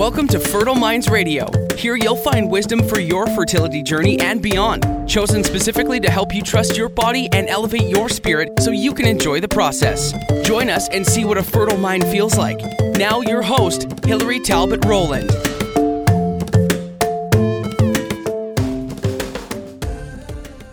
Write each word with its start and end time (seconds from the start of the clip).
Welcome 0.00 0.28
to 0.28 0.40
Fertile 0.40 0.76
Minds 0.76 1.10
Radio. 1.10 1.46
Here 1.76 1.94
you'll 1.94 2.16
find 2.16 2.50
wisdom 2.50 2.82
for 2.88 2.98
your 2.98 3.26
fertility 3.26 3.82
journey 3.82 4.18
and 4.18 4.40
beyond, 4.40 5.06
chosen 5.06 5.44
specifically 5.44 6.00
to 6.00 6.10
help 6.10 6.34
you 6.34 6.40
trust 6.40 6.74
your 6.74 6.88
body 6.88 7.28
and 7.34 7.50
elevate 7.50 7.82
your 7.82 8.08
spirit 8.08 8.48
so 8.60 8.70
you 8.70 8.94
can 8.94 9.06
enjoy 9.06 9.40
the 9.40 9.48
process. 9.48 10.14
Join 10.42 10.70
us 10.70 10.88
and 10.88 11.06
see 11.06 11.26
what 11.26 11.36
a 11.36 11.42
fertile 11.42 11.76
mind 11.76 12.04
feels 12.04 12.38
like. 12.38 12.62
Now, 12.96 13.20
your 13.20 13.42
host, 13.42 13.88
Hillary 14.06 14.40
Talbot 14.40 14.82
Rowland. 14.86 15.30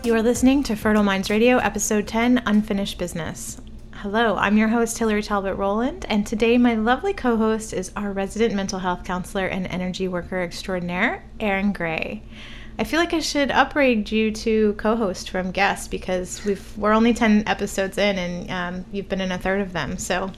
You 0.04 0.14
are 0.14 0.22
listening 0.22 0.62
to 0.62 0.74
Fertile 0.74 1.04
Minds 1.04 1.28
Radio, 1.28 1.58
Episode 1.58 2.08
10 2.08 2.44
Unfinished 2.46 2.96
Business. 2.96 3.60
Hello, 4.02 4.36
I'm 4.36 4.56
your 4.56 4.68
host, 4.68 4.96
Hillary 4.96 5.24
Talbot 5.24 5.56
Rowland, 5.56 6.06
and 6.08 6.24
today 6.24 6.56
my 6.56 6.76
lovely 6.76 7.12
co 7.12 7.36
host 7.36 7.72
is 7.72 7.90
our 7.96 8.12
resident 8.12 8.54
mental 8.54 8.78
health 8.78 9.02
counselor 9.02 9.46
and 9.46 9.66
energy 9.66 10.06
worker 10.06 10.40
extraordinaire, 10.40 11.24
Erin 11.40 11.72
Gray. 11.72 12.22
I 12.78 12.84
feel 12.84 13.00
like 13.00 13.12
I 13.12 13.18
should 13.18 13.50
upgrade 13.50 14.12
you 14.12 14.30
to 14.30 14.74
co 14.74 14.94
host 14.94 15.30
from 15.30 15.50
guest 15.50 15.90
because 15.90 16.44
we've, 16.44 16.78
we're 16.78 16.92
only 16.92 17.12
10 17.12 17.42
episodes 17.48 17.98
in 17.98 18.18
and 18.18 18.50
um, 18.52 18.84
you've 18.92 19.08
been 19.08 19.20
in 19.20 19.32
a 19.32 19.38
third 19.38 19.62
of 19.62 19.72
them. 19.72 19.98
So, 19.98 20.30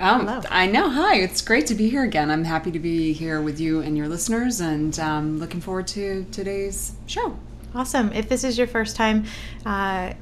um, 0.00 0.42
I 0.50 0.66
know. 0.66 0.90
Hi, 0.90 1.18
it's 1.18 1.40
great 1.40 1.68
to 1.68 1.76
be 1.76 1.88
here 1.88 2.02
again. 2.02 2.32
I'm 2.32 2.42
happy 2.42 2.72
to 2.72 2.80
be 2.80 3.12
here 3.12 3.40
with 3.40 3.60
you 3.60 3.80
and 3.80 3.96
your 3.96 4.08
listeners 4.08 4.58
and 4.58 4.98
um, 4.98 5.38
looking 5.38 5.60
forward 5.60 5.86
to 5.86 6.26
today's 6.32 6.96
show. 7.06 7.38
Awesome. 7.76 8.12
If 8.12 8.28
this 8.28 8.44
is 8.44 8.56
your 8.56 8.68
first 8.68 8.94
time, 8.94 9.24
uh, 9.66 10.14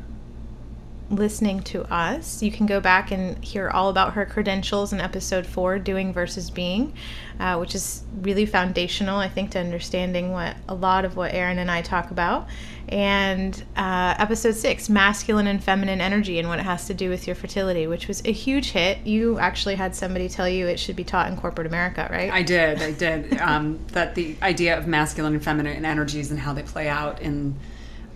listening 1.12 1.60
to 1.60 1.84
us, 1.92 2.42
you 2.42 2.50
can 2.50 2.66
go 2.66 2.80
back 2.80 3.10
and 3.10 3.42
hear 3.44 3.68
all 3.68 3.90
about 3.90 4.14
her 4.14 4.24
credentials 4.24 4.92
in 4.92 5.00
episode 5.00 5.46
four, 5.46 5.78
Doing 5.78 6.12
versus 6.12 6.50
Being, 6.50 6.94
uh, 7.38 7.58
which 7.58 7.74
is 7.74 8.02
really 8.22 8.46
foundational, 8.46 9.18
I 9.18 9.28
think, 9.28 9.50
to 9.50 9.58
understanding 9.58 10.32
what 10.32 10.56
a 10.68 10.74
lot 10.74 11.04
of 11.04 11.14
what 11.14 11.34
Erin 11.34 11.58
and 11.58 11.70
I 11.70 11.82
talk 11.82 12.10
about. 12.10 12.48
And 12.88 13.62
uh, 13.76 14.14
episode 14.18 14.54
six, 14.54 14.88
Masculine 14.88 15.46
and 15.46 15.62
Feminine 15.62 16.00
Energy 16.00 16.38
and 16.38 16.48
what 16.48 16.58
it 16.58 16.64
has 16.64 16.86
to 16.86 16.94
do 16.94 17.10
with 17.10 17.26
your 17.26 17.36
fertility, 17.36 17.86
which 17.86 18.08
was 18.08 18.22
a 18.24 18.32
huge 18.32 18.70
hit. 18.70 19.06
You 19.06 19.38
actually 19.38 19.74
had 19.74 19.94
somebody 19.94 20.28
tell 20.28 20.48
you 20.48 20.66
it 20.66 20.80
should 20.80 20.96
be 20.96 21.04
taught 21.04 21.30
in 21.30 21.36
corporate 21.36 21.66
America, 21.66 22.08
right? 22.10 22.32
I 22.32 22.42
did. 22.42 22.80
I 22.82 22.92
did. 22.92 23.38
um, 23.40 23.78
that 23.88 24.14
the 24.14 24.36
idea 24.42 24.78
of 24.78 24.86
masculine 24.86 25.34
and 25.34 25.44
feminine 25.44 25.84
energies 25.84 26.30
and 26.30 26.40
how 26.40 26.54
they 26.54 26.62
play 26.62 26.88
out 26.88 27.20
in 27.20 27.54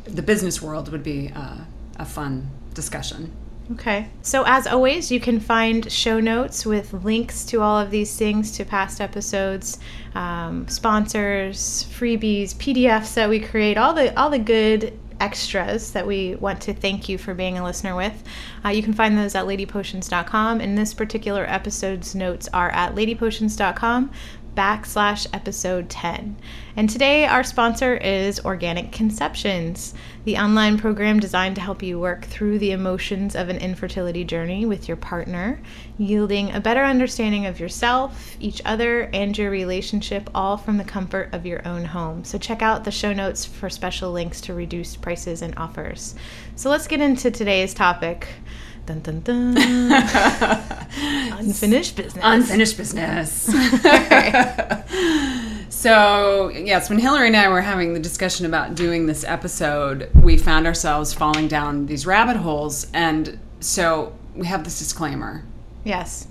the 0.05 0.23
business 0.23 0.63
world 0.63 0.91
would 0.93 1.03
be 1.03 1.31
uh, 1.35 1.59
a 1.99 2.05
fun 2.05 2.51
discussion. 2.77 3.33
Okay. 3.73 4.09
So, 4.23 4.45
as 4.47 4.69
always, 4.69 5.11
you 5.11 5.19
can 5.19 5.41
find 5.41 5.91
show 5.91 6.21
notes 6.21 6.65
with 6.65 6.93
links 6.93 7.45
to 7.47 7.63
all 7.63 7.77
of 7.81 7.91
these 7.91 8.17
things, 8.17 8.53
to 8.53 8.65
past 8.65 9.01
episodes, 9.01 9.81
um, 10.15 10.69
sponsors, 10.69 11.85
freebies, 11.91 12.55
PDFs 12.55 13.15
that 13.15 13.29
we 13.29 13.41
create, 13.41 13.77
all 13.77 13.93
the 13.93 14.17
all 14.17 14.31
the 14.31 14.39
good 14.39 14.97
extras 15.19 15.93
that 15.93 16.07
we 16.07 16.35
want 16.37 16.61
to 16.61 16.75
thank 16.75 17.09
you 17.09 17.19
for 17.19 17.35
being 17.35 17.59
a 17.59 17.65
listener 17.65 17.97
with. 17.97 18.23
Uh, 18.65 18.69
you 18.69 18.83
can 18.83 18.93
find 18.93 19.17
those 19.17 19.35
at 19.35 19.47
ladypotions.com. 19.47 20.61
And 20.61 20.77
this 20.77 20.95
particular 20.95 21.45
episode's 21.49 22.15
notes 22.15 22.49
are 22.53 22.71
at 22.71 22.95
ladypotions.com 22.95 24.11
backslash 24.57 25.27
episode 25.35 25.91
10. 25.91 26.37
And 26.77 26.89
today, 26.89 27.27
our 27.27 27.45
sponsor 27.45 27.95
is 27.95 28.45
Organic 28.45 28.91
Conceptions, 28.91 29.95
the 30.25 30.39
online 30.39 30.79
program 30.79 31.21
designed 31.21 31.57
to 31.57 31.61
help 31.61 31.83
you 31.83 32.01
work 32.01 32.25
through 32.25 32.59
the 32.59 32.73
emotions 32.73 33.37
of 33.37 33.49
an 33.49 33.59
infertility 33.59 34.25
journey 34.25 34.67
with 34.67 34.89
your 34.89 34.97
partner, 34.97 35.61
yielding 35.99 36.53
a 36.53 36.61
better 36.61 36.83
understanding 36.83 37.47
of 37.47 37.61
yourself, 37.61 38.37
each 38.41 38.63
other, 38.65 39.11
and 39.13 39.37
your 39.37 39.51
relationship, 39.51 40.29
all 40.35 40.57
from 40.57 40.79
the 40.79 40.85
comfort 40.85 41.33
of 41.33 41.47
your 41.47 41.67
own 41.69 41.85
home. 41.85 42.25
So, 42.25 42.39
check 42.39 42.63
out 42.63 42.85
the 42.85 42.91
show 42.91 43.13
notes 43.13 43.45
for 43.45 43.71
special 43.71 44.13
links 44.13 44.41
to 44.43 44.55
reduced 44.55 45.01
prices 45.03 45.43
and 45.43 45.57
offers. 45.57 46.15
So, 46.57 46.71
let's 46.71 46.87
get 46.87 47.01
into 47.01 47.31
today's 47.31 47.75
topic. 47.75 48.27
Dun, 48.87 49.01
dun, 49.01 49.21
dun. 49.21 49.57
Unfinished 51.39 51.97
business. 51.97 52.23
Unfinished 52.25 52.77
business. 52.77 53.31
so, 55.75 56.51
yes, 56.51 56.89
when 56.89 57.01
Hillary 57.01 57.27
and 57.27 57.37
I 57.37 57.49
were 57.49 57.61
having 57.61 57.95
the 57.95 58.01
discussion 58.01 58.47
about 58.47 58.77
doing 58.77 59.07
this 59.07 59.25
episode, 59.25 60.09
we 60.15 60.39
found 60.39 60.69
ourselves 60.69 61.13
falling 61.13 61.49
down 61.49 61.87
these 61.87 62.07
rabbit 62.07 62.37
holes. 62.37 62.87
And 62.95 63.41
so 63.59 64.17
we 64.37 64.47
have 64.47 64.63
this 64.63 64.79
disclaimer. 64.79 65.45
Yes. 65.83 66.29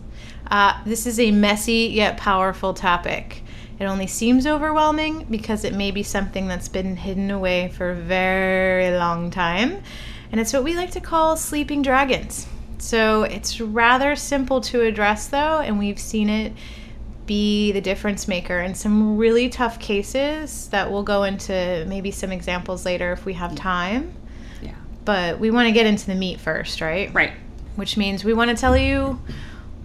Uh, 0.50 0.82
this 0.86 1.06
is 1.06 1.20
a 1.20 1.32
messy 1.32 1.90
yet 1.92 2.16
powerful 2.16 2.74
topic. 2.74 3.44
It 3.80 3.84
only 3.84 4.08
seems 4.08 4.48
overwhelming 4.48 5.28
because 5.30 5.66
it 5.66 5.74
may 5.74 5.92
be 5.92 6.04
something 6.04 6.48
that's 6.48 6.70
been 6.70 6.96
hidden 6.96 7.32
away 7.32 7.68
for 7.68 7.92
a 7.92 7.96
very 7.96 8.98
long 8.98 9.30
time. 9.30 9.84
And 10.32 10.42
it's 10.42 10.54
what 10.54 10.64
we 10.64 10.76
like 10.76 10.92
to 10.92 11.02
call 11.02 11.38
sleeping 11.38 11.82
dragons. 11.82 12.48
So 12.78 13.24
it's 13.24 13.62
rather 13.62 14.16
simple 14.16 14.62
to 14.62 14.82
address, 14.82 15.28
though, 15.28 15.60
and 15.60 15.80
we've 15.80 16.00
seen 16.00 16.30
it 16.30 16.54
be 17.26 17.72
the 17.72 17.82
difference 17.82 18.28
maker 18.28 18.60
in 18.60 18.76
some 18.76 19.18
really 19.18 19.50
tough 19.50 19.80
cases 19.80 20.68
that 20.70 20.92
we'll 20.92 21.04
go 21.04 21.24
into 21.24 21.86
maybe 21.88 22.12
some 22.12 22.32
examples 22.32 22.86
later 22.86 23.12
if 23.12 23.26
we 23.26 23.34
have 23.34 23.52
mm. 23.52 23.58
time. 23.58 24.14
Yeah. 24.62 24.76
But 25.06 25.40
we 25.40 25.52
want 25.52 25.68
to 25.68 25.72
get 25.72 25.86
into 25.86 26.06
the 26.06 26.16
meat 26.16 26.40
first, 26.40 26.82
right? 26.82 27.14
Right. 27.14 27.34
Which 27.76 27.98
means 27.98 28.24
we 28.24 28.34
want 28.34 28.52
to 28.52 28.56
tell 28.56 28.78
you 28.78 29.20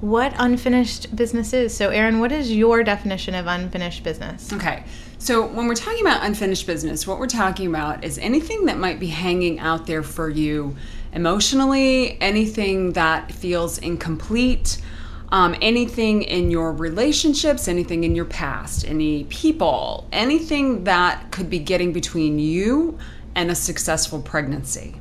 what 0.00 0.34
unfinished 0.38 1.14
business 1.14 1.52
is. 1.52 1.74
So, 1.76 1.90
Erin, 1.90 2.20
what 2.20 2.32
is 2.32 2.52
your 2.52 2.82
definition 2.82 3.34
of 3.34 3.46
unfinished 3.46 4.02
business? 4.02 4.52
Okay. 4.52 4.84
So, 5.20 5.46
when 5.46 5.66
we're 5.66 5.74
talking 5.74 6.00
about 6.00 6.24
unfinished 6.24 6.66
business, 6.66 7.06
what 7.06 7.18
we're 7.18 7.26
talking 7.26 7.66
about 7.66 8.04
is 8.04 8.16
anything 8.16 8.64
that 8.64 8.78
might 8.78 8.98
be 8.98 9.08
hanging 9.08 9.58
out 9.58 9.86
there 9.86 10.02
for 10.02 10.30
you 10.30 10.74
emotionally, 11.12 12.16
anything 12.22 12.94
that 12.94 13.30
feels 13.30 13.76
incomplete, 13.76 14.80
um, 15.28 15.54
anything 15.60 16.22
in 16.22 16.50
your 16.50 16.72
relationships, 16.72 17.68
anything 17.68 18.02
in 18.04 18.14
your 18.14 18.24
past, 18.24 18.88
any 18.88 19.24
people, 19.24 20.08
anything 20.10 20.84
that 20.84 21.30
could 21.30 21.50
be 21.50 21.58
getting 21.58 21.92
between 21.92 22.38
you 22.38 22.98
and 23.34 23.50
a 23.50 23.54
successful 23.54 24.22
pregnancy. 24.22 24.96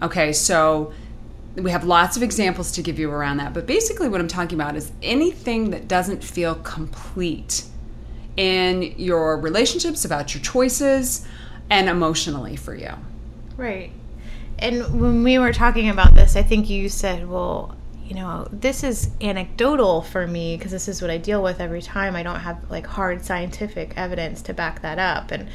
Okay, 0.00 0.32
so 0.32 0.92
we 1.56 1.72
have 1.72 1.82
lots 1.82 2.16
of 2.16 2.22
examples 2.22 2.70
to 2.70 2.82
give 2.82 3.00
you 3.00 3.10
around 3.10 3.38
that, 3.38 3.52
but 3.52 3.66
basically, 3.66 4.08
what 4.08 4.20
I'm 4.20 4.28
talking 4.28 4.56
about 4.56 4.76
is 4.76 4.92
anything 5.02 5.70
that 5.70 5.88
doesn't 5.88 6.22
feel 6.22 6.54
complete 6.54 7.64
in 8.36 8.94
your 8.96 9.38
relationships, 9.38 10.04
about 10.04 10.34
your 10.34 10.42
choices, 10.42 11.26
and 11.70 11.88
emotionally 11.88 12.56
for 12.56 12.74
you. 12.74 12.92
Right. 13.56 13.90
And 14.58 15.00
when 15.00 15.22
we 15.22 15.38
were 15.38 15.52
talking 15.52 15.88
about 15.88 16.14
this, 16.14 16.36
I 16.36 16.42
think 16.42 16.70
you 16.70 16.88
said, 16.88 17.28
well, 17.28 17.76
you 18.06 18.14
know, 18.14 18.46
this 18.52 18.84
is 18.84 19.10
anecdotal 19.20 20.02
for 20.02 20.26
me 20.26 20.56
because 20.56 20.70
this 20.70 20.88
is 20.88 21.02
what 21.02 21.10
I 21.10 21.18
deal 21.18 21.42
with 21.42 21.60
every 21.60 21.82
time. 21.82 22.14
I 22.14 22.22
don't 22.22 22.40
have 22.40 22.70
like 22.70 22.86
hard 22.86 23.24
scientific 23.24 23.94
evidence 23.96 24.42
to 24.42 24.54
back 24.54 24.82
that 24.82 24.98
up. 24.98 25.30
And 25.30 25.48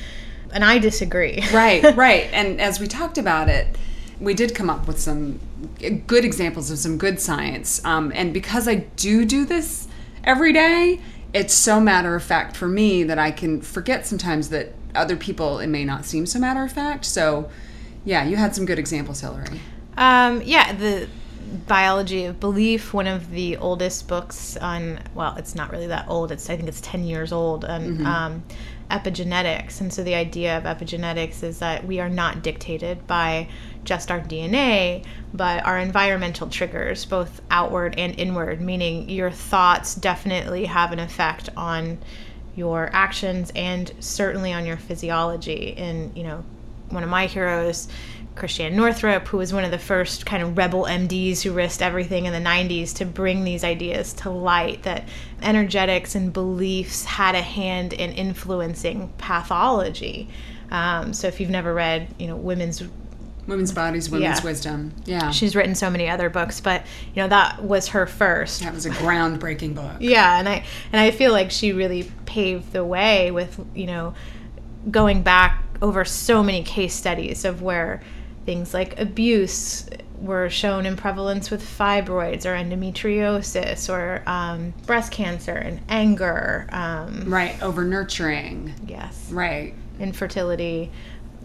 and 0.53 0.66
I 0.66 0.80
disagree. 0.80 1.41
right, 1.53 1.96
right. 1.96 2.30
And 2.34 2.59
as 2.59 2.80
we 2.80 2.88
talked 2.88 3.18
about 3.18 3.47
it, 3.47 3.78
we 4.20 4.34
did 4.34 4.53
come 4.53 4.70
up 4.70 4.86
with 4.86 5.00
some 5.00 5.40
good 6.08 6.25
examples 6.25 6.70
of 6.70 6.78
some 6.78 6.97
good 6.97 7.20
science. 7.20 7.84
Um, 7.86 8.12
and 8.14 8.34
because 8.34 8.68
I 8.68 8.75
do 8.75 9.25
do 9.25 9.46
this 9.46 9.88
every 10.24 10.52
day, 10.52 11.00
it's 11.34 11.53
so 11.53 11.80
matter 11.80 12.16
of 12.16 12.24
fact 12.24 12.56
for 12.58 12.68
me 12.68 13.03
that 13.03 13.18
I 13.18 13.31
can 13.31 13.62
forget 13.62 14.06
sometimes 14.06 14.50
that 14.50 14.74
other 14.94 15.16
people 15.16 15.59
it 15.59 15.68
may 15.68 15.86
not 15.86 16.06
seem 16.06 16.25
so 16.25 16.40
matter 16.40 16.64
of 16.64 16.72
fact. 16.72 17.06
So, 17.06 17.50
yeah, 18.03 18.25
you 18.25 18.36
had 18.36 18.56
some 18.56 18.66
good 18.66 18.80
examples, 18.80 19.22
Hillary. 19.22 19.62
Um, 19.97 20.41
yeah, 20.44 20.74
the 20.74 21.08
biology 21.68 22.25
of 22.25 22.40
belief 22.40 22.94
one 22.94 23.08
of 23.08 23.30
the 23.31 23.58
oldest 23.58 24.08
books 24.08 24.56
on 24.58 25.00
well 25.14 25.36
it's 25.36 25.53
not 25.53 25.70
really 25.70 25.88
that 25.88 26.08
old 26.08 26.31
it's 26.31 26.50
i 26.50 26.56
think 26.56 26.68
it's 26.70 26.80
10 26.80 27.03
years 27.03 27.34
old 27.34 27.66
on 27.66 27.82
mm-hmm. 27.82 28.06
um, 28.06 28.44
epigenetics 28.90 29.82
and 29.82 29.91
so 29.91 30.02
the 30.03 30.16
idea 30.16 30.58
of 30.58 30.64
epigenetics 30.64 31.44
is 31.44 31.59
that 31.59 31.85
we 31.85 32.00
are 32.00 32.09
not 32.09 32.41
dictated 32.41 33.06
by 33.06 33.47
just 33.84 34.12
our 34.12 34.20
dna 34.22 35.04
but 35.34 35.66
our 35.66 35.80
environmental 35.80 36.48
triggers 36.48 37.06
both 37.06 37.42
outward 37.50 37.96
and 37.98 38.20
inward 38.20 38.62
meaning 38.62 39.10
your 39.10 39.32
thoughts 39.32 39.96
definitely 39.96 40.66
have 40.66 40.92
an 40.92 41.00
effect 41.00 41.50
on 41.58 41.98
your 42.56 42.90
actions 42.94 43.52
and 43.56 43.92
certainly 44.00 44.54
on 44.54 44.66
your 44.66 44.78
physiology 44.78 45.76
and 45.78 46.16
you 46.16 46.24
know 46.24 46.44
one 46.90 47.04
of 47.04 47.10
my 47.10 47.26
heroes 47.26 47.88
Christiane 48.36 48.76
Northrup, 48.76 49.28
who 49.28 49.38
was 49.38 49.54
one 49.54 49.66
of 49.66 49.72
the 49.72 49.78
first 49.78 50.26
kind 50.26 50.42
of 50.42 50.58
rebel 50.58 50.84
MDs 50.84 51.42
who 51.42 51.52
risked 51.52 51.82
everything 51.82 52.26
in 52.26 52.34
the 52.34 52.50
90s 52.50 52.96
to 52.96 53.06
bring 53.06 53.44
these 53.44 53.64
ideas 53.64 54.14
to 54.14 54.30
light 54.30 54.84
that 54.84 55.08
energetics 55.42 56.16
and 56.16 56.32
beliefs 56.32 57.04
had 57.04 57.36
a 57.36 57.42
hand 57.42 57.94
in 57.94 58.12
influencing 58.12 59.12
pathology. 59.18 60.30
Um, 60.72 61.14
so 61.14 61.28
if 61.28 61.40
you've 61.40 61.50
never 61.50 61.74
read, 61.74 62.08
you 62.18 62.28
know, 62.28 62.38
women's 62.38 62.82
Women's 63.47 63.72
Bodies, 63.72 64.09
Women's 64.09 64.40
Yeah. 64.40 64.43
Wisdom. 64.46 64.93
Yeah. 65.05 65.32
She's 65.32 65.55
written 65.55 65.73
so 65.76 65.90
many 65.90 66.08
other 66.09 66.29
books, 66.29 66.59
but 66.59 66.85
you 67.14 67.22
know 67.22 67.28
that 67.29 67.64
was 67.64 67.90
her 67.90 68.05
first. 68.05 68.61
that 68.61 68.73
was 68.73 68.85
a 68.85 68.91
groundbreaking 68.91 69.76
book. 69.76 69.96
Yeah, 69.99 70.38
and 70.40 70.47
I 70.47 70.64
and 70.91 71.02
I 71.02 71.11
feel 71.11 71.32
like 71.32 71.52
she 71.52 71.73
really 71.73 72.11
paved 72.26 72.72
the 72.73 72.85
way 72.85 73.32
with 73.32 73.59
you 73.76 73.88
know 73.88 74.14
going 74.90 75.22
back 75.23 75.64
over 75.82 76.05
so 76.05 76.43
many 76.43 76.64
case 76.64 76.93
studies 76.93 77.43
of 77.46 77.61
where 77.61 78.02
things 78.46 78.73
like 78.73 78.99
abuse 78.99 79.85
were 80.20 80.49
shown 80.49 80.85
in 80.85 80.96
prevalence 80.96 81.49
with 81.49 81.64
fibroids 81.64 82.46
or 82.46 82.53
endometriosis 82.55 83.90
or 83.91 84.22
um, 84.28 84.72
breast 84.85 85.11
cancer 85.11 85.53
and 85.55 85.79
anger. 85.90 86.67
Um, 86.72 87.23
Right. 87.28 87.61
Over 87.61 87.84
nurturing. 87.84 88.73
yes, 88.87 89.29
Right. 89.32 89.73
infertility, 89.99 90.91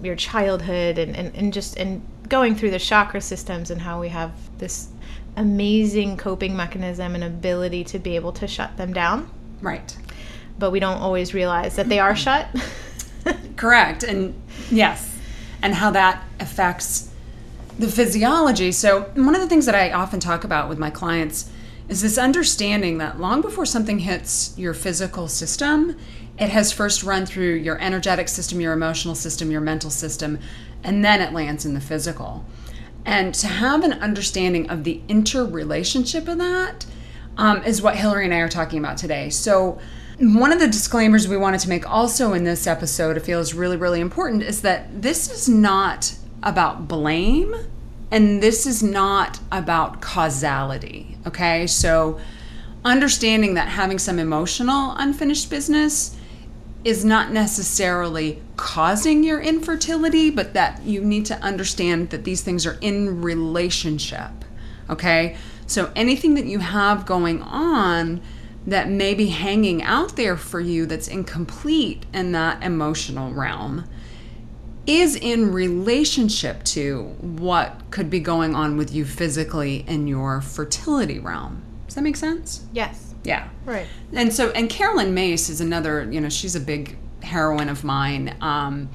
your 0.02 0.16
childhood, 0.16 0.98
and, 0.98 1.16
and, 1.16 1.34
and 1.34 1.52
just 1.52 1.76
and 1.76 2.02
going 2.28 2.54
through 2.54 2.70
the 2.70 2.78
chakra 2.78 3.20
systems 3.20 3.70
and 3.70 3.80
how 3.80 4.00
we 4.00 4.08
have 4.08 4.32
this 4.58 4.88
amazing 5.36 6.16
coping 6.16 6.56
mechanism 6.56 7.14
and 7.14 7.22
ability 7.24 7.84
to 7.84 7.98
be 7.98 8.16
able 8.16 8.32
to 8.32 8.46
shut 8.48 8.76
them 8.76 8.92
down 8.92 9.28
Right. 9.60 9.96
but 10.58 10.70
we 10.70 10.80
don't 10.80 10.98
always 11.00 11.34
realize 11.34 11.76
that 11.76 11.88
they 11.88 11.98
are 11.98 12.16
shut. 12.16 12.48
Correct. 13.56 14.02
And 14.02 14.34
yes. 14.70 15.16
And 15.62 15.74
how 15.74 15.90
that 15.92 16.24
affects 16.40 17.10
the 17.78 17.88
physiology. 17.88 18.72
So, 18.72 19.02
one 19.14 19.34
of 19.34 19.40
the 19.40 19.48
things 19.48 19.66
that 19.66 19.74
I 19.74 19.92
often 19.92 20.20
talk 20.20 20.44
about 20.44 20.68
with 20.68 20.78
my 20.78 20.90
clients 20.90 21.50
is 21.88 22.02
this 22.02 22.18
understanding 22.18 22.98
that 22.98 23.20
long 23.20 23.40
before 23.40 23.66
something 23.66 23.98
hits 24.00 24.54
your 24.58 24.74
physical 24.74 25.28
system, 25.28 25.96
it 26.38 26.50
has 26.50 26.72
first 26.72 27.02
run 27.02 27.26
through 27.26 27.54
your 27.54 27.80
energetic 27.80 28.28
system, 28.28 28.60
your 28.60 28.72
emotional 28.72 29.14
system, 29.14 29.50
your 29.50 29.60
mental 29.60 29.90
system, 29.90 30.38
and 30.82 31.04
then 31.04 31.20
it 31.20 31.32
lands 31.32 31.64
in 31.64 31.74
the 31.74 31.80
physical. 31.80 32.44
And 33.04 33.34
to 33.36 33.46
have 33.46 33.84
an 33.84 33.94
understanding 33.94 34.68
of 34.68 34.84
the 34.84 35.00
interrelationship 35.08 36.28
of 36.28 36.38
that 36.38 36.86
um, 37.38 37.62
is 37.62 37.80
what 37.80 37.96
Hillary 37.96 38.24
and 38.24 38.34
I 38.34 38.38
are 38.38 38.48
talking 38.48 38.78
about 38.78 38.96
today. 38.96 39.30
So, 39.30 39.78
one 40.18 40.50
of 40.50 40.60
the 40.60 40.66
disclaimers 40.66 41.28
we 41.28 41.36
wanted 41.36 41.60
to 41.60 41.68
make 41.68 41.88
also 41.88 42.32
in 42.32 42.44
this 42.44 42.66
episode, 42.66 43.16
I 43.16 43.20
feel 43.20 43.38
is 43.38 43.52
really, 43.52 43.76
really 43.76 44.00
important, 44.00 44.42
is 44.42 44.62
that 44.62 45.02
this 45.02 45.30
is 45.30 45.46
not 45.46 46.14
about 46.42 46.88
blame 46.88 47.54
and 48.10 48.42
this 48.42 48.66
is 48.66 48.82
not 48.82 49.40
about 49.52 50.00
causality. 50.00 51.18
Okay, 51.26 51.66
so 51.66 52.18
understanding 52.84 53.54
that 53.54 53.68
having 53.68 53.98
some 53.98 54.18
emotional 54.18 54.94
unfinished 54.96 55.50
business 55.50 56.15
is 56.86 57.04
not 57.04 57.32
necessarily 57.32 58.40
causing 58.56 59.24
your 59.24 59.40
infertility, 59.40 60.30
but 60.30 60.54
that 60.54 60.80
you 60.84 61.00
need 61.00 61.26
to 61.26 61.34
understand 61.42 62.10
that 62.10 62.22
these 62.22 62.42
things 62.42 62.64
are 62.64 62.78
in 62.80 63.20
relationship. 63.20 64.30
Okay? 64.88 65.36
So 65.66 65.90
anything 65.96 66.34
that 66.34 66.46
you 66.46 66.60
have 66.60 67.04
going 67.04 67.42
on 67.42 68.22
that 68.68 68.88
may 68.88 69.14
be 69.14 69.26
hanging 69.26 69.82
out 69.82 70.14
there 70.14 70.36
for 70.36 70.60
you 70.60 70.86
that's 70.86 71.08
incomplete 71.08 72.06
in 72.14 72.30
that 72.32 72.62
emotional 72.62 73.32
realm 73.32 73.84
is 74.86 75.16
in 75.16 75.52
relationship 75.52 76.62
to 76.62 77.02
what 77.20 77.82
could 77.90 78.08
be 78.08 78.20
going 78.20 78.54
on 78.54 78.76
with 78.76 78.94
you 78.94 79.04
physically 79.04 79.84
in 79.88 80.06
your 80.06 80.40
fertility 80.40 81.18
realm. 81.18 81.64
Does 81.86 81.96
that 81.96 82.02
make 82.02 82.16
sense? 82.16 82.64
yes. 82.72 83.05
Yeah. 83.26 83.48
Right. 83.64 83.86
And 84.12 84.32
so, 84.32 84.50
and 84.50 84.70
Caroline 84.70 85.12
Myss 85.12 85.48
is 85.48 85.60
another, 85.60 86.08
you 86.10 86.20
know, 86.20 86.28
she's 86.28 86.54
a 86.54 86.60
big 86.60 86.96
heroine 87.22 87.68
of 87.68 87.82
mine. 87.82 88.36
Um, 88.40 88.88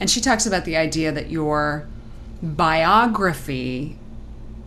and 0.00 0.10
she 0.10 0.20
talks 0.20 0.44
about 0.44 0.64
the 0.64 0.76
idea 0.76 1.12
that 1.12 1.30
your 1.30 1.86
biography 2.42 3.96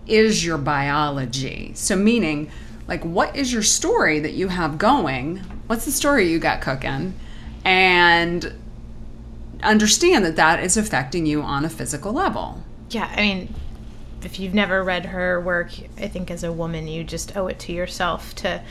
is 0.07 0.45
your 0.45 0.57
biology. 0.57 1.73
So, 1.75 1.95
meaning, 1.97 2.49
like, 2.87 3.03
what 3.03 3.35
is 3.35 3.51
your 3.51 3.61
story 3.61 4.19
that 4.21 4.33
you 4.33 4.47
have 4.47 4.77
going? 4.77 5.37
What's 5.67 5.85
the 5.85 5.91
story 5.91 6.31
you 6.31 6.39
got 6.39 6.61
cooking? 6.61 7.13
And 7.65 8.53
understand 9.61 10.23
that 10.23 10.37
that 10.37 10.63
is 10.63 10.77
affecting 10.77 11.25
you 11.25 11.41
on 11.41 11.65
a 11.65 11.69
physical 11.69 12.13
level. 12.13 12.63
Yeah, 12.89 13.11
I 13.13 13.21
mean, 13.21 13.53
if 14.23 14.39
you've 14.39 14.53
never 14.53 14.83
read 14.83 15.05
her 15.07 15.39
work, 15.39 15.71
I 15.97 16.07
think 16.07 16.31
as 16.31 16.43
a 16.43 16.51
woman 16.51 16.87
you 16.87 17.03
just 17.03 17.35
owe 17.37 17.47
it 17.47 17.59
to 17.59 17.71
yourself 17.73 18.35
to 18.35 18.61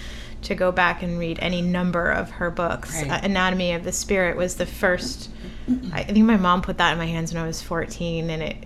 to 0.43 0.55
go 0.55 0.71
back 0.71 1.03
and 1.03 1.19
read 1.19 1.39
any 1.41 1.61
number 1.61 2.11
of 2.11 2.31
her 2.31 2.51
books. 2.51 2.95
Right. 2.95 3.11
Uh, 3.11 3.21
Anatomy 3.25 3.73
of 3.73 3.83
the 3.85 3.93
Spirit 3.93 4.37
was 4.37 4.55
the 4.57 4.67
first. 4.67 5.31
I 5.93 6.05
think 6.05 6.25
my 6.25 6.37
mom 6.37 6.63
put 6.63 6.79
that 6.79 6.93
in 6.93 6.99
my 6.99 7.07
hands 7.07 7.35
when 7.35 7.43
I 7.43 7.47
was 7.47 7.61
14, 7.61 8.31
and 8.31 8.43
it 8.43 8.57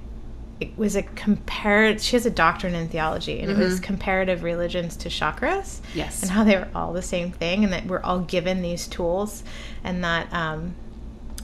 it 0.61 0.79
was 0.79 0.95
a 0.95 1.03
comparative. 1.03 2.01
She 2.01 2.15
has 2.15 2.27
a 2.27 2.31
doctorate 2.31 2.75
in 2.75 2.89
theology, 2.89 3.41
and 3.41 3.51
it 3.51 3.57
was 3.59 3.81
comparative 3.81 4.45
religions 4.45 4.97
to 4.99 5.09
chakras. 5.09 5.81
Yes. 5.95 6.23
and 6.23 6.31
how 6.31 6.45
they 6.45 6.57
were 6.57 6.69
all 6.75 6.93
the 6.93 7.03
same 7.03 7.33
thing, 7.33 7.65
and 7.65 7.73
that 7.73 7.87
we're 7.87 8.03
all 8.03 8.21
given 8.21 8.63
these 8.63 8.87
tools, 8.87 9.43
and 9.83 10.05
that. 10.05 10.33
Um, 10.33 10.77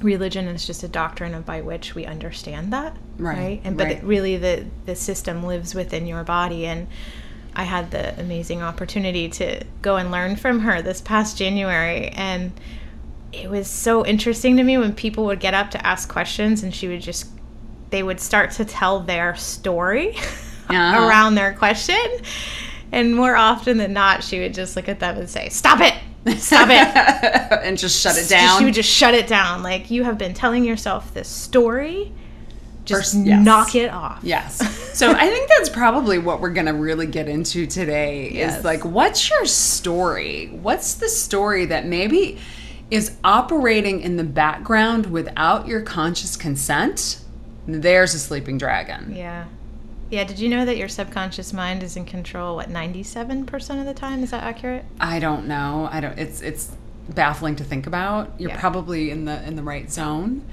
religion 0.03 0.47
is 0.49 0.67
just 0.67 0.83
a 0.83 0.89
doctrine 0.89 1.35
of 1.35 1.45
by 1.47 1.61
which 1.61 1.95
we 1.95 2.05
understand 2.07 2.73
that 2.73 2.97
Right, 3.19 3.61
and 3.65 3.77
but 3.77 3.85
right. 3.85 3.97
it, 3.99 4.05
really 4.05 4.37
the 4.37 4.65
the 4.87 4.95
system 4.95 5.45
lives 5.45 5.75
within 5.75 6.07
your 6.07 6.25
body. 6.25 6.67
And 6.67 6.87
i 7.57 7.65
had 7.65 7.91
the 7.91 8.19
amazing 8.21 8.63
opportunity 8.63 9.29
to 9.29 9.65
go 9.83 9.97
and 9.97 10.11
learn 10.13 10.37
from 10.37 10.61
her 10.61 10.81
this 10.83 11.01
past 11.01 11.37
january. 11.37 12.09
And 12.09 12.53
it 13.33 13.51
was 13.51 13.69
so 13.69 14.07
interesting 14.07 14.57
to 14.57 14.63
me 14.63 14.79
when 14.79 14.95
people 14.95 15.25
would 15.27 15.41
get 15.41 15.53
up 15.55 15.71
to 15.73 15.87
ask 15.87 16.09
questions 16.09 16.63
and 16.63 16.75
she 16.75 16.89
would 16.89 17.01
just 17.03 17.27
they 17.91 18.03
would 18.03 18.21
start 18.21 18.51
to 18.53 18.65
tell 18.65 19.01
their 19.01 19.35
story 19.37 20.17
Uh-huh. 20.71 21.07
around 21.09 21.35
their 21.35 21.55
question. 21.55 21.97
And 22.93 23.17
more 23.17 23.35
often 23.35 23.79
than 23.79 23.95
not 23.95 24.23
she 24.23 24.39
would 24.41 24.53
just 24.53 24.77
look 24.77 24.87
at 24.89 25.01
them 25.01 25.17
and 25.17 25.29
say 25.29 25.49
stop 25.49 25.81
it 25.81 25.95
stop 26.37 26.69
it 26.71 27.63
and 27.65 27.79
just 27.79 28.01
shut 28.01 28.17
it 28.19 28.29
down. 28.29 28.59
She 28.59 28.65
would 28.65 28.75
just 28.75 28.91
shut 28.91 29.15
it 29.15 29.27
down. 29.27 29.63
Like 29.63 29.91
you 29.91 30.05
have 30.05 30.19
been 30.19 30.35
telling 30.35 30.65
yourself 30.65 31.13
this 31.15 31.29
story. 31.29 32.13
Just 32.85 33.13
First- 33.15 33.27
yes. 33.27 33.45
knock 33.45 33.75
it 33.75 33.91
off. 33.91 34.21
Yes. 34.23 34.85
So 34.99 35.13
I 35.13 35.29
think 35.29 35.49
that's 35.49 35.69
probably 35.69 36.19
what 36.19 36.41
we're 36.41 36.51
going 36.51 36.67
to 36.67 36.73
really 36.75 37.07
get 37.07 37.29
into 37.29 37.67
today 37.69 38.33
Yes. 38.33 38.59
is 38.59 38.65
like, 38.65 38.85
what's 38.85 39.31
your 39.31 39.45
story? 39.45 40.49
What's 40.61 40.95
the 40.95 41.09
story 41.09 41.67
that 41.67 41.87
maybe 41.87 42.39
is 42.91 43.17
operating 43.23 44.01
in 44.01 44.17
the 44.17 44.25
background 44.25 45.07
without 45.07 45.69
your 45.69 45.83
conscious 45.83 46.35
consent? 46.35 47.21
There's 47.69 48.13
a 48.15 48.19
sleeping 48.19 48.59
dragon. 48.59 49.15
Yeah. 49.15 49.45
Yeah. 50.11 50.25
Did 50.25 50.39
you 50.39 50.49
know 50.49 50.65
that 50.65 50.77
your 50.77 50.89
subconscious 50.89 51.53
mind 51.53 51.83
is 51.83 51.97
in 51.97 52.05
control? 52.05 52.57
What 52.57 52.71
ninety-seven 52.71 53.47
percent 53.47 53.81
of 53.81 53.87
the 53.87 53.95
time? 53.95 54.23
Is 54.23 54.31
that 54.31 54.43
accurate? 54.43 54.85
I 55.01 55.19
don't 55.19 55.47
know. 55.47 55.89
I 55.91 56.01
don't. 56.01 56.19
It's 56.19 56.41
it's 56.41 56.73
baffling 57.11 57.57
to 57.57 57.65
think 57.65 57.87
about. 57.87 58.33
You're 58.39 58.51
Yeah. 58.51 58.61
probably 58.61 59.11
in 59.11 59.25
the 59.25 59.43
in 59.47 59.57
the 59.57 59.63
right 59.63 59.91
zone, 59.91 60.45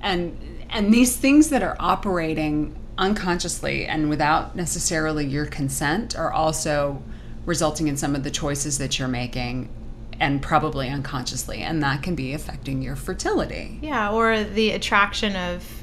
and 0.00 0.38
and 0.70 0.92
these 0.92 1.16
things 1.16 1.48
that 1.50 1.62
are 1.62 1.76
operating 1.78 2.76
unconsciously 2.98 3.86
and 3.86 4.08
without 4.10 4.54
necessarily 4.54 5.26
your 5.26 5.46
consent 5.46 6.16
are 6.16 6.30
also 6.32 7.02
resulting 7.46 7.88
in 7.88 7.96
some 7.96 8.14
of 8.14 8.22
the 8.22 8.30
choices 8.30 8.78
that 8.78 8.98
you're 8.98 9.08
making, 9.08 9.68
and 10.20 10.40
probably 10.40 10.88
unconsciously, 10.88 11.58
and 11.62 11.82
that 11.82 12.02
can 12.02 12.14
be 12.14 12.32
affecting 12.32 12.80
your 12.82 12.94
fertility. 12.96 13.78
Yeah. 13.82 14.10
Or 14.12 14.44
the 14.44 14.70
attraction 14.70 15.34
of 15.36 15.81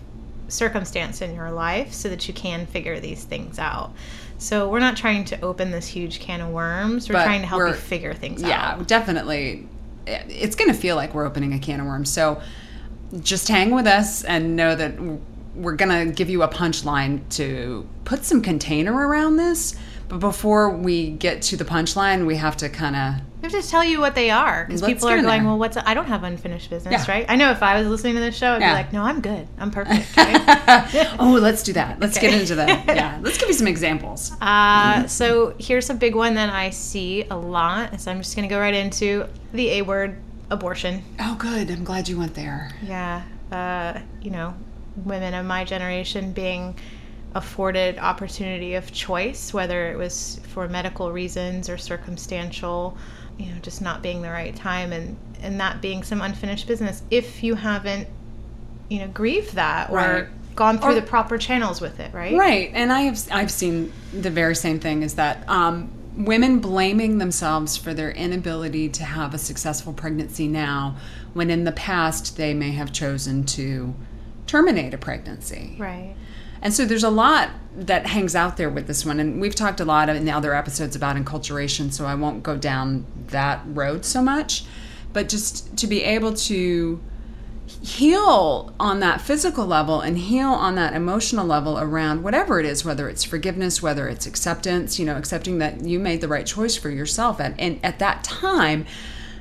circumstance 0.49 1.21
in 1.21 1.33
your 1.33 1.51
life, 1.51 1.93
so 1.93 2.09
that 2.09 2.27
you 2.27 2.33
can 2.33 2.65
figure 2.65 2.99
these 2.99 3.23
things 3.23 3.59
out. 3.59 3.93
So 4.37 4.69
we're 4.69 4.79
not 4.79 4.95
trying 4.95 5.25
to 5.25 5.41
open 5.41 5.71
this 5.71 5.85
huge 5.85 6.19
can 6.19 6.41
of 6.41 6.49
worms. 6.49 7.09
We're 7.09 7.13
But 7.13 7.25
trying 7.25 7.41
to 7.41 7.47
help 7.47 7.67
you 7.67 7.73
figure 7.73 8.13
things 8.13 8.41
Yeah, 8.41 8.71
out. 8.71 8.79
Yeah, 8.79 8.85
definitely. 8.85 9.67
It's 10.07 10.55
going 10.55 10.71
to 10.71 10.77
feel 10.77 10.95
like 10.95 11.13
we're 11.13 11.25
opening 11.25 11.53
a 11.53 11.59
can 11.59 11.79
of 11.79 11.85
worms. 11.85 12.11
So 12.11 12.41
just 13.21 13.47
hang 13.47 13.71
with 13.71 13.85
us 13.85 14.23
and 14.23 14.55
know 14.55 14.75
that 14.75 14.93
we're 15.55 15.75
going 15.75 16.07
to 16.07 16.13
give 16.13 16.29
you 16.29 16.43
a 16.43 16.47
punchline 16.47 17.27
to 17.31 17.87
put 18.05 18.23
some 18.23 18.41
container 18.41 18.93
around 18.93 19.37
this. 19.37 19.75
But 20.09 20.19
before 20.19 20.69
we 20.71 21.11
get 21.11 21.41
to 21.43 21.57
the 21.57 21.63
punchline, 21.65 22.25
we 22.25 22.35
have 22.37 22.57
to 22.57 22.67
kind 22.69 22.95
of 22.95 23.13
We 23.43 23.51
have 23.51 23.61
to 23.63 23.69
tell 23.69 23.83
you 23.83 23.99
what 23.99 24.15
they 24.15 24.31
are 24.31 24.65
because 24.65 24.81
people 24.81 25.07
are 25.07 25.21
going, 25.21 25.25
there. 25.27 25.43
well, 25.45 25.57
what's 25.59 25.77
I 25.77 25.93
don't 25.93 26.07
have 26.07 26.23
unfinished 26.23 26.69
business, 26.71 27.07
Yeah. 27.07 27.13
right? 27.13 27.25
I 27.29 27.35
know 27.35 27.51
if 27.51 27.61
I 27.63 27.79
was 27.79 27.87
listening 27.87 28.15
to 28.15 28.19
this 28.19 28.35
show, 28.35 28.53
I'd 28.53 28.61
Yeah. 28.61 28.69
be 28.71 28.73
like, 28.73 28.91
no, 28.93 29.03
I'm 29.03 29.21
good, 29.21 29.47
I'm 29.59 29.69
perfect. 29.79 30.07
okay? 30.17 31.07
oh, 31.19 31.37
let's 31.39 31.61
do 31.63 31.73
that. 31.73 31.99
Let's 31.99 32.17
Okay. 32.17 32.31
get 32.31 32.41
into 32.41 32.55
that. 32.55 32.85
yeah. 32.87 33.19
Let's 33.21 33.37
give 33.37 33.47
you 33.49 33.53
some 33.53 33.67
examples. 33.67 34.31
uh, 34.41 35.05
so 35.07 35.53
here's 35.59 35.89
a 35.89 35.93
big 35.93 36.15
one 36.15 36.33
that 36.33 36.49
I 36.51 36.71
see 36.71 37.25
a 37.29 37.37
lot. 37.37 38.01
So 38.01 38.11
I'm 38.11 38.17
just 38.17 38.35
gonna 38.35 38.47
go 38.47 38.59
right 38.59 38.73
into 38.73 39.25
the 39.53 39.69
A 39.77 39.81
word, 39.83 40.17
abortion. 40.49 41.03
Oh, 41.19 41.35
good. 41.37 41.69
I'm 41.69 41.83
glad 41.83 42.09
you 42.09 42.17
went 42.17 42.33
there. 42.33 42.71
Yeah, 42.81 43.21
uh, 43.51 43.99
you 44.23 44.31
know, 44.31 44.55
women 45.05 45.35
of 45.35 45.45
my 45.45 45.63
generation 45.65 46.31
being 46.33 46.75
afforded 47.35 47.97
opportunity 47.99 48.75
of 48.75 48.91
choice, 48.91 49.53
whether 49.53 49.91
it 49.91 49.97
was 49.97 50.39
for 50.49 50.67
medical 50.67 51.11
reasons 51.11 51.69
or 51.69 51.77
circumstantial, 51.77 52.97
you 53.37 53.45
know, 53.47 53.59
just 53.61 53.81
not 53.81 54.01
being 54.01 54.21
the 54.21 54.29
right 54.29 54.55
time 54.55 54.91
and 54.91 55.15
and 55.41 55.59
that 55.59 55.81
being 55.81 56.03
some 56.03 56.21
unfinished 56.21 56.67
business. 56.67 57.01
If 57.09 57.43
you 57.43 57.55
haven't, 57.55 58.07
you 58.89 58.99
know, 58.99 59.07
grieved 59.07 59.53
that 59.55 59.89
or 59.89 59.95
Right. 59.95 60.27
gone 60.55 60.79
through 60.79 60.91
Or- 60.91 60.95
the 60.95 61.01
proper 61.01 61.37
channels 61.37 61.79
with 61.79 61.99
it, 62.01 62.13
right? 62.13 62.35
Right, 62.35 62.71
and 62.73 62.91
I 62.91 63.01
have 63.03 63.19
I've 63.31 63.51
seen 63.51 63.93
the 64.11 64.29
very 64.31 64.55
same 64.55 64.79
thing 64.79 65.03
is 65.03 65.13
that 65.15 65.47
um, 65.47 65.89
women 66.17 66.59
blaming 66.59 67.19
themselves 67.19 67.77
for 67.77 67.93
their 67.93 68.11
inability 68.11 68.89
to 68.89 69.03
have 69.05 69.33
a 69.33 69.37
successful 69.37 69.93
pregnancy 69.93 70.47
now, 70.47 70.97
when 71.33 71.49
in 71.49 71.63
the 71.63 71.71
past 71.71 72.35
they 72.35 72.53
may 72.53 72.71
have 72.71 72.91
chosen 72.91 73.45
to 73.45 73.93
terminate 74.47 74.93
a 74.93 74.97
pregnancy. 74.97 75.75
Right. 75.77 76.15
And 76.61 76.73
so 76.73 76.85
there's 76.85 77.03
a 77.03 77.09
lot 77.09 77.49
that 77.75 78.07
hangs 78.07 78.35
out 78.35 78.57
there 78.57 78.69
with 78.69 78.87
this 78.87 79.05
one, 79.05 79.19
and 79.19 79.39
we've 79.39 79.55
talked 79.55 79.79
a 79.79 79.85
lot 79.85 80.09
in 80.09 80.25
the 80.25 80.31
other 80.31 80.53
episodes 80.53 80.95
about 80.95 81.15
enculturation, 81.15 81.91
so 81.93 82.05
I 82.05 82.15
won't 82.15 82.43
go 82.43 82.57
down 82.57 83.05
that 83.27 83.61
road 83.65 84.03
so 84.03 84.21
much. 84.21 84.65
But 85.13 85.29
just 85.29 85.77
to 85.77 85.87
be 85.87 86.03
able 86.03 86.33
to 86.33 86.99
heal 87.81 88.73
on 88.79 88.99
that 88.99 89.21
physical 89.21 89.65
level 89.65 90.01
and 90.01 90.17
heal 90.17 90.49
on 90.49 90.75
that 90.75 90.93
emotional 90.93 91.45
level 91.45 91.79
around 91.79 92.23
whatever 92.23 92.59
it 92.59 92.65
is, 92.65 92.83
whether 92.83 93.07
it's 93.07 93.23
forgiveness, 93.23 93.81
whether 93.81 94.07
it's 94.07 94.25
acceptance, 94.25 94.99
you 94.99 95.05
know, 95.05 95.15
accepting 95.15 95.59
that 95.59 95.81
you 95.81 95.99
made 95.99 96.19
the 96.19 96.27
right 96.27 96.45
choice 96.45 96.75
for 96.75 96.89
yourself 96.89 97.39
at, 97.39 97.53
and 97.59 97.79
at 97.83 97.99
that 97.99 98.23
time. 98.23 98.85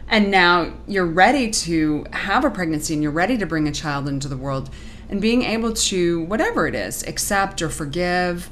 And 0.06 0.30
now 0.30 0.72
you're 0.86 1.06
ready 1.06 1.50
to 1.50 2.06
have 2.12 2.44
a 2.44 2.50
pregnancy 2.50 2.94
and 2.94 3.02
you're 3.02 3.12
ready 3.12 3.36
to 3.38 3.46
bring 3.46 3.66
a 3.66 3.72
child 3.72 4.08
into 4.08 4.28
the 4.28 4.36
world 4.36 4.70
and 5.08 5.20
being 5.20 5.42
able 5.42 5.72
to, 5.72 6.22
whatever 6.24 6.66
it 6.66 6.74
is, 6.74 7.02
accept 7.06 7.62
or 7.62 7.68
forgive. 7.70 8.50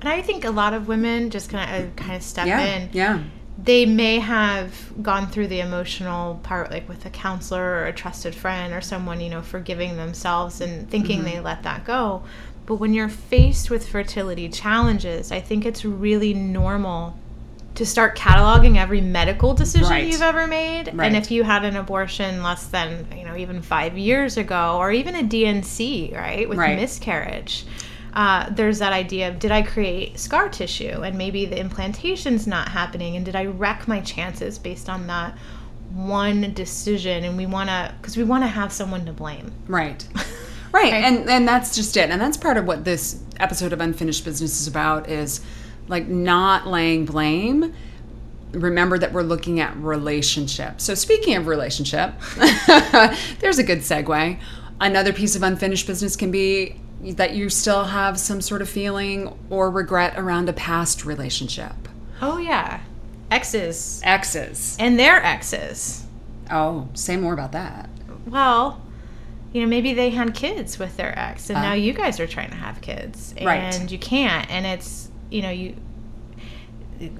And 0.00 0.08
I 0.08 0.22
think 0.22 0.44
a 0.44 0.50
lot 0.50 0.72
of 0.74 0.88
women 0.88 1.30
just 1.30 1.50
kind 1.50 1.84
of 1.84 1.96
kind 1.96 2.14
of 2.14 2.22
step 2.22 2.46
Yeah. 2.46 2.60
in. 2.60 2.88
Yeah. 2.92 3.22
They 3.58 3.86
may 3.86 4.18
have 4.18 4.92
gone 5.02 5.28
through 5.28 5.46
the 5.48 5.60
emotional 5.60 6.38
part, 6.42 6.70
like 6.70 6.86
with 6.88 7.06
a 7.06 7.10
counselor 7.10 7.62
or 7.64 7.86
a 7.86 7.92
trusted 7.92 8.34
friend 8.34 8.74
or 8.74 8.80
someone, 8.82 9.20
you 9.20 9.30
know, 9.30 9.40
forgiving 9.40 9.96
themselves 9.96 10.60
and 10.60 10.88
thinking 10.90 11.20
Mm-hmm. 11.20 11.28
they 11.30 11.40
let 11.40 11.62
that 11.62 11.84
go. 11.84 12.22
But 12.66 12.74
when 12.76 12.92
you're 12.92 13.08
faced 13.08 13.70
with 13.70 13.88
fertility 13.88 14.48
challenges, 14.50 15.32
I 15.32 15.40
think 15.40 15.64
it's 15.64 15.84
really 15.84 16.34
normal 16.34 17.16
to 17.76 17.86
start 17.86 18.16
cataloging 18.16 18.76
every 18.76 19.00
medical 19.00 19.54
decision 19.54 19.88
Right. 19.88 20.06
you've 20.06 20.22
ever 20.22 20.46
made. 20.46 20.90
Right. 20.94 21.06
And 21.06 21.16
if 21.16 21.30
you 21.30 21.44
had 21.44 21.64
an 21.64 21.76
abortion 21.76 22.42
less 22.42 22.66
than, 22.66 23.06
you 23.16 23.24
know, 23.24 23.36
even 23.36 23.62
five 23.62 23.96
years 23.96 24.36
ago, 24.36 24.76
or 24.78 24.90
even 24.92 25.14
a 25.14 25.22
D&C, 25.22 26.12
right, 26.14 26.48
with 26.48 26.58
Right. 26.58 26.76
miscarriage, 26.76 27.64
uh, 28.14 28.46
there's 28.50 28.78
that 28.78 28.92
idea 28.92 29.28
of 29.28 29.38
did 29.38 29.52
I 29.52 29.62
create 29.62 30.18
scar 30.18 30.48
tissue 30.48 31.02
and 31.02 31.16
maybe 31.18 31.44
the 31.44 31.58
implantation's 31.60 32.46
not 32.46 32.68
happening 32.68 33.14
and 33.16 33.24
did 33.24 33.36
I 33.36 33.44
wreck 33.44 33.86
my 33.86 34.00
chances 34.00 34.58
based 34.58 34.88
on 34.88 35.06
that 35.08 35.36
one 35.92 36.52
decision? 36.54 37.24
And 37.24 37.36
we 37.36 37.46
want 37.46 37.68
to, 37.68 37.92
because 38.00 38.16
we 38.16 38.24
want 38.24 38.42
to 38.44 38.48
have 38.48 38.72
someone 38.72 39.04
to 39.06 39.12
blame. 39.12 39.52
Right. 39.66 40.04
Right. 40.14 40.26
Right. 40.72 40.92
And 40.92 41.30
and 41.30 41.48
that's 41.48 41.74
just 41.74 41.96
it. 41.96 42.10
And 42.10 42.20
that's 42.20 42.36
part 42.36 42.58
of 42.58 42.66
what 42.66 42.84
this 42.84 43.20
episode 43.40 43.72
of 43.72 43.80
Unfinished 43.80 44.26
Business 44.26 44.60
is 44.60 44.66
about 44.66 45.08
is 45.08 45.40
like 45.88 46.06
not 46.06 46.66
laying 46.66 47.04
blame. 47.04 47.74
Remember 48.52 48.98
that 48.98 49.12
we're 49.12 49.22
looking 49.22 49.60
at 49.60 49.76
relationship. 49.76 50.80
So 50.80 50.94
speaking 50.94 51.36
of 51.36 51.46
relationship, 51.46 52.14
there's 53.40 53.58
a 53.58 53.62
good 53.62 53.80
segue. 53.80 54.38
Another 54.80 55.12
piece 55.12 55.36
of 55.36 55.42
unfinished 55.42 55.86
business 55.86 56.16
can 56.16 56.30
be 56.30 56.76
that 57.02 57.34
you 57.34 57.48
still 57.50 57.84
have 57.84 58.18
some 58.18 58.40
sort 58.40 58.62
of 58.62 58.68
feeling 58.68 59.36
or 59.50 59.70
regret 59.70 60.14
around 60.18 60.48
a 60.48 60.52
past 60.52 61.04
relationship. 61.04 61.72
Oh, 62.22 62.38
yeah. 62.38 62.80
Exes 63.30 64.00
Exes. 64.04 64.76
and 64.78 64.98
their 64.98 65.22
exes. 65.22 66.06
Oh, 66.50 66.88
say 66.94 67.16
more 67.16 67.34
about 67.34 67.52
that. 67.52 67.90
Well, 68.26 68.80
you 69.52 69.60
know, 69.62 69.66
maybe 69.66 69.94
they 69.94 70.10
had 70.10 70.34
kids 70.34 70.78
with 70.78 70.96
their 70.96 71.18
ex, 71.18 71.50
and 71.50 71.58
uh. 71.58 71.62
now 71.62 71.72
you 71.72 71.92
guys 71.92 72.20
are 72.20 72.26
trying 72.26 72.50
to 72.50 72.56
have 72.56 72.80
kids, 72.80 73.34
and 73.36 73.46
Right. 73.46 73.90
you 73.90 73.98
can't. 73.98 74.48
And 74.50 74.64
it's 74.64 75.10
you 75.30 75.42
know 75.42 75.50
you 75.50 75.74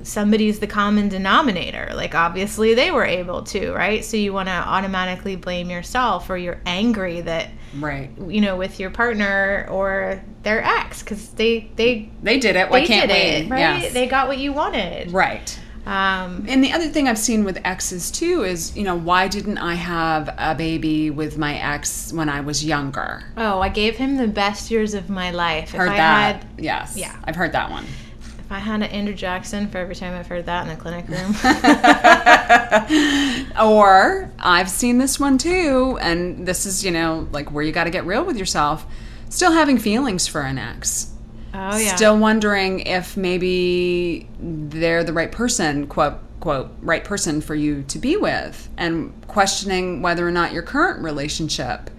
somebody's 0.03 0.59
the 0.59 0.67
common 0.67 1.09
denominator. 1.09 1.91
Like 1.95 2.15
obviously 2.15 2.73
they 2.75 2.91
were 2.91 3.05
able 3.05 3.43
to, 3.45 3.73
right? 3.73 4.03
So 4.05 4.17
you 4.17 4.33
want 4.33 4.49
to 4.49 4.53
automatically 4.53 5.37
blame 5.37 5.69
yourself, 5.71 6.31
or 6.31 6.37
you're 6.37 6.61
angry 6.67 7.21
that 7.23 7.51
Right. 7.79 8.11
you 8.27 8.41
know 8.41 8.57
with 8.57 8.81
your 8.81 8.89
partner 8.91 9.67
or 9.71 10.23
their 10.45 10.65
ex 10.65 11.03
because 11.03 11.29
they 11.31 11.71
they 11.77 12.11
They 12.23 12.39
did 12.39 12.57
it. 12.57 12.71
Why 12.71 12.81
they 12.81 12.87
can't 12.87 13.11
did 13.11 13.15
we? 13.15 13.47
it, 13.47 13.51
right? 13.51 13.83
Yes. 13.83 13.93
They 13.93 14.07
got 14.07 14.29
what 14.29 14.39
you 14.39 14.53
wanted, 14.55 15.13
right. 15.13 15.59
Um, 15.87 16.45
And 16.49 16.65
the 16.65 16.73
other 16.73 16.89
thing 16.89 17.09
I've 17.09 17.19
seen 17.19 17.45
with 17.45 17.61
exes 17.65 18.11
too 18.11 18.43
is, 18.43 18.77
you 18.77 18.83
know, 18.83 18.97
why 18.97 19.29
didn't 19.29 19.59
I 19.59 19.75
have 19.75 20.35
a 20.37 20.55
baby 20.55 21.11
with 21.11 21.39
my 21.39 21.57
ex 21.57 22.13
when 22.13 22.29
I 22.29 22.41
was 22.41 22.65
younger? 22.65 23.23
oh, 23.37 23.61
I 23.61 23.69
gave 23.69 23.97
him 23.97 24.17
the 24.17 24.27
best 24.27 24.71
years 24.71 24.95
of 24.95 25.09
my 25.09 25.31
life. 25.31 25.71
Heard 25.71 25.87
if 25.87 25.93
I 25.93 25.97
that. 25.97 26.43
had 26.43 26.47
yes. 26.59 26.97
Yeah. 26.97 27.15
I've 27.25 27.37
heard 27.37 27.53
that 27.53 27.71
one. 27.71 27.85
If 27.85 28.53
I 28.53 28.59
had 28.59 28.77
an 28.77 28.85
Andrew 28.91 29.15
Jackson 29.15 29.69
for 29.69 29.79
every 29.79 29.95
time 29.97 30.15
I've 30.15 30.29
heard 30.29 30.47
that 30.47 30.63
in 30.63 30.69
the 30.69 30.77
clinic 30.77 31.09
room. 31.09 31.35
Or 33.61 34.31
I've 34.39 34.71
seen 34.71 34.99
this 34.99 35.19
one 35.19 35.39
too, 35.39 35.99
and 36.01 36.47
this 36.47 36.67
is, 36.67 36.85
you 36.85 36.91
know, 36.91 37.29
like 37.33 37.51
where 37.51 37.65
you 37.65 37.73
got 37.73 37.85
to 37.85 37.91
get 37.91 38.07
real 38.07 38.25
with 38.25 38.37
yourself. 38.37 38.87
Still 39.29 39.53
having 39.53 39.79
feelings 39.79 40.27
for 40.27 40.43
an 40.43 40.59
ex. 40.59 41.13
Oh 41.57 41.79
yeah. 41.79 41.97
Still 41.97 42.19
wondering 42.19 42.81
if 42.81 43.17
maybe 43.17 44.29
they're 44.39 45.05
the 45.05 45.13
right 45.13 45.33
person, 45.33 45.87
quote, 45.87 46.19
quote, 46.41 46.71
right 46.83 47.05
person 47.05 47.41
for 47.41 47.55
you 47.55 47.83
to 47.85 47.99
be 47.99 48.17
with, 48.17 48.69
and 48.77 49.13
questioning 49.27 50.03
whether 50.03 50.27
or 50.27 50.31
not 50.31 50.53
your 50.53 50.63
current 50.63 51.03
relationship 51.03 51.91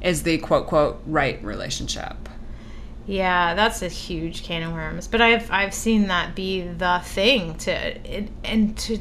is 0.00 0.22
the 0.22 0.38
quote, 0.38 0.66
quote, 0.66 1.00
right 1.06 1.42
relationship. 1.42 2.16
Yeah, 3.06 3.54
that's 3.54 3.82
a 3.82 3.88
huge 3.88 4.44
can 4.44 4.62
of 4.62 4.72
worms. 4.72 5.08
But 5.08 5.20
I've 5.20 5.50
I've 5.50 5.74
seen 5.74 6.08
that 6.08 6.34
be 6.34 6.62
the 6.62 7.00
thing 7.04 7.56
to 7.58 7.70
it, 7.70 8.28
and 8.44 8.76
to 8.78 8.98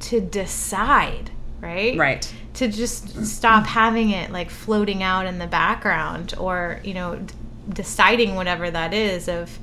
to 0.00 0.20
decide, 0.20 1.30
right? 1.60 1.96
Right. 1.96 2.32
To 2.54 2.68
just 2.68 3.24
stop 3.24 3.66
having 3.66 4.10
it 4.10 4.30
like 4.30 4.50
floating 4.50 5.02
out 5.02 5.26
in 5.26 5.38
the 5.38 5.46
background, 5.46 6.34
or 6.38 6.80
you 6.84 6.94
know, 6.94 7.20
deciding 7.68 8.34
whatever 8.34 8.70
that 8.70 8.94
is 8.94 9.28
of 9.28 9.58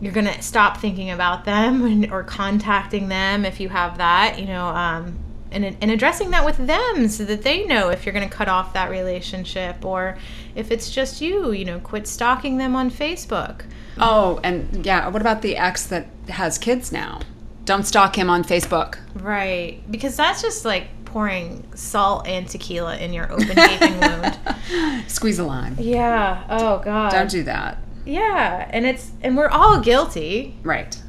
you're 0.00 0.12
gonna 0.12 0.40
stop 0.42 0.78
thinking 0.78 1.10
about 1.10 1.44
them 1.44 1.84
and, 1.86 2.10
or 2.12 2.22
contacting 2.22 3.08
them 3.08 3.44
if 3.44 3.60
you 3.60 3.68
have 3.68 3.98
that, 3.98 4.38
you 4.38 4.46
know, 4.46 4.66
um, 4.66 5.18
and 5.50 5.64
and 5.64 5.90
addressing 5.90 6.30
that 6.30 6.44
with 6.44 6.58
them 6.58 7.08
so 7.08 7.24
that 7.24 7.42
they 7.42 7.64
know 7.64 7.88
if 7.88 8.04
you're 8.04 8.12
gonna 8.12 8.28
cut 8.28 8.48
off 8.48 8.72
that 8.74 8.90
relationship 8.90 9.84
or 9.84 10.18
if 10.54 10.70
it's 10.70 10.90
just 10.90 11.20
you, 11.20 11.52
you 11.52 11.64
know, 11.64 11.80
quit 11.80 12.06
stalking 12.06 12.58
them 12.58 12.76
on 12.76 12.90
Facebook. 12.90 13.62
Oh, 14.00 14.38
and 14.44 14.84
yeah, 14.84 15.08
what 15.08 15.22
about 15.22 15.42
the 15.42 15.56
ex 15.56 15.86
that 15.86 16.06
has 16.28 16.58
kids 16.58 16.92
now? 16.92 17.20
Don't 17.64 17.84
stalk 17.84 18.16
him 18.16 18.30
on 18.30 18.44
Facebook. 18.44 18.98
Right, 19.14 19.82
because 19.90 20.16
that's 20.16 20.40
just 20.40 20.64
like 20.64 20.88
pouring 21.12 21.66
salt 21.74 22.26
and 22.26 22.48
tequila 22.48 22.96
in 22.98 23.12
your 23.12 23.30
open 23.32 23.48
gaping 23.54 23.98
wound. 24.00 24.38
Squeeze 25.08 25.38
a 25.38 25.44
lime. 25.44 25.76
Yeah. 25.78 26.44
Oh 26.48 26.78
God. 26.78 27.10
Don't 27.10 27.30
do 27.30 27.42
that. 27.44 27.78
Yeah, 28.04 28.66
and 28.70 28.86
it's 28.86 29.10
and 29.22 29.36
we're 29.36 29.48
all 29.48 29.80
guilty. 29.80 30.56
Right. 30.62 31.00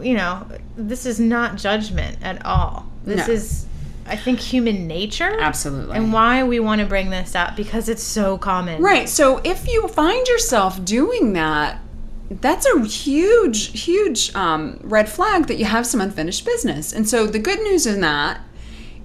you 0.00 0.14
know, 0.14 0.46
this 0.76 1.06
is 1.06 1.20
not 1.20 1.56
judgment 1.56 2.18
at 2.22 2.44
all. 2.44 2.86
This 3.04 3.28
No. 3.28 3.32
is, 3.34 3.66
I 4.06 4.16
think, 4.16 4.40
human 4.40 4.86
nature. 4.88 5.38
Absolutely. 5.40 5.96
And 5.96 6.12
why 6.12 6.42
we 6.42 6.58
want 6.58 6.80
to 6.80 6.86
bring 6.86 7.10
this 7.10 7.34
up 7.36 7.54
because 7.56 7.88
it's 7.88 8.02
so 8.02 8.38
common. 8.38 8.82
Right. 8.82 9.08
So 9.08 9.38
if 9.44 9.68
you 9.68 9.86
find 9.88 10.26
yourself 10.26 10.84
doing 10.84 11.32
that, 11.34 11.78
that's 12.30 12.66
a 12.66 12.84
huge, 12.84 13.80
huge 13.80 14.34
um, 14.34 14.80
red 14.82 15.08
flag 15.08 15.46
that 15.46 15.58
you 15.58 15.64
have 15.64 15.86
some 15.86 16.00
unfinished 16.00 16.44
business. 16.44 16.92
And 16.92 17.08
so 17.08 17.26
the 17.26 17.38
good 17.38 17.60
news 17.60 17.86
in 17.86 18.00
that 18.00 18.40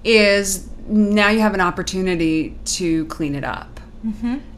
is 0.04 0.68
now 0.86 1.28
you 1.28 1.40
have 1.40 1.54
an 1.54 1.60
opportunity 1.60 2.56
to 2.64 3.06
clean 3.06 3.34
it 3.34 3.44
up 3.44 3.80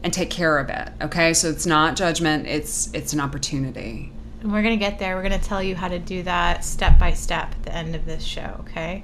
and 0.03 0.13
take 0.13 0.29
care 0.29 0.57
of 0.57 0.69
it. 0.69 0.89
Okay. 1.01 1.33
So 1.33 1.49
it's 1.49 1.65
not 1.65 1.95
judgment. 1.95 2.47
It's 2.47 2.93
it's 2.93 3.13
an 3.13 3.21
opportunity. 3.21 4.11
And 4.41 4.51
we're 4.51 4.61
going 4.61 4.77
to 4.77 4.85
get 4.85 4.99
there. 4.99 5.15
We're 5.15 5.27
going 5.27 5.39
to 5.39 5.47
tell 5.47 5.63
you 5.63 5.75
how 5.75 5.87
to 5.87 5.99
do 5.99 6.21
that 6.23 6.63
step 6.63 6.99
by 6.99 7.13
step 7.13 7.51
at 7.51 7.63
the 7.63 7.73
end 7.73 7.95
of 7.95 8.05
this 8.05 8.23
show, 8.23 8.57
okay? 8.61 9.03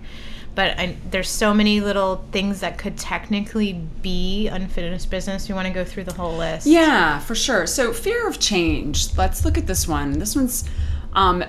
But 0.53 0.77
I, 0.77 0.95
there's 1.09 1.29
so 1.29 1.53
many 1.53 1.81
little 1.81 2.25
things 2.31 2.59
that 2.59 2.77
could 2.77 2.97
technically 2.97 3.73
be 3.73 4.47
unfinished 4.47 5.09
business. 5.09 5.50
We 5.50 5.55
want 5.55 5.67
to 5.67 5.73
go 5.73 5.83
through 5.83 6.03
the 6.03 6.13
whole 6.13 6.38
list. 6.38 6.67
Yeah, 6.67 7.19
for 7.19 7.33
sure. 7.33 7.65
So 7.65 7.91
fear 7.93 8.27
of 8.27 8.39
change. 8.39 9.17
Let's 9.17 9.43
look 9.45 9.57
at 9.57 9.65
this 9.65 9.88
one. 9.88 10.19
This 10.19 10.35
one's 10.35 10.69
um, 11.13 11.43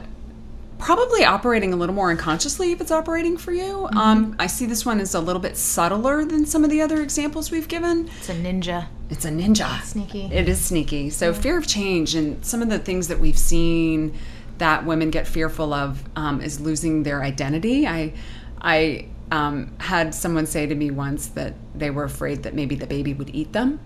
probably 0.78 1.24
operating 1.24 1.72
a 1.72 1.76
little 1.76 1.94
more 1.94 2.10
unconsciously 2.10 2.72
if 2.72 2.80
it's 2.80 2.90
operating 2.90 3.36
for 3.36 3.52
you. 3.52 3.88
Um, 3.92 4.36
I 4.38 4.46
see 4.46 4.66
this 4.66 4.84
one 4.84 5.00
as 5.00 5.14
a 5.14 5.20
little 5.20 5.40
bit 5.40 5.56
subtler 5.56 6.24
than 6.24 6.46
some 6.46 6.64
of 6.64 6.70
the 6.70 6.80
other 6.80 7.02
examples 7.02 7.50
we've 7.50 7.68
given. 7.68 8.08
It's 8.18 8.28
a 8.28 8.34
ninja. 8.34 8.86
It's 9.10 9.24
a 9.24 9.30
ninja. 9.30 9.82
Sneaky. 9.82 10.26
It 10.32 10.48
is 10.48 10.60
sneaky. 10.60 11.10
So 11.10 11.32
fear 11.32 11.56
of 11.58 11.66
change 11.66 12.14
and 12.14 12.44
some 12.44 12.62
of 12.62 12.68
the 12.68 12.78
things 12.78 13.08
that 13.08 13.18
we've 13.18 13.38
seen 13.38 14.16
that 14.58 14.84
women 14.84 15.10
get 15.10 15.26
fearful 15.26 15.72
of 15.72 16.02
um, 16.16 16.40
is 16.40 16.60
losing 16.60 17.02
their 17.02 17.22
identity. 17.22 17.86
I, 17.86 18.12
I 18.60 19.08
um, 19.30 19.72
had 19.78 20.14
someone 20.14 20.46
say 20.46 20.66
to 20.66 20.74
me 20.74 20.90
once 20.90 21.28
that 21.28 21.54
they 21.74 21.90
were 21.90 22.04
afraid 22.04 22.42
that 22.44 22.54
maybe 22.54 22.74
the 22.74 22.86
baby 22.86 23.14
would 23.14 23.30
eat 23.34 23.52
them. 23.52 23.80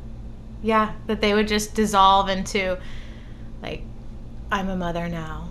Yeah, 0.62 0.92
that 1.06 1.20
they 1.20 1.34
would 1.34 1.48
just 1.48 1.74
dissolve 1.74 2.28
into 2.28 2.78
like 3.62 3.82
I'm 4.50 4.68
a 4.68 4.76
mother 4.76 5.08
now 5.08 5.47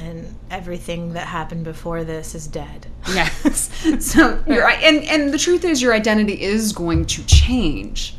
and 0.00 0.34
everything 0.50 1.12
that 1.14 1.26
happened 1.26 1.64
before 1.64 2.04
this 2.04 2.34
is 2.34 2.46
dead. 2.46 2.86
Yes. 3.08 3.70
so 4.00 4.42
you're 4.46 4.62
right. 4.64 4.82
And 4.82 5.04
and 5.04 5.32
the 5.32 5.38
truth 5.38 5.64
is 5.64 5.80
your 5.82 5.92
identity 5.94 6.40
is 6.40 6.72
going 6.72 7.06
to 7.06 7.24
change. 7.26 8.14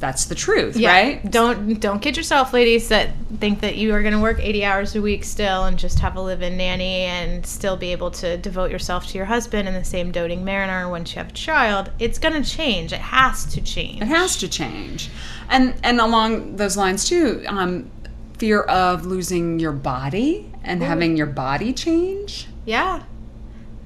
That's 0.00 0.26
the 0.26 0.34
truth, 0.34 0.76
Yeah. 0.76 0.92
right? 0.92 1.30
Don't 1.30 1.80
don't 1.80 2.00
kid 2.00 2.16
yourself, 2.16 2.52
ladies 2.52 2.88
that 2.88 3.10
think 3.40 3.60
that 3.60 3.76
you 3.76 3.94
are 3.94 4.02
going 4.02 4.12
to 4.12 4.20
work 4.20 4.38
80 4.38 4.64
hours 4.64 4.96
a 4.96 5.00
week 5.00 5.24
still 5.24 5.64
and 5.64 5.78
just 5.78 5.98
have 6.00 6.16
a 6.16 6.20
live-in 6.20 6.56
nanny 6.58 7.02
and 7.02 7.46
still 7.46 7.76
be 7.76 7.90
able 7.92 8.10
to 8.12 8.36
devote 8.36 8.70
yourself 8.70 9.06
to 9.08 9.16
your 9.16 9.24
husband 9.26 9.66
in 9.66 9.72
the 9.72 9.84
same 9.84 10.12
doting 10.12 10.44
manner 10.44 10.88
once 10.90 11.14
you 11.14 11.18
have 11.20 11.30
a 11.30 11.32
child. 11.34 11.90
It's 11.98 12.18
going 12.18 12.40
to 12.42 12.48
change. 12.48 12.92
It 12.92 13.00
has 13.00 13.46
to 13.46 13.62
change. 13.62 14.02
It 14.02 14.08
has 14.08 14.36
to 14.38 14.48
change. 14.48 15.10
And 15.48 15.74
and 15.82 16.00
along 16.00 16.56
those 16.56 16.76
lines 16.76 17.08
too, 17.08 17.42
um, 17.46 17.90
fear 18.36 18.62
of 18.62 19.06
losing 19.06 19.58
your 19.58 19.72
body 19.72 20.50
and 20.64 20.82
having 20.82 21.16
your 21.16 21.26
body 21.26 21.72
change. 21.72 22.48
Yeah. 22.64 23.02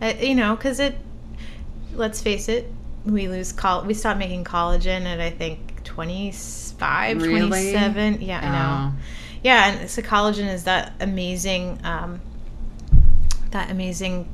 Uh, 0.00 0.14
you 0.20 0.34
know, 0.34 0.54
because 0.54 0.80
it, 0.80 0.96
let's 1.94 2.22
face 2.22 2.48
it, 2.48 2.72
we 3.04 3.28
lose 3.28 3.52
col- 3.52 3.84
we 3.84 3.94
stop 3.94 4.16
making 4.16 4.44
collagen 4.44 5.04
at 5.04 5.20
I 5.20 5.30
think 5.30 5.82
25, 5.84 7.22
Really? 7.22 7.48
27. 7.48 8.20
Yeah, 8.20 8.38
I 8.38 8.42
know. 8.42 8.92
Oh. 8.96 9.02
Yeah, 9.42 9.70
and 9.70 9.90
so 9.90 10.02
collagen 10.02 10.52
is 10.52 10.64
that 10.64 10.92
amazing, 11.00 11.80
um, 11.84 12.20
that 13.50 13.70
amazing 13.70 14.28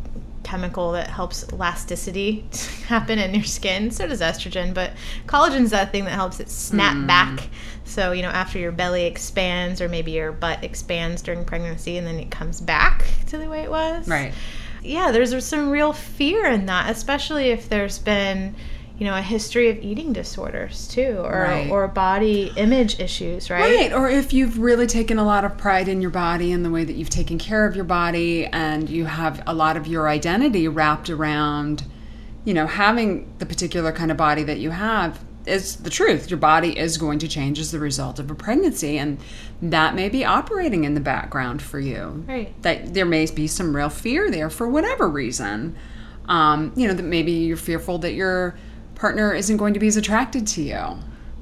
chemical 0.44 0.92
that 0.92 1.08
helps 1.08 1.44
elasticity 1.52 2.44
happen 2.86 3.18
in 3.18 3.34
your 3.34 3.42
skin. 3.44 3.90
So 3.90 4.06
does 4.06 4.20
estrogen, 4.20 4.72
but 4.74 4.92
collagen's 5.26 5.70
that 5.70 5.90
thing 5.90 6.04
that 6.04 6.12
helps 6.12 6.38
it 6.40 6.48
snap 6.50 6.94
Hmm. 6.94 7.06
back. 7.06 7.48
So, 7.84 8.12
you 8.12 8.22
know, 8.22 8.28
after 8.28 8.58
your 8.58 8.72
belly 8.72 9.04
expands 9.04 9.80
or 9.80 9.88
maybe 9.88 10.12
your 10.12 10.32
butt 10.32 10.62
expands 10.62 11.20
during 11.22 11.44
pregnancy 11.44 11.96
and 11.98 12.06
then 12.06 12.18
it 12.18 12.30
comes 12.30 12.60
back 12.60 13.04
to 13.26 13.38
the 13.38 13.48
way 13.48 13.62
it 13.62 13.70
was 13.70 14.06
Right. 14.08 14.32
yeah, 14.82 15.10
there's 15.10 15.44
some 15.44 15.70
real 15.70 15.92
fear 15.92 16.46
in 16.46 16.66
that, 16.66 16.90
especially 16.90 17.50
if 17.50 17.68
there's 17.68 17.98
been, 17.98 18.54
you 18.98 19.06
know, 19.06 19.16
a 19.16 19.22
history 19.22 19.70
of 19.70 19.78
eating 19.78 20.12
disorders 20.12 20.86
too, 20.86 21.16
or 21.24 21.42
Right. 21.42 21.68
or 21.70 21.88
body 21.88 22.52
image 22.56 23.00
issues, 23.00 23.50
right? 23.50 23.76
Right. 23.76 23.92
Or 23.92 24.08
if 24.08 24.32
you've 24.32 24.58
really 24.58 24.86
taken 24.86 25.18
a 25.18 25.24
lot 25.24 25.44
of 25.44 25.58
pride 25.58 25.88
in 25.88 26.00
your 26.00 26.12
body 26.12 26.52
and 26.52 26.64
the 26.64 26.70
way 26.70 26.84
that 26.84 26.94
you've 26.94 27.10
taken 27.10 27.36
care 27.38 27.66
of 27.66 27.74
your 27.74 27.84
body 27.84 28.46
and 28.46 28.88
you 28.88 29.06
have 29.06 29.42
a 29.46 29.54
lot 29.54 29.76
of 29.76 29.86
your 29.88 30.08
identity 30.08 30.68
wrapped 30.68 31.10
around, 31.10 31.82
you 32.44 32.54
know, 32.54 32.66
having 32.68 33.32
the 33.38 33.46
particular 33.46 33.90
kind 33.90 34.12
of 34.12 34.16
body 34.16 34.44
that 34.44 34.58
you 34.60 34.70
have 34.70 35.18
is 35.44 35.76
the 35.76 35.90
truth. 35.90 36.30
Your 36.30 36.38
body 36.38 36.78
is 36.78 36.96
going 36.96 37.18
to 37.18 37.28
change 37.28 37.58
as 37.58 37.72
the 37.72 37.80
result 37.80 38.18
of 38.20 38.30
a 38.30 38.34
pregnancy 38.34 38.96
and 38.96 39.18
that 39.60 39.94
may 39.96 40.08
be 40.08 40.24
operating 40.24 40.84
in 40.84 40.94
the 40.94 41.00
background 41.00 41.60
for 41.60 41.80
you. 41.80 42.24
Right. 42.28 42.62
That 42.62 42.94
there 42.94 43.04
may 43.04 43.26
be 43.26 43.48
some 43.48 43.74
real 43.74 43.90
fear 43.90 44.30
there 44.30 44.50
for 44.50 44.68
whatever 44.68 45.08
reason. 45.08 45.74
Um, 46.28 46.72
you 46.76 46.86
know, 46.88 46.94
that 46.94 47.02
maybe 47.02 47.32
you're 47.32 47.56
fearful 47.58 47.98
that 47.98 48.14
your 48.14 48.56
partner 49.04 49.34
isn't 49.34 49.58
going 49.58 49.74
to 49.74 49.80
be 49.80 49.86
as 49.86 49.98
attracted 49.98 50.46
to 50.46 50.62
you. 50.62 50.82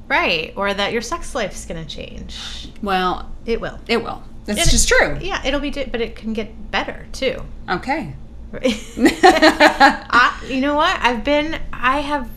Right, 0.08 0.52
or 0.56 0.74
that 0.74 0.92
your 0.92 1.00
sex 1.00 1.32
life's 1.32 1.64
going 1.64 1.80
to 1.80 1.88
change. 1.88 2.68
Well, 2.82 3.30
It 3.46 3.60
will. 3.60 3.78
it 3.86 4.02
will. 4.02 4.20
That's 4.46 4.66
It- 4.66 4.70
just 4.72 4.88
true. 4.88 5.16
Yeah, 5.20 5.40
it'll 5.46 5.60
be, 5.60 5.70
di- 5.70 5.84
but 5.84 6.00
it 6.00 6.16
can 6.16 6.32
get 6.32 6.72
better 6.72 7.06
too. 7.12 7.40
Okay. 7.70 8.14
I, 8.52 10.44
you 10.50 10.60
know 10.60 10.74
what? 10.74 10.98
I've 11.00 11.22
been, 11.22 11.60
I 11.72 12.00
have, 12.00 12.28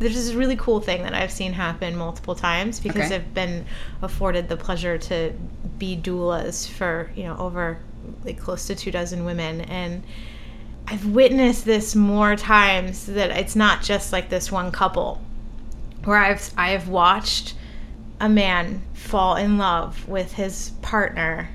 there's 0.00 0.14
this 0.16 0.32
really 0.34 0.56
cool 0.56 0.80
thing 0.80 1.04
that 1.04 1.14
I've 1.14 1.30
seen 1.30 1.52
happen 1.52 1.96
multiple 1.96 2.34
times 2.34 2.80
because 2.80 3.06
Okay. 3.06 3.14
I've 3.14 3.32
been 3.34 3.64
afforded 4.02 4.48
the 4.48 4.56
pleasure 4.56 4.98
to 4.98 5.32
be 5.78 5.96
doulas 5.96 6.68
for, 6.68 7.10
you 7.14 7.22
know, 7.22 7.36
over 7.38 7.78
like 8.24 8.40
close 8.40 8.66
to 8.66 8.74
two 8.74 8.90
dozen 8.90 9.24
women. 9.24 9.60
And 9.60 10.02
I've 10.90 11.04
witnessed 11.06 11.64
this 11.64 11.94
more 11.94 12.34
times 12.34 13.06
that 13.06 13.30
it's 13.30 13.54
not 13.54 13.82
just 13.82 14.12
like 14.12 14.30
this 14.30 14.50
one 14.50 14.72
couple 14.72 15.20
where 16.04 16.16
I've, 16.16 16.50
I 16.56 16.70
have 16.70 16.88
watched 16.88 17.54
a 18.20 18.28
man 18.28 18.82
fall 18.94 19.36
in 19.36 19.58
love 19.58 20.08
with 20.08 20.32
his 20.32 20.70
partner 20.80 21.50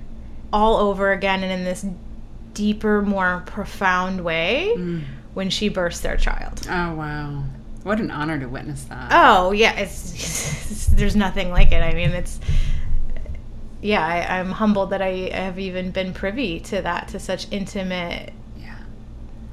all 0.52 0.78
over 0.78 1.12
again 1.12 1.44
and 1.44 1.52
in 1.52 1.64
this 1.64 1.84
deeper, 2.54 3.02
more 3.02 3.44
profound 3.48 4.24
way 4.24 4.72
mm. 4.78 5.04
when 5.34 5.50
she 5.50 5.68
births 5.68 6.02
their 6.02 6.16
child. 6.16 6.68
Oh 6.70 6.94
wow. 6.94 7.44
What 7.82 8.00
an 8.00 8.12
honor 8.12 8.40
to 8.40 8.48
witness 8.48 8.84
that. 8.84 9.10
Oh 9.12 9.52
yeah, 9.52 9.74
it's, 9.74 10.14
it's 10.14 10.88
there's 10.88 11.16
nothing 11.16 11.50
like 11.50 11.72
it. 11.72 11.82
I 11.82 11.94
mean, 11.94 12.12
it's 12.12 12.40
yeah. 13.82 14.06
I, 14.06 14.40
I'm 14.40 14.52
humbled 14.52 14.92
that 14.92 15.02
I 15.02 15.32
have 15.34 15.58
even 15.58 15.90
been 15.92 16.14
privy 16.14 16.60
to 16.62 16.82
that, 16.84 17.10
to 17.10 17.20
such 17.20 17.52
intimate. 17.52 18.32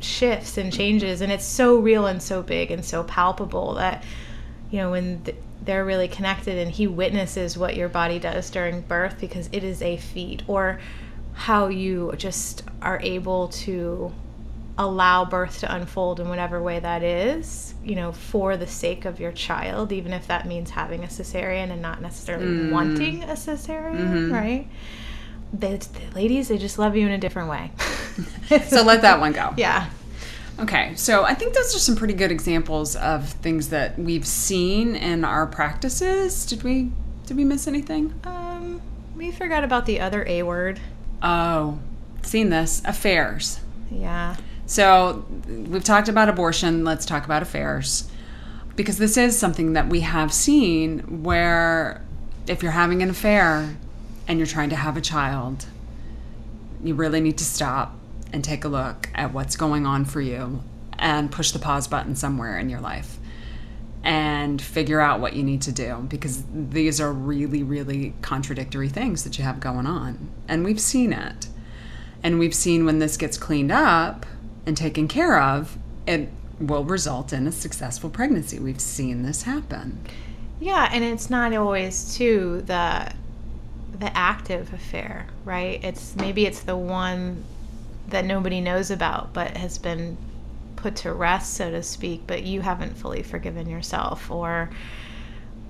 Shifts 0.04 0.58
and 0.58 0.72
changes, 0.72 1.20
and 1.20 1.32
it's 1.32 1.44
so 1.44 1.76
real 1.78 2.06
and 2.06 2.22
so 2.22 2.42
big 2.42 2.70
and 2.70 2.84
so 2.84 3.04
palpable 3.04 3.74
that 3.74 4.02
you 4.70 4.78
know 4.78 4.90
when 4.90 5.22
th- 5.22 5.36
they're 5.62 5.84
really 5.84 6.08
connected 6.08 6.56
and 6.58 6.70
he 6.70 6.86
witnesses 6.86 7.56
what 7.58 7.76
your 7.76 7.88
body 7.88 8.18
does 8.18 8.50
during 8.50 8.80
birth 8.80 9.16
because 9.20 9.48
it 9.52 9.64
is 9.64 9.82
a 9.82 9.96
feat, 9.96 10.42
or 10.46 10.80
how 11.34 11.68
you 11.68 12.12
just 12.16 12.64
are 12.82 13.00
able 13.02 13.48
to 13.48 14.12
allow 14.80 15.26
birth 15.26 15.60
to 15.60 15.74
unfold 15.74 16.20
in 16.20 16.28
whatever 16.28 16.62
way 16.62 16.80
that 16.80 17.02
is, 17.02 17.74
you 17.84 17.94
know, 17.94 18.12
for 18.12 18.56
the 18.56 18.66
sake 18.66 19.04
of 19.04 19.20
your 19.20 19.30
child, 19.30 19.92
even 19.92 20.12
if 20.12 20.26
that 20.28 20.46
means 20.46 20.70
having 20.70 21.04
a 21.04 21.06
cesarean 21.06 21.70
and 21.70 21.82
not 21.82 22.00
necessarily 22.00 22.46
mm. 22.46 22.72
wanting 22.72 23.22
a 23.24 23.34
cesarean, 23.34 23.96
mm-hmm. 23.96 24.32
right? 24.32 24.68
The, 25.52 25.76
the 25.76 26.14
ladies, 26.14 26.48
they 26.48 26.56
just 26.56 26.78
love 26.78 26.96
you 26.96 27.06
in 27.06 27.12
a 27.12 27.18
different 27.18 27.50
way. 27.50 27.72
So 28.68 28.82
let 28.82 29.02
that 29.02 29.20
one 29.20 29.32
go. 29.32 29.54
yeah. 29.56 29.90
Okay. 30.58 30.92
So 30.96 31.24
I 31.24 31.34
think 31.34 31.54
those 31.54 31.74
are 31.74 31.78
some 31.78 31.96
pretty 31.96 32.14
good 32.14 32.30
examples 32.30 32.96
of 32.96 33.28
things 33.28 33.68
that 33.70 33.98
we've 33.98 34.26
seen 34.26 34.94
in 34.96 35.24
our 35.24 35.46
practices. 35.46 36.44
Did 36.46 36.62
we 36.62 36.90
did 37.26 37.36
we 37.36 37.44
miss 37.44 37.66
anything? 37.66 38.12
Um, 38.24 38.82
we 39.16 39.30
forgot 39.30 39.64
about 39.64 39.86
the 39.86 40.00
other 40.00 40.24
A 40.26 40.42
word. 40.42 40.80
Oh, 41.22 41.78
seen 42.22 42.50
this. 42.50 42.82
Affairs. 42.84 43.60
Yeah. 43.90 44.36
So 44.66 45.24
we've 45.48 45.84
talked 45.84 46.08
about 46.08 46.28
abortion. 46.28 46.84
Let's 46.84 47.06
talk 47.06 47.24
about 47.24 47.42
affairs. 47.42 48.10
Because 48.76 48.98
this 48.98 49.16
is 49.16 49.38
something 49.38 49.72
that 49.74 49.88
we 49.88 50.00
have 50.00 50.32
seen 50.32 51.22
where 51.22 52.02
if 52.46 52.62
you're 52.62 52.72
having 52.72 53.02
an 53.02 53.10
affair 53.10 53.76
and 54.26 54.38
you're 54.38 54.46
trying 54.46 54.70
to 54.70 54.76
have 54.76 54.96
a 54.96 55.00
child, 55.00 55.66
you 56.82 56.94
really 56.94 57.20
need 57.20 57.36
to 57.38 57.44
stop 57.44 57.94
and 58.32 58.44
take 58.44 58.64
a 58.64 58.68
look 58.68 59.08
at 59.14 59.32
what's 59.32 59.56
going 59.56 59.86
on 59.86 60.04
for 60.04 60.20
you 60.20 60.62
and 60.98 61.30
push 61.30 61.50
the 61.52 61.58
pause 61.58 61.88
button 61.88 62.14
somewhere 62.14 62.58
in 62.58 62.68
your 62.68 62.80
life 62.80 63.18
and 64.02 64.60
figure 64.60 65.00
out 65.00 65.20
what 65.20 65.34
you 65.34 65.42
need 65.42 65.62
to 65.62 65.72
do 65.72 66.06
because 66.08 66.42
these 66.52 67.00
are 67.00 67.12
really, 67.12 67.62
really 67.62 68.14
contradictory 68.22 68.88
things 68.88 69.24
that 69.24 69.38
you 69.38 69.44
have 69.44 69.60
going 69.60 69.86
on. 69.86 70.30
And 70.48 70.64
we've 70.64 70.80
seen 70.80 71.12
it. 71.12 71.48
And 72.22 72.38
we've 72.38 72.54
seen 72.54 72.84
when 72.84 72.98
this 72.98 73.16
gets 73.16 73.36
cleaned 73.36 73.72
up 73.72 74.26
and 74.66 74.76
taken 74.76 75.08
care 75.08 75.40
of, 75.40 75.76
it 76.06 76.28
will 76.58 76.84
result 76.84 77.32
in 77.32 77.46
a 77.46 77.52
successful 77.52 78.10
pregnancy. 78.10 78.58
We've 78.58 78.80
seen 78.80 79.22
this 79.22 79.42
happen. 79.42 80.00
Yeah, 80.60 80.88
and 80.92 81.02
it's 81.02 81.30
not 81.30 81.54
always 81.54 82.14
too 82.14 82.62
the 82.66 83.12
the 83.98 84.16
active 84.16 84.72
affair, 84.72 85.26
right? 85.44 85.82
It's 85.82 86.16
maybe 86.16 86.46
it's 86.46 86.60
the 86.60 86.76
one 86.76 87.44
that 88.10 88.24
nobody 88.24 88.60
knows 88.60 88.90
about 88.90 89.32
but 89.32 89.56
has 89.56 89.78
been 89.78 90.16
put 90.76 90.96
to 90.96 91.12
rest, 91.12 91.54
so 91.54 91.70
to 91.70 91.82
speak, 91.82 92.22
but 92.26 92.42
you 92.42 92.60
haven't 92.60 92.96
fully 92.96 93.22
forgiven 93.22 93.68
yourself 93.68 94.30
or 94.30 94.70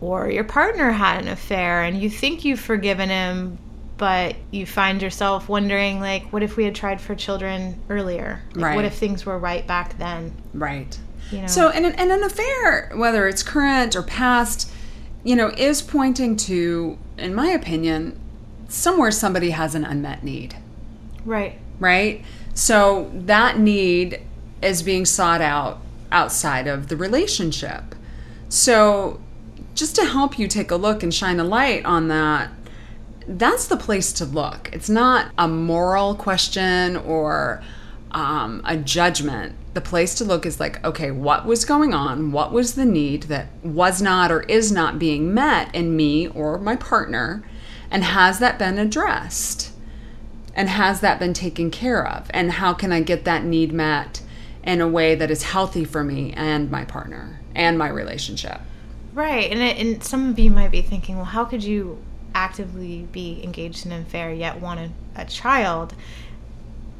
or 0.00 0.30
your 0.30 0.44
partner 0.44 0.90
had 0.90 1.20
an 1.20 1.28
affair 1.28 1.82
and 1.82 2.00
you 2.00 2.08
think 2.08 2.42
you've 2.44 2.60
forgiven 2.60 3.10
him 3.10 3.58
but 3.98 4.34
you 4.50 4.64
find 4.64 5.02
yourself 5.02 5.46
wondering 5.46 6.00
like 6.00 6.22
what 6.32 6.42
if 6.42 6.56
we 6.56 6.64
had 6.64 6.74
tried 6.74 6.98
for 7.00 7.14
children 7.14 7.78
earlier? 7.90 8.40
Like, 8.54 8.64
Right. 8.64 8.76
what 8.76 8.86
if 8.86 8.94
things 8.94 9.26
were 9.26 9.38
right 9.38 9.66
back 9.66 9.98
then? 9.98 10.32
Right. 10.54 10.98
you 11.30 11.42
know? 11.42 11.46
So, 11.46 11.68
and 11.68 11.84
an, 11.84 11.92
and 11.96 12.10
an 12.10 12.22
affair, 12.22 12.92
whether 12.94 13.28
it's 13.28 13.42
current 13.42 13.94
or 13.94 14.02
past, 14.02 14.72
you 15.22 15.36
know, 15.36 15.48
is 15.50 15.82
pointing 15.82 16.36
to, 16.36 16.96
in 17.18 17.34
my 17.34 17.48
opinion, 17.48 18.18
somewhere 18.68 19.10
somebody 19.10 19.50
has 19.50 19.74
an 19.74 19.84
unmet 19.84 20.24
need, 20.24 20.56
right 21.26 21.58
right? 21.80 22.24
So 22.54 23.10
that 23.14 23.58
need 23.58 24.20
is 24.62 24.82
being 24.82 25.04
sought 25.04 25.40
out 25.40 25.80
outside 26.12 26.66
of 26.66 26.88
the 26.88 26.96
relationship. 26.96 27.94
So, 28.48 29.20
just 29.74 29.94
to 29.96 30.04
help 30.04 30.38
you 30.38 30.48
take 30.48 30.70
a 30.70 30.76
look 30.76 31.02
and 31.02 31.14
shine 31.14 31.38
a 31.38 31.44
light 31.44 31.84
on 31.84 32.08
that, 32.08 32.50
that's 33.26 33.68
the 33.68 33.76
place 33.76 34.12
to 34.14 34.24
look. 34.24 34.68
It's 34.72 34.90
not 34.90 35.30
a 35.38 35.46
moral 35.46 36.16
question 36.16 36.96
or 36.96 37.62
um, 38.12 38.62
a 38.64 38.76
judgment, 38.76 39.54
the 39.74 39.80
place 39.80 40.14
to 40.16 40.24
look 40.24 40.44
is 40.44 40.58
like, 40.58 40.84
okay, 40.84 41.10
what 41.10 41.46
was 41.46 41.64
going 41.64 41.94
on? 41.94 42.32
What 42.32 42.52
was 42.52 42.74
the 42.74 42.84
need 42.84 43.24
that 43.24 43.46
was 43.62 44.02
not 44.02 44.32
or 44.32 44.42
is 44.42 44.72
not 44.72 44.98
being 44.98 45.32
met 45.32 45.72
in 45.74 45.94
me 45.94 46.26
or 46.28 46.58
my 46.58 46.76
partner? 46.76 47.44
And 47.90 48.02
has 48.02 48.38
that 48.40 48.58
been 48.58 48.78
addressed? 48.78 49.69
And 50.54 50.68
has 50.68 51.00
that 51.00 51.18
been 51.18 51.34
taken 51.34 51.70
care 51.70 52.06
of? 52.06 52.30
And 52.30 52.52
how 52.52 52.72
can 52.72 52.92
I 52.92 53.00
get 53.00 53.24
that 53.24 53.44
need 53.44 53.72
met 53.72 54.20
in 54.64 54.80
a 54.80 54.88
way 54.88 55.14
that 55.14 55.30
is 55.30 55.42
healthy 55.44 55.84
for 55.84 56.04
me 56.04 56.32
and 56.34 56.70
my 56.70 56.84
partner 56.84 57.40
and 57.54 57.78
my 57.78 57.88
relationship? 57.88 58.60
Right. 59.14 59.50
And, 59.50 59.60
it, 59.60 59.78
and 59.78 60.04
some 60.04 60.30
of 60.30 60.38
you 60.38 60.50
might 60.50 60.70
be 60.70 60.82
thinking, 60.82 61.16
well, 61.16 61.24
how 61.24 61.44
could 61.44 61.64
you 61.64 61.98
actively 62.34 63.08
be 63.10 63.42
engaged 63.42 63.86
in 63.86 63.92
an 63.92 64.02
affair 64.02 64.32
yet 64.32 64.60
want 64.60 64.80
a, 64.80 65.22
a 65.22 65.24
child? 65.24 65.94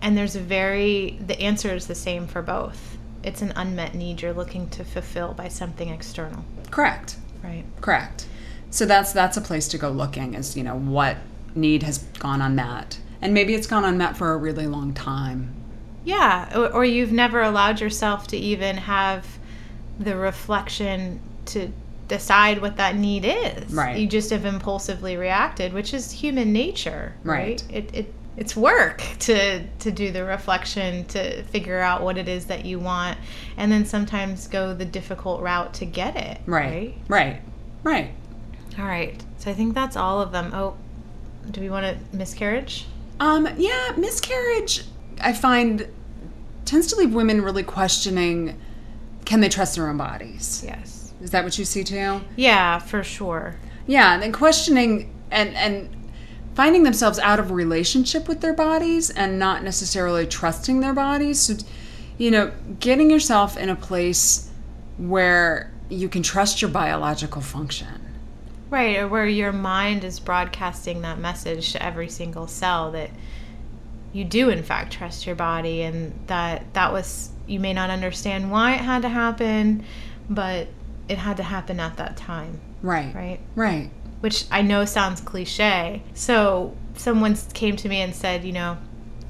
And 0.03 0.17
there's 0.17 0.37
a 0.37 0.41
very, 0.41 1.19
the 1.25 1.41
answer 1.41 1.75
is 1.75 1.87
the 1.87 1.95
same 1.95 2.27
for 2.27 2.43
both. 2.43 2.99
It's 3.23 3.43
an 3.43 3.53
unmet 3.55 3.95
need 3.95 4.23
you're 4.23 4.33
looking 4.33 4.69
to 4.71 4.85
fulfill 4.85 5.35
by 5.35 5.49
something 5.49 5.89
external. 5.91 6.45
Correct. 6.71 7.17
Right. 7.43 7.65
Correct. 7.81 8.27
So 8.71 8.87
that's 8.87 9.13
that's 9.13 9.37
a 9.37 9.41
place 9.41 9.67
to 9.69 9.79
go 9.79 9.91
looking 9.91 10.35
is, 10.35 10.57
you 10.57 10.63
know, 10.63 10.77
what 10.77 11.17
need 11.55 11.83
has 11.83 11.99
gone 12.19 12.41
unmet. 12.41 12.99
And 13.23 13.35
maybe 13.35 13.55
it's 13.55 13.67
gone 13.67 13.85
unmet 13.85 14.17
for 14.17 14.33
a 14.33 14.37
really 14.37 14.67
long 14.67 14.95
time. 14.95 15.55
Yeah, 16.05 16.59
or, 16.59 16.73
or 16.73 16.85
you've 16.85 17.13
never 17.13 17.43
allowed 17.43 17.81
yourself 17.81 18.27
to 18.29 18.37
even 18.37 18.77
have 18.77 19.27
the 19.99 20.17
reflection 20.17 21.21
to 21.47 21.71
decide 22.09 22.61
what 22.61 22.77
that 22.77 22.97
need 22.97 23.25
is. 23.25 23.73
Right. 23.73 23.99
You 23.99 24.07
just 24.09 24.31
have 24.31 24.45
impulsively 24.45 25.17
reacted, 25.17 25.73
which 25.73 25.95
is 25.95 26.11
human 26.11 26.53
nature. 26.53 27.15
Right. 27.23 27.63
It, 27.71 27.95
it 27.95 28.15
it's 28.37 28.57
work 28.57 29.03
to 29.21 29.67
to 29.67 29.93
do 29.93 30.11
the 30.11 30.25
reflection 30.25 31.05
to 31.07 31.43
figure 31.45 31.79
out 31.79 32.03
what 32.03 32.17
it 32.17 32.29
is 32.29 32.47
that 32.47 32.65
you 32.65 32.79
want, 32.79 33.19
and 33.57 33.71
then 33.71 33.85
sometimes 33.85 34.49
go 34.49 34.75
the 34.75 34.85
difficult 34.85 35.43
route 35.43 35.75
to 35.75 35.85
get 35.85 36.17
it. 36.17 36.41
Right. 36.47 36.95
Right. 37.09 37.43
Right. 37.83 38.13
All 38.79 38.87
right. 38.87 39.23
So 39.39 39.51
I 39.51 39.55
think 39.55 39.75
that's 39.75 39.97
all 39.97 40.21
of 40.21 40.33
them. 40.33 40.53
Oh, 40.55 40.77
do 41.51 41.61
we 41.61 41.71
want 41.71 41.87
a 41.87 41.99
miscarriage? 42.17 42.87
Um, 43.21 43.49
yeah, 43.59 43.93
miscarriage 43.97 44.85
I 45.21 45.33
find 45.33 45.87
tends 46.65 46.87
to 46.89 46.97
leave 46.97 47.15
women 47.15 47.43
really 47.43 47.63
questioning 47.63 48.59
can 49.25 49.41
they 49.41 49.49
trust 49.49 49.77
their 49.77 49.89
own 49.89 49.99
bodies? 49.99 50.63
Yes. 50.67 51.13
Is 51.21 51.31
that 51.31 51.45
what 51.45 51.59
you 51.59 51.65
see 51.65 51.85
too? 51.85 52.23
Yeah, 52.37 52.79
for 52.79 53.05
sure. 53.05 53.57
Yeah, 53.87 54.15
and 54.15 54.23
then 54.23 54.33
questioning 54.33 55.15
and 55.31 55.55
and 55.55 55.97
finding 56.55 56.83
themselves 56.83 57.19
out 57.19 57.39
of 57.39 57.51
relationship 57.51 58.27
with 58.27 58.41
their 58.41 58.55
bodies 58.55 59.11
and 59.11 59.39
not 59.39 59.63
necessarily 59.63 60.27
trusting 60.27 60.81
their 60.81 60.93
bodies. 60.93 61.41
So, 61.41 61.55
you 62.19 62.31
know, 62.31 62.53
getting 62.81 63.11
yourself 63.11 63.57
in 63.57 63.69
a 63.69 63.77
place 63.77 64.51
where 64.97 65.73
you 65.89 66.09
can 66.09 66.23
trust 66.23 66.61
your 66.61 66.71
biological 66.71 67.41
function. 67.41 68.10
Right, 68.71 68.99
or 68.99 69.09
where 69.09 69.27
your 69.27 69.53
mind 69.53 70.05
is 70.05 70.21
broadcasting 70.21 71.03
that 71.03 71.19
message 71.19 71.73
to 71.73 71.83
every 71.83 72.09
single 72.09 72.47
cell 72.47 72.93
that 72.93 73.11
you 74.13 74.25
do 74.25 74.49
in 74.49 74.63
fact 74.63 74.93
trust 74.93 75.27
your 75.27 75.37
body 75.37 75.83
and 75.83 76.19
that 76.27 76.75
that 76.75 76.93
was 76.93 77.31
you 77.47 77.61
may 77.61 77.73
not 77.73 77.91
understand 77.91 78.51
why 78.51 78.75
it 78.75 78.81
had 78.81 79.03
to 79.03 79.09
happen, 79.09 79.85
but 80.29 80.69
it 81.09 81.19
had 81.19 81.37
to 81.39 81.43
happen 81.43 81.81
at 81.81 81.97
that 81.97 82.17
time. 82.17 82.61
Right. 82.83 83.13
Right. 83.15 83.41
Right. 83.57 83.91
Which 84.21 84.45
I 84.51 84.63
know 84.63 84.85
sounds 84.85 85.21
cliche. 85.21 86.03
So 86.15 86.77
someone 86.95 87.37
came 87.53 87.77
to 87.77 87.89
me 87.89 88.01
and 88.01 88.15
said, 88.15 88.45
you 88.45 88.53
know, 88.53 88.79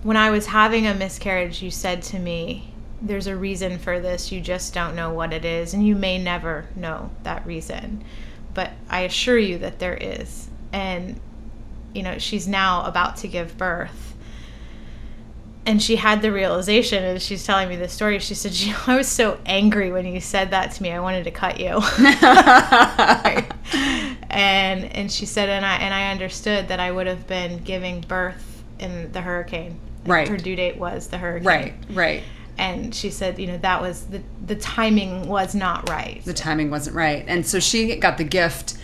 when 0.03 0.17
I 0.17 0.31
was 0.31 0.47
having 0.47 0.87
a 0.87 0.95
miscarriage, 0.95 1.63
you 1.63 1.71
said 1.71 2.03
to 2.05 2.19
me, 2.19 2.75
there's 3.03 3.27
a 3.27 3.37
reason 3.37 3.79
for 3.79 4.01
this. 4.01 4.31
You 4.31 4.41
just 4.41 4.75
don't 4.75 4.95
know 4.95 5.13
what 5.13 5.33
it 5.33 5.45
is, 5.45 5.73
and 5.73 5.87
you 5.87 5.95
may 5.95 6.19
never 6.19 6.67
know 6.77 7.11
that 7.23 7.47
reason. 7.47 8.05
But 8.55 8.73
I 8.89 9.03
assure 9.03 9.39
you 9.39 9.59
that 9.59 9.79
there 9.79 9.95
is. 9.95 10.49
And, 10.73 11.21
you 11.95 12.03
know, 12.03 12.19
she's 12.19 12.49
now 12.49 12.85
about 12.85 13.17
to 13.19 13.29
give 13.29 13.57
birth. 13.57 14.17
And 15.67 15.83
she 15.83 15.97
had 15.97 16.23
the 16.23 16.33
realization 16.33 17.05
and 17.05 17.21
she's 17.21 17.45
telling 17.45 17.69
me 17.69 17.77
the 17.77 17.89
story. 17.89 18.19
She 18.19 18.35
said 18.35 18.55
you 18.55 18.73
know 18.73 18.79
i 18.87 18.97
was 18.97 19.07
so 19.07 19.39
angry 19.45 19.93
when 19.93 20.07
you 20.07 20.21
said 20.21 20.51
that 20.53 20.73
to 20.73 20.83
me. 20.83 20.91
I 20.91 21.01
wanted 21.01 21.25
to 21.25 21.31
cut 21.31 21.61
you. 21.61 21.81
And 24.31 24.85
and 24.97 25.11
she 25.11 25.27
said 25.27 25.49
and 25.49 25.67
i 25.67 25.75
and 25.77 25.93
i 25.93 26.13
understood 26.13 26.69
that 26.69 26.79
i 26.79 26.91
would 26.91 27.09
have 27.09 27.27
been 27.27 27.59
giving 27.59 28.01
birth 28.03 28.63
in 28.79 29.11
the 29.13 29.21
hurricane. 29.21 29.79
Right. 30.07 30.29
Her 30.29 30.37
due 30.37 30.57
date 30.57 30.77
was 30.77 31.09
the 31.09 31.19
hurricane. 31.19 31.47
Right 31.47 31.75
right 31.91 32.23
and 32.59 32.95
she 32.95 33.11
said 33.11 33.39
you 33.39 33.47
know 33.47 33.59
that 33.59 33.81
was 33.81 34.07
the 34.07 34.21
the 34.47 34.57
timing 34.57 35.29
was 35.29 35.55
not 35.55 35.89
right 35.89 36.25
the 36.25 36.35
timing 36.35 36.71
wasn't 36.71 36.95
right 36.95 37.25
and 37.29 37.47
so 37.47 37.59
she 37.61 37.97
got 37.97 38.19
the 38.19 38.25
gift 38.25 38.77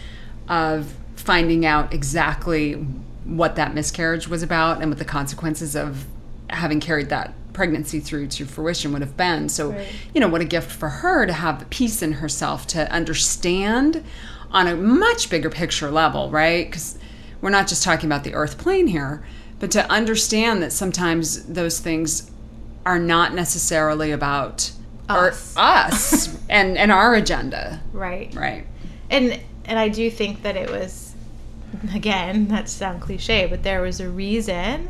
of 0.49 0.95
finding 1.17 1.67
out 1.67 1.93
exactly 1.93 2.75
what 3.25 3.57
that 3.57 3.75
miscarriage 3.75 4.29
was 4.29 4.43
about 4.43 4.81
and 4.81 4.91
what 4.91 4.99
the 4.99 5.05
consequences 5.05 5.75
of 5.75 6.07
having 6.51 6.79
carried 6.79 7.09
that 7.09 7.35
pregnancy 7.53 7.99
through 7.99 8.29
to 8.29 8.45
fruition 8.45 8.93
would 8.93 9.01
have 9.01 9.17
been. 9.17 9.49
So, 9.49 9.71
Right. 9.73 9.89
you 10.15 10.21
know, 10.21 10.29
what 10.29 10.43
a 10.43 10.45
gift 10.45 10.71
for 10.71 10.89
her 10.89 11.27
to 11.27 11.33
have 11.33 11.59
the 11.59 11.65
peace 11.65 12.03
in 12.03 12.13
herself 12.13 12.67
to 12.69 12.91
understand 12.93 14.05
on 14.53 14.69
a 14.69 14.77
much 14.77 15.31
bigger 15.31 15.51
picture 15.51 15.91
level, 15.91 16.31
right? 16.31 16.67
Because 16.71 16.99
we're 17.41 17.51
not 17.51 17.67
just 17.67 17.83
talking 17.83 18.09
about 18.09 18.25
the 18.25 18.35
earth 18.35 18.59
plane 18.59 18.87
here, 18.87 19.25
but 19.59 19.71
to 19.73 19.91
understand 19.91 20.63
that 20.63 20.73
sometimes 20.73 21.45
those 21.47 21.81
things 21.81 22.31
are 22.87 22.99
not 22.99 23.35
necessarily 23.35 24.13
about 24.13 24.71
Us. 25.09 25.55
us 25.57 26.39
and, 26.49 26.79
and 26.79 26.91
our 26.91 27.15
agenda. 27.15 27.83
right 27.93 28.35
Right. 28.35 28.67
and 29.11 29.39
and 29.67 29.79
I 29.79 29.89
do 29.89 30.11
think 30.11 30.43
that 30.43 30.57
it 30.57 30.71
was 30.71 31.15
again 31.95 32.49
that 32.49 32.69
sound 32.69 33.03
cliche 33.03 33.47
but 33.47 33.63
there 33.63 33.83
was 33.83 34.01
a 34.01 34.09
reason 34.09 34.89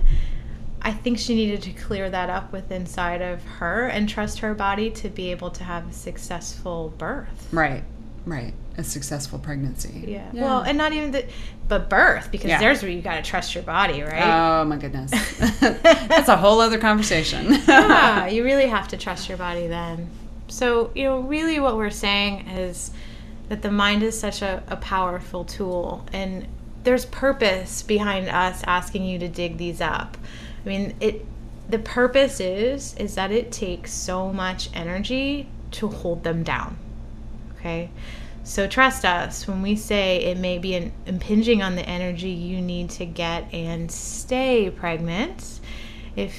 I 0.82 0.92
think 0.92 1.18
she 1.18 1.34
needed 1.34 1.62
to 1.62 1.72
clear 1.72 2.08
that 2.10 2.30
up 2.30 2.52
with 2.52 2.70
inside 2.70 3.20
of 3.22 3.42
her 3.42 3.86
and 3.88 4.08
trust 4.08 4.38
her 4.40 4.54
body 4.54 4.90
to 4.90 5.08
be 5.08 5.30
able 5.32 5.50
to 5.50 5.64
have 5.64 5.88
a 5.88 5.92
successful 5.92 6.92
birth 6.98 7.48
Right. 7.50 7.82
Right. 8.26 8.52
A 8.78 8.84
successful 8.84 9.38
pregnancy. 9.38 10.04
yeah, 10.06 10.28
well 10.34 10.60
and 10.60 10.76
not 10.76 10.92
even 10.92 11.10
the 11.10 11.24
but 11.68 11.88
birth 11.88 12.30
because 12.30 12.48
Yeah. 12.50 12.58
there's 12.60 12.82
where 12.82 12.90
you 12.90 13.00
got 13.00 13.16
to 13.16 13.22
trust 13.22 13.54
your 13.54 13.64
body 13.64 14.02
right 14.02 14.22
Oh 14.22 14.64
my 14.64 14.76
goodness. 14.76 15.10
That's 15.60 16.28
a 16.28 16.36
whole 16.36 16.60
other 16.60 16.78
conversation. 16.78 17.54
yeah, 17.66 18.26
you 18.34 18.44
really 18.44 18.66
have 18.66 18.88
to 18.88 18.96
trust 18.96 19.28
your 19.28 19.38
body 19.38 19.66
then. 19.66 20.08
So, 20.48 20.90
you 20.94 21.04
know, 21.04 21.20
really 21.20 21.58
what 21.58 21.76
we're 21.76 21.90
saying 21.90 22.48
is 22.48 22.90
that 23.48 23.62
the 23.62 23.70
mind 23.70 24.02
is 24.02 24.18
such 24.18 24.42
a, 24.42 24.62
a 24.68 24.76
powerful 24.76 25.44
tool 25.44 26.04
and 26.12 26.46
there's 26.84 27.04
purpose 27.06 27.82
behind 27.82 28.28
us 28.28 28.62
asking 28.66 29.04
you 29.04 29.18
to 29.18 29.28
dig 29.28 29.56
these 29.56 29.80
up. 29.80 30.16
I 30.64 30.68
mean, 30.68 30.94
it 31.00 31.24
the 31.68 31.78
purpose 31.80 32.38
is 32.38 32.94
is 32.94 33.16
that 33.16 33.32
it 33.32 33.50
takes 33.50 33.90
so 33.92 34.32
much 34.32 34.68
energy 34.74 35.48
to 35.72 35.88
hold 35.88 36.22
them 36.22 36.44
down. 36.44 36.76
Okay? 37.58 37.90
So 38.46 38.68
trust 38.68 39.04
us 39.04 39.48
when 39.48 39.60
we 39.60 39.74
say 39.74 40.18
it 40.18 40.38
may 40.38 40.58
be 40.58 40.76
an, 40.76 40.92
impinging 41.04 41.62
on 41.64 41.74
the 41.74 41.86
energy 41.86 42.28
you 42.28 42.60
need 42.60 42.90
to 42.90 43.04
get 43.04 43.52
and 43.52 43.90
stay 43.90 44.70
pregnant. 44.70 45.58
If 46.14 46.32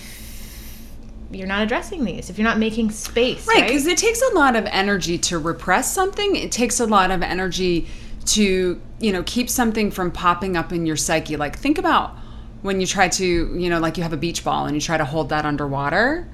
you're 1.31 1.47
not 1.47 1.63
addressing 1.63 2.05
these, 2.05 2.29
if 2.29 2.37
you're 2.37 2.47
not 2.47 2.59
making 2.59 2.91
space, 2.91 3.45
Right, 3.45 3.57
right? 3.57 3.67
because 3.67 3.85
it 3.87 3.97
takes 3.97 4.21
a 4.21 4.33
lot 4.33 4.55
of 4.55 4.65
energy 4.67 5.17
to 5.17 5.37
repress 5.37 5.93
something. 5.93 6.37
It 6.37 6.49
takes 6.53 6.79
a 6.79 6.85
lot 6.85 7.11
of 7.11 7.21
energy 7.21 7.87
to, 8.27 8.81
you 9.01 9.11
know, 9.11 9.23
keep 9.23 9.49
something 9.49 9.91
from 9.91 10.09
popping 10.09 10.55
up 10.55 10.71
in 10.71 10.85
your 10.85 10.95
psyche. 10.95 11.35
Like 11.35 11.59
think 11.59 11.77
about 11.77 12.15
when 12.61 12.79
you 12.79 12.87
try 12.87 13.09
to, 13.09 13.25
you 13.25 13.69
know, 13.69 13.79
like 13.79 13.97
you 13.97 14.03
have 14.03 14.13
a 14.13 14.17
beach 14.17 14.45
ball 14.45 14.65
and 14.65 14.73
you 14.75 14.81
try 14.81 14.97
to 14.97 15.05
hold 15.05 15.27
that 15.29 15.43
underwater 15.45 16.25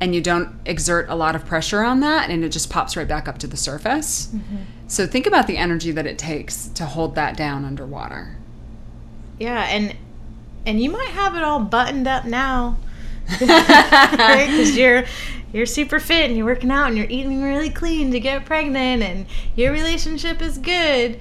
and 0.00 0.14
you 0.14 0.20
don't 0.20 0.54
exert 0.66 1.08
a 1.08 1.14
lot 1.14 1.34
of 1.34 1.46
pressure 1.46 1.82
on 1.82 2.00
that 2.00 2.28
and 2.30 2.44
it 2.44 2.50
just 2.50 2.68
pops 2.70 2.96
right 2.96 3.08
back 3.08 3.28
up 3.28 3.38
to 3.38 3.46
the 3.46 3.56
surface. 3.56 4.26
Mm-hmm. 4.26 4.56
So 4.88 5.06
think 5.06 5.26
about 5.26 5.46
the 5.46 5.56
energy 5.56 5.90
that 5.90 6.06
it 6.06 6.18
takes 6.18 6.68
to 6.68 6.84
hold 6.84 7.14
that 7.14 7.36
down 7.36 7.64
underwater. 7.64 8.36
yeah, 9.38 9.64
and 9.64 9.96
and 10.64 10.80
you 10.82 10.90
might 10.90 11.08
have 11.10 11.36
it 11.36 11.44
all 11.44 11.60
buttoned 11.60 12.08
up 12.08 12.24
now, 12.24 12.76
right? 13.40 14.46
Because 14.50 14.76
you're 14.76 15.04
you're 15.52 15.66
super 15.66 15.98
fit 15.98 16.26
and 16.26 16.36
you're 16.36 16.46
working 16.46 16.70
out 16.70 16.88
and 16.88 16.96
you're 16.98 17.06
eating 17.08 17.42
really 17.42 17.70
clean 17.70 18.10
to 18.12 18.20
get 18.20 18.44
pregnant 18.44 19.02
and 19.02 19.26
your 19.54 19.72
relationship 19.72 20.42
is 20.42 20.58
good, 20.58 21.18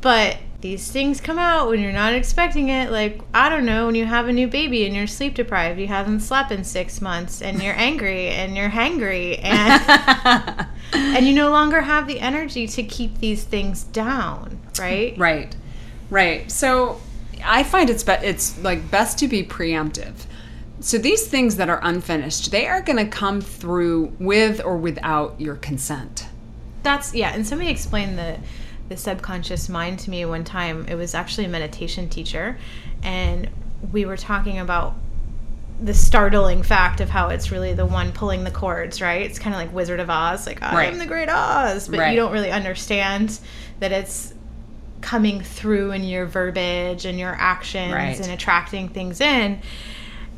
but 0.00 0.38
these 0.60 0.90
things 0.90 1.20
come 1.20 1.38
out 1.38 1.68
when 1.68 1.80
you're 1.80 1.92
not 1.92 2.14
expecting 2.14 2.70
it. 2.70 2.90
Like, 2.90 3.20
I 3.34 3.48
don't 3.48 3.66
know, 3.66 3.86
when 3.86 3.94
you 3.94 4.06
have 4.06 4.28
a 4.28 4.32
new 4.32 4.48
baby 4.48 4.86
and 4.86 4.94
you're 4.94 5.06
sleep 5.06 5.34
deprived, 5.34 5.78
you 5.78 5.86
haven't 5.86 6.20
slept 6.20 6.50
in 6.50 6.64
six 6.64 7.00
months, 7.00 7.42
and 7.42 7.62
you're 7.62 7.74
angry 7.76 8.28
and 8.28 8.56
you're 8.56 8.70
hangry, 8.70 9.38
and 9.42 10.66
and 10.92 11.26
you 11.26 11.34
no 11.34 11.50
longer 11.50 11.80
have 11.82 12.06
the 12.06 12.20
energy 12.20 12.66
to 12.66 12.82
keep 12.82 13.18
these 13.18 13.44
things 13.44 13.84
down, 13.84 14.58
right? 14.78 15.16
Right, 15.18 15.54
right. 16.10 16.50
So 16.50 17.00
I 17.44 17.62
find 17.62 17.90
it's 17.90 18.02
be- 18.02 18.12
it's 18.12 18.58
like 18.62 18.90
best 18.90 19.18
to 19.18 19.28
be 19.28 19.42
preemptive. 19.42 20.14
So 20.80 20.98
these 20.98 21.26
things 21.26 21.56
that 21.56 21.68
are 21.68 21.80
unfinished, 21.82 22.50
they 22.50 22.66
are 22.66 22.82
going 22.82 22.98
to 22.98 23.10
come 23.10 23.40
through 23.40 24.12
with 24.18 24.62
or 24.62 24.76
without 24.76 25.40
your 25.40 25.56
consent. 25.56 26.26
That's 26.82 27.14
yeah, 27.14 27.34
and 27.34 27.46
somebody 27.46 27.70
explained 27.70 28.18
the 28.18 28.38
the 28.88 28.96
subconscious 28.96 29.68
mind 29.68 29.98
to 30.00 30.10
me 30.10 30.24
one 30.24 30.44
time. 30.44 30.86
It 30.88 30.94
was 30.94 31.14
actually 31.14 31.46
a 31.46 31.48
meditation 31.48 32.08
teacher 32.08 32.56
and 33.02 33.48
we 33.92 34.04
were 34.04 34.16
talking 34.16 34.58
about 34.58 34.94
the 35.80 35.92
startling 35.92 36.62
fact 36.62 37.00
of 37.00 37.10
how 37.10 37.28
it's 37.28 37.50
really 37.50 37.74
the 37.74 37.84
one 37.84 38.10
pulling 38.12 38.44
the 38.44 38.50
cords, 38.50 39.02
right? 39.02 39.22
It's 39.22 39.38
kind 39.38 39.54
of 39.54 39.60
like 39.60 39.74
Wizard 39.74 40.00
of 40.00 40.08
Oz, 40.08 40.46
like 40.46 40.62
I 40.62 40.74
Right. 40.74 40.92
am 40.92 40.98
the 40.98 41.04
great 41.06 41.28
Oz, 41.28 41.88
but 41.88 41.98
Right. 41.98 42.10
you 42.10 42.16
don't 42.16 42.32
really 42.32 42.50
understand 42.50 43.38
that 43.80 43.92
it's 43.92 44.32
coming 45.02 45.40
through 45.42 45.92
in 45.92 46.02
your 46.02 46.24
verbiage 46.24 47.04
and 47.04 47.18
your 47.18 47.36
actions 47.38 47.92
Right. 47.92 48.18
and 48.18 48.30
attracting 48.30 48.88
things 48.88 49.20
in. 49.20 49.60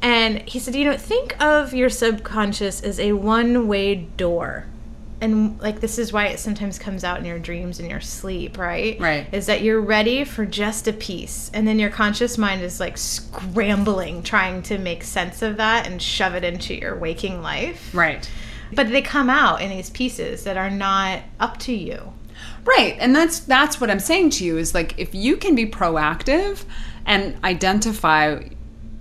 And 0.02 0.42
he 0.48 0.58
said, 0.58 0.74
you 0.74 0.84
know, 0.84 0.96
think 0.96 1.40
of 1.42 1.72
your 1.74 1.88
subconscious 1.90 2.80
as 2.80 2.98
a 3.00 3.12
one-way 3.12 3.94
door. 4.16 4.64
And 5.20 5.61
like 5.61 5.81
this 5.81 5.98
is 5.98 6.12
why 6.12 6.26
it 6.26 6.38
sometimes 6.38 6.78
comes 6.78 7.02
out 7.02 7.18
in 7.18 7.24
your 7.24 7.38
dreams 7.38 7.81
and 7.81 7.90
your 7.90 8.00
sleep, 8.00 8.57
right? 8.57 8.98
Right. 9.00 9.26
Is 9.33 9.46
that 9.46 9.62
you're 9.62 9.81
ready 9.81 10.24
for 10.24 10.46
just 10.46 10.87
a 10.87 10.92
piece. 10.92 11.50
And 11.52 11.66
then 11.66 11.78
your 11.78 11.90
conscious 11.90 12.38
mind 12.38 12.62
is 12.62 12.78
like 12.78 12.96
scrambling 12.96 14.22
trying 14.22 14.62
to 14.64 14.78
make 14.78 15.02
sense 15.02 15.42
of 15.42 15.57
that 15.57 15.87
and 15.87 16.00
shove 16.00 16.35
it 16.35 16.44
into 16.44 16.74
your 16.74 16.96
waking 16.96 17.42
life. 17.42 17.92
Right. 17.92 18.28
But 18.72 18.90
they 18.90 19.02
come 19.02 19.28
out 19.31 19.61
in 19.61 19.70
these 19.70 19.90
pieces 19.90 20.44
that 20.44 20.57
are 20.57 20.70
not 20.70 21.22
up 21.40 21.59
to 21.61 21.72
you. 21.72 22.12
Right. 22.64 22.96
And 23.00 23.14
that's 23.14 23.40
that's 23.40 23.81
what 23.81 23.90
I'm 23.90 24.00
saying 24.00 24.31
to 24.31 24.44
you 24.44 24.59
is 24.59 24.74
like 24.74 24.98
if 24.98 25.14
you 25.14 25.37
can 25.37 25.54
be 25.54 25.66
proactive 25.66 26.64
and 27.07 27.42
identify 27.42 28.42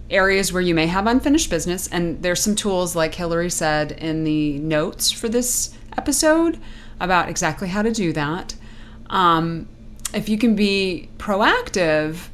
areas 0.09 0.53
where 0.53 0.61
you 0.61 0.73
may 0.73 0.87
have 0.87 1.05
unfinished 1.05 1.49
business 1.49 1.87
and 1.87 2.21
there's 2.23 2.41
some 2.41 2.55
tools 2.55 2.95
like 2.95 3.13
Hillary 3.13 3.49
said 3.49 3.91
in 3.91 4.23
the 4.23 4.57
notes 4.59 5.11
for 5.11 5.27
this 5.27 5.76
episode 5.97 6.59
about 6.99 7.29
exactly 7.29 7.67
how 7.67 7.81
to 7.81 7.91
do 7.91 8.13
that. 8.13 8.55
Um, 9.09 9.67
if 10.13 10.29
you 10.29 10.37
can 10.37 10.55
be 10.55 11.09
proactive, 11.17 12.27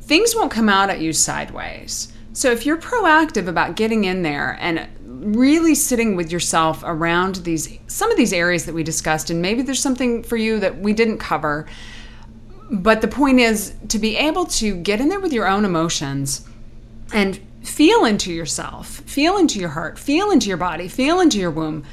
things 0.00 0.34
won't 0.34 0.50
come 0.50 0.68
out 0.68 0.90
at 0.90 1.00
you 1.00 1.12
sideways. 1.12 2.12
So 2.32 2.52
if 2.52 2.64
you're 2.64 2.76
proactive 2.76 3.48
about 3.48 3.74
getting 3.74 4.04
in 4.04 4.22
there 4.22 4.56
and 4.60 4.88
really 5.34 5.74
sitting 5.74 6.14
with 6.14 6.30
yourself 6.30 6.82
around 6.84 7.36
these 7.36 7.78
some 7.88 8.10
of 8.10 8.16
these 8.16 8.32
areas 8.32 8.66
that 8.66 8.74
we 8.74 8.84
discussed 8.84 9.30
and 9.30 9.42
maybe 9.42 9.62
there's 9.62 9.80
something 9.80 10.22
for 10.22 10.36
you 10.36 10.60
that 10.60 10.78
we 10.78 10.92
didn't 10.92 11.18
cover 11.18 11.66
but 12.70 13.00
the 13.00 13.08
point 13.08 13.40
is 13.40 13.74
to 13.88 13.98
be 13.98 14.16
able 14.16 14.44
to 14.44 14.76
get 14.76 15.00
in 15.00 15.08
there 15.08 15.18
with 15.18 15.32
your 15.32 15.48
own 15.48 15.64
emotions 15.64 16.46
and 17.12 17.40
feel 17.62 18.04
into 18.04 18.32
yourself 18.32 18.86
feel 19.00 19.36
into 19.36 19.58
your 19.58 19.70
heart 19.70 19.98
feel 19.98 20.30
into 20.30 20.46
your 20.46 20.56
body 20.56 20.86
feel 20.86 21.18
into 21.18 21.38
your 21.38 21.50
womb 21.50 21.84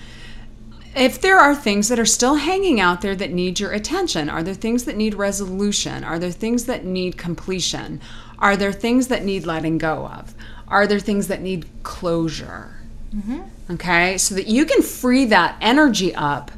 if 0.95 1.19
there 1.19 1.37
are 1.37 1.53
things 1.53 1.89
that 1.89 1.99
are 1.99 2.05
still 2.05 2.35
hanging 2.35 2.79
out 2.79 3.01
there 3.01 3.15
that 3.15 3.31
need 3.31 3.59
your 3.59 3.71
attention, 3.71 4.29
are 4.29 4.43
there 4.43 4.53
things 4.53 4.85
that 4.85 4.95
need 4.95 5.13
resolution? 5.13 6.03
Are 6.03 6.17
there 6.17 6.31
things 6.31 6.65
that 6.65 6.85
need 6.85 7.17
completion? 7.17 7.99
Are 8.39 8.55
there 8.55 8.71
things 8.71 9.07
that 9.07 9.23
need 9.23 9.45
letting 9.45 9.77
go 9.77 10.07
of? 10.07 10.33
Are 10.67 10.87
there 10.87 10.99
things 10.99 11.27
that 11.27 11.41
need 11.41 11.65
closure? 11.83 12.77
Mm-hmm. 13.13 13.41
Okay, 13.71 14.17
so 14.17 14.35
that 14.35 14.47
you 14.47 14.65
can 14.65 14.81
free 14.81 15.25
that 15.25 15.57
energy 15.59 16.13
up 16.15 16.51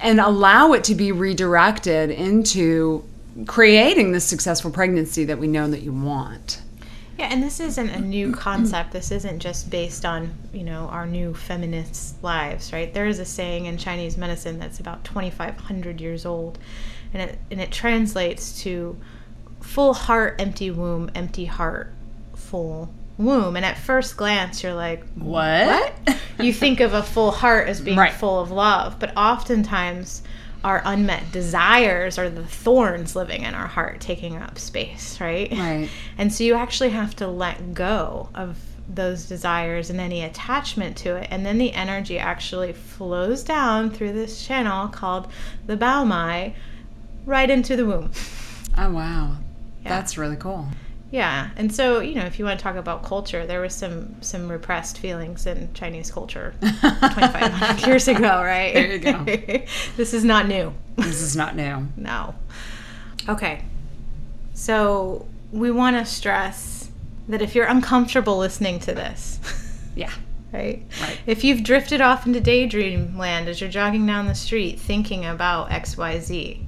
and 0.00 0.20
allow 0.20 0.72
it 0.72 0.84
to 0.84 0.94
be 0.94 1.12
redirected 1.12 2.10
into 2.10 3.04
creating 3.46 4.12
the 4.12 4.20
successful 4.20 4.70
pregnancy 4.70 5.24
that 5.24 5.38
we 5.38 5.46
know 5.46 5.68
that 5.68 5.82
you 5.82 5.92
want. 5.92 6.62
Yeah, 7.18 7.26
and 7.32 7.42
this 7.42 7.58
isn't 7.58 7.90
a 7.90 7.98
new 8.00 8.32
concept. 8.32 8.92
This 8.92 9.10
isn't 9.10 9.40
just 9.40 9.70
based 9.70 10.04
on, 10.04 10.32
you 10.52 10.62
know, 10.62 10.86
our 10.86 11.04
new 11.04 11.34
feminist 11.34 12.22
lives, 12.22 12.72
right? 12.72 12.94
There 12.94 13.06
is 13.06 13.18
a 13.18 13.24
saying 13.24 13.66
in 13.66 13.76
Chinese 13.76 14.16
medicine 14.16 14.58
that's 14.60 14.78
about 14.78 15.02
2500 15.04 16.00
years 16.00 16.24
old, 16.24 16.58
and 17.12 17.20
it 17.22 17.38
and 17.50 17.60
it 17.60 17.72
translates 17.72 18.62
to 18.62 18.96
full 19.60 19.94
heart, 19.94 20.36
empty 20.38 20.70
womb, 20.70 21.10
empty 21.16 21.46
heart, 21.46 21.92
full 22.36 22.88
womb. 23.18 23.56
And 23.56 23.64
at 23.64 23.76
first 23.76 24.16
glance, 24.16 24.62
you're 24.62 24.74
like, 24.74 25.04
What? 25.14 25.92
you 26.38 26.52
think 26.52 26.78
of 26.78 26.94
a 26.94 27.02
full 27.02 27.32
heart 27.32 27.66
as 27.66 27.80
being 27.80 27.98
Right. 27.98 28.12
full 28.12 28.38
of 28.38 28.52
love, 28.52 29.00
but 29.00 29.12
oftentimes 29.16 30.22
our 30.68 30.82
unmet 30.84 31.32
desires 31.32 32.18
are 32.18 32.28
the 32.28 32.44
thorns 32.44 33.16
living 33.16 33.42
in 33.42 33.54
our 33.54 33.66
heart 33.66 34.00
taking 34.00 34.36
up 34.36 34.58
space, 34.58 35.18
right? 35.18 35.50
Right. 35.50 35.88
And 36.18 36.30
so 36.30 36.44
you 36.44 36.54
actually 36.54 36.90
have 36.90 37.16
to 37.16 37.26
let 37.26 37.72
go 37.72 38.28
of 38.34 38.58
those 38.86 39.24
desires 39.26 39.88
and 39.88 39.98
any 39.98 40.22
attachment 40.22 40.98
to 40.98 41.16
it. 41.16 41.28
And 41.30 41.46
then 41.46 41.56
the 41.56 41.72
energy 41.72 42.18
actually 42.18 42.74
flows 42.74 43.42
down 43.44 43.90
through 43.90 44.12
this 44.12 44.46
channel 44.46 44.88
called 44.88 45.28
the 45.66 45.76
Baomai 45.76 46.52
right 47.24 47.48
into 47.48 47.74
the 47.74 47.86
womb. 47.86 48.10
Oh, 48.76 48.92
wow. 48.92 49.36
Yeah. 49.84 49.88
That's 49.88 50.18
really 50.18 50.36
cool. 50.36 50.68
Yeah, 51.10 51.48
and 51.56 51.74
so 51.74 52.00
you 52.00 52.14
know, 52.16 52.24
if 52.26 52.38
you 52.38 52.44
want 52.44 52.58
to 52.58 52.62
talk 52.62 52.76
about 52.76 53.02
culture, 53.02 53.46
there 53.46 53.60
was 53.62 53.74
some 53.74 54.20
some 54.20 54.46
repressed 54.50 54.98
feelings 54.98 55.46
in 55.46 55.72
Chinese 55.72 56.10
culture 56.10 56.54
2,500 56.60 57.86
years 57.86 58.08
ago, 58.08 58.42
right? 58.42 58.74
There 58.74 58.92
you 58.92 58.98
go. 58.98 59.24
this 59.96 60.12
is 60.12 60.22
not 60.24 60.46
new. 60.48 60.74
This 60.96 61.22
is 61.22 61.34
not 61.36 61.56
new. 61.56 61.88
No. 61.96 62.34
Okay. 63.28 63.62
So 64.54 65.26
we 65.52 65.70
want 65.70 65.96
to 65.96 66.04
stress 66.04 66.90
that 67.28 67.40
if 67.42 67.54
you're 67.54 67.66
uncomfortable 67.66 68.36
listening 68.38 68.78
to 68.80 68.92
this, 68.94 69.38
Yeah. 69.94 70.12
right? 70.52 70.82
Right. 71.00 71.18
If 71.26 71.44
you've 71.44 71.62
drifted 71.62 72.00
off 72.00 72.26
into 72.26 72.40
daydream 72.40 73.16
land 73.16 73.48
as 73.48 73.60
you're 73.60 73.70
jogging 73.70 74.06
down 74.06 74.26
the 74.26 74.34
street 74.34 74.78
thinking 74.80 75.24
about 75.26 75.70
XYZ, 75.70 76.64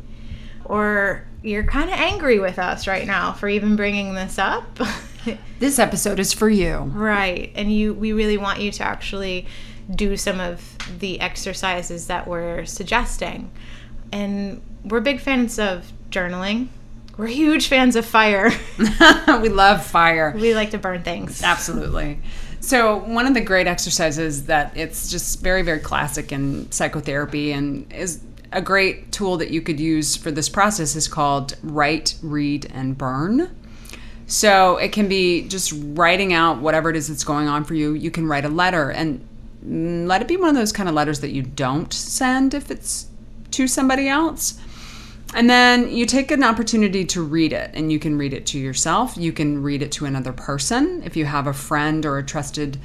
or 0.64 1.26
you're 1.42 1.64
kind 1.64 1.90
of 1.90 1.96
angry 1.96 2.38
with 2.38 2.59
us 2.59 2.87
right 2.87 3.07
now 3.07 3.33
for 3.33 3.48
even 3.48 3.76
bringing 3.76 4.14
this 4.14 4.38
up. 4.38 4.79
This 5.59 5.79
episode 5.79 6.18
is 6.18 6.33
for 6.33 6.48
you. 6.48 6.76
right. 6.79 7.53
And 7.55 7.70
you 7.70 7.92
we 7.92 8.14
really 8.14 8.38
want 8.38 8.61
you 8.61 8.72
to 8.72 8.83
actually 8.83 9.46
do 9.94 10.16
some 10.16 10.40
of 10.40 10.79
the 10.98 11.20
exercises 11.20 12.07
that 12.07 12.26
we're 12.26 12.64
suggesting. 12.64 13.50
And 14.12 14.62
we're 14.83 15.00
big 15.00 15.20
fans 15.20 15.59
of 15.59 15.92
journaling. 16.09 16.68
We're 17.18 17.26
huge 17.26 17.68
fans 17.68 17.96
of 17.96 18.07
fire. 18.07 18.50
we 19.42 19.50
love 19.50 19.85
fire. 19.85 20.33
we 20.35 20.55
like 20.55 20.70
to 20.70 20.79
burn 20.79 21.03
things. 21.03 21.42
Absolutely. 21.42 22.18
So, 22.61 22.96
one 22.98 23.26
of 23.26 23.35
the 23.35 23.40
great 23.42 23.66
exercises 23.66 24.46
that 24.46 24.74
it's 24.74 25.11
just 25.11 25.40
very, 25.40 25.61
very 25.61 25.81
classic 25.81 26.33
in 26.33 26.70
psychotherapy 26.72 27.53
and 27.53 27.92
is 27.92 28.20
a 28.53 28.61
great 28.61 29.13
tool 29.13 29.37
that 29.37 29.51
you 29.51 29.61
could 29.61 29.79
use 29.79 30.17
for 30.17 30.31
this 30.31 30.49
process 30.49 30.97
is 30.97 31.09
called 31.09 31.57
write, 31.63 32.17
read, 32.23 32.71
and 32.73 32.97
burn. 32.99 33.55
So, 34.27 34.77
it 34.77 34.93
can 34.93 35.09
be 35.09 35.49
just 35.49 35.73
writing 35.75 36.33
out 36.33 36.61
whatever 36.61 36.91
it 36.91 36.97
is 36.97 37.09
that's 37.09 37.25
going 37.25 37.49
on 37.49 37.65
for 37.65 37.75
you. 37.75 37.95
You 37.95 38.11
can 38.11 38.27
write 38.27 38.45
a 38.45 38.49
letter 38.49 38.91
and 38.91 39.27
let 40.09 40.23
it 40.23 40.29
be 40.29 40.37
one 40.37 40.49
of 40.49 40.55
those 40.55 40.73
kind 40.73 40.89
of 40.89 40.95
letters 40.95 41.21
that 41.21 41.31
you 41.31 41.43
don't 41.43 41.93
send 41.93 42.55
if 42.55 42.71
it's 42.71 43.07
to 43.51 43.67
somebody 43.67 44.09
else. 44.09 44.59
And 45.35 45.49
then 45.49 45.91
you 45.91 46.07
take 46.07 46.31
an 46.31 46.43
opportunity 46.43 47.05
to 47.07 47.23
read 47.23 47.53
it, 47.53 47.71
and 47.75 47.93
you 47.93 47.99
can 47.99 48.19
read 48.19 48.33
it 48.33 48.47
to 48.47 48.59
yourself. 48.59 49.17
You 49.17 49.33
can 49.33 49.63
read 49.63 49.83
it 49.83 49.93
to 49.93 50.07
another 50.07 50.33
person 50.33 51.03
if 51.05 51.17
you 51.17 51.25
have 51.25 51.47
a 51.47 51.53
friend 51.53 52.05
or 52.05 52.19
a 52.19 52.23
trusted 52.23 52.79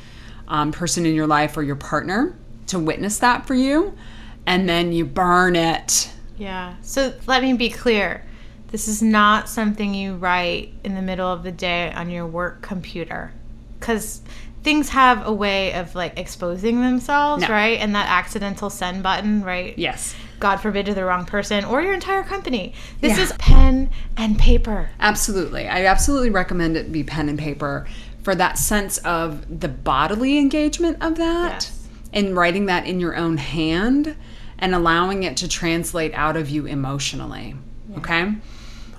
um, 0.47 0.71
person 0.71 1.05
in 1.05 1.15
your 1.15 1.25
life 1.25 1.57
or 1.57 1.63
your 1.63 1.75
partner 1.75 2.35
to 2.67 2.77
witness 2.77 3.17
that 3.19 3.47
for 3.47 3.55
you. 3.55 3.97
And 4.45 4.67
then 4.69 4.91
you 4.91 5.05
burn 5.05 5.55
it. 5.55 6.11
Yeah. 6.37 6.75
So 6.81 7.13
let 7.27 7.41
me 7.41 7.53
be 7.53 7.69
clear. 7.69 8.23
This 8.67 8.87
is 8.87 9.01
not 9.01 9.47
something 9.47 9.93
you 9.93 10.15
write 10.15 10.73
in 10.83 10.95
the 10.95 11.01
middle 11.01 11.31
of 11.31 11.43
the 11.43 11.51
day 11.51 11.91
on 11.93 12.09
your 12.09 12.27
work 12.27 12.61
computer. 12.61 13.31
Because 13.79 14.21
things 14.63 14.89
have 14.89 15.25
a 15.27 15.31
way 15.31 15.73
of 15.73 15.93
like 15.95 16.17
exposing 16.19 16.81
themselves, 16.81 17.43
No. 17.43 17.49
right? 17.49 17.79
And 17.79 17.93
that 17.95 18.09
accidental 18.09 18.69
send 18.69 19.03
button, 19.03 19.43
right? 19.43 19.77
Yes. 19.77 20.15
God 20.39 20.57
forbid 20.57 20.87
to 20.87 20.93
the 20.93 21.05
wrong 21.05 21.25
person 21.25 21.63
or 21.63 21.81
your 21.81 21.93
entire 21.93 22.23
company. 22.23 22.73
This 22.99 23.17
Yeah. 23.17 23.23
is 23.23 23.33
pen 23.37 23.89
and 24.17 24.37
paper. 24.37 24.89
Absolutely. 24.99 25.67
I 25.67 25.85
absolutely 25.85 26.31
recommend 26.31 26.75
it 26.77 26.91
be 26.91 27.03
pen 27.03 27.29
and 27.29 27.37
paper 27.39 27.85
for 28.23 28.33
that 28.35 28.57
sense 28.57 28.97
of 28.99 29.59
the 29.59 29.67
bodily 29.69 30.37
engagement 30.39 30.97
of 30.99 31.15
that 31.17 31.51
Yes. 31.53 31.87
and 32.11 32.35
writing 32.35 32.65
that 32.65 32.87
in 32.87 32.99
your 32.99 33.15
own 33.15 33.37
hand 33.37 34.15
and 34.59 34.73
allowing 34.73 35.23
it 35.23 35.37
to 35.37 35.47
translate 35.47 36.13
out 36.13 36.37
of 36.37 36.49
you 36.49 36.65
emotionally. 36.65 37.55
Okay? 37.97 38.33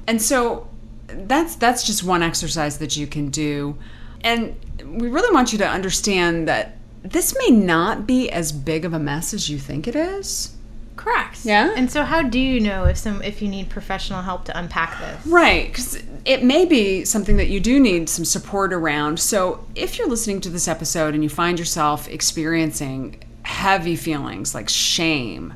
And 0.06 0.20
so 0.20 0.68
that's 1.06 1.56
that's 1.56 1.84
just 1.84 2.02
one 2.02 2.22
exercise 2.22 2.78
that 2.78 2.96
you 2.96 3.06
can 3.06 3.28
do. 3.30 3.76
And 4.22 4.56
we 4.84 5.08
really 5.08 5.32
want 5.32 5.52
you 5.52 5.58
to 5.58 5.68
understand 5.68 6.48
that 6.48 6.76
this 7.02 7.36
may 7.38 7.54
not 7.54 8.06
be 8.06 8.30
as 8.30 8.52
big 8.52 8.84
of 8.84 8.92
a 8.92 8.98
mess 8.98 9.32
as 9.32 9.48
you 9.48 9.58
think 9.58 9.86
it 9.86 9.94
is. 9.94 10.56
Correct. 10.96 11.44
Yeah? 11.44 11.72
And 11.76 11.90
so, 11.90 12.02
how 12.02 12.22
do 12.22 12.40
you 12.40 12.58
know 12.58 12.84
if 12.84 12.96
some 12.96 13.22
if 13.22 13.42
you 13.42 13.48
need 13.48 13.68
professional 13.68 14.22
help 14.22 14.44
to 14.46 14.58
unpack 14.58 14.98
this? 14.98 15.26
Right, 15.26 15.68
because 15.68 16.02
it 16.24 16.42
may 16.42 16.64
be 16.64 17.04
something 17.04 17.36
that 17.36 17.48
you 17.48 17.60
do 17.60 17.78
need 17.78 18.08
some 18.08 18.24
support 18.24 18.72
around. 18.72 19.20
So, 19.20 19.64
if 19.74 19.98
you're 19.98 20.08
listening 20.08 20.40
to 20.40 20.50
this 20.50 20.66
episode 20.66 21.14
and 21.14 21.22
you 21.22 21.28
find 21.28 21.58
yourself 21.58 22.08
experiencing 22.08 23.22
heavy 23.46 23.94
feelings 23.96 24.54
like 24.54 24.68
shame 24.68 25.54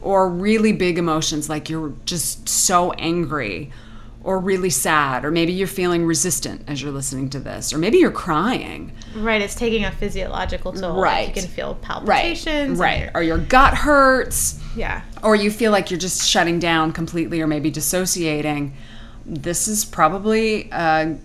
or 0.00 0.28
really 0.28 0.72
big 0.72 0.98
emotions 0.98 1.48
like 1.48 1.68
you're 1.68 1.92
just 2.06 2.48
so 2.48 2.92
angry 2.92 3.70
or 4.24 4.40
really 4.40 4.70
sad, 4.70 5.24
or 5.24 5.30
maybe 5.30 5.52
you're 5.52 5.68
feeling 5.68 6.04
resistant 6.04 6.60
as 6.66 6.82
you're 6.82 6.90
listening 6.90 7.30
to 7.30 7.38
this, 7.38 7.72
or 7.72 7.78
maybe 7.78 7.98
you're 7.98 8.10
crying. 8.10 8.90
Right. 9.14 9.40
It's 9.40 9.54
taking 9.54 9.84
a 9.84 9.92
physiological 9.92 10.72
toll. 10.72 10.94
Like, 10.94 11.02
Right. 11.02 11.28
you 11.28 11.34
can 11.42 11.48
feel 11.48 11.76
palpitations. 11.76 12.76
right. 12.76 12.98
you're- 13.02 13.10
Or 13.14 13.22
your 13.22 13.38
gut 13.38 13.74
hurts. 13.74 14.58
Yeah. 14.76 15.02
or 15.22 15.36
you 15.36 15.50
feel 15.50 15.70
like 15.72 15.90
you're 15.92 16.00
just 16.00 16.28
shutting 16.28 16.58
down 16.58 16.92
completely 16.92 17.40
or 17.40 17.46
maybe 17.46 17.70
dissociating, 17.70 18.74
this 19.24 19.68
is 19.68 19.84
probably 19.84 20.68
a 20.72 21.16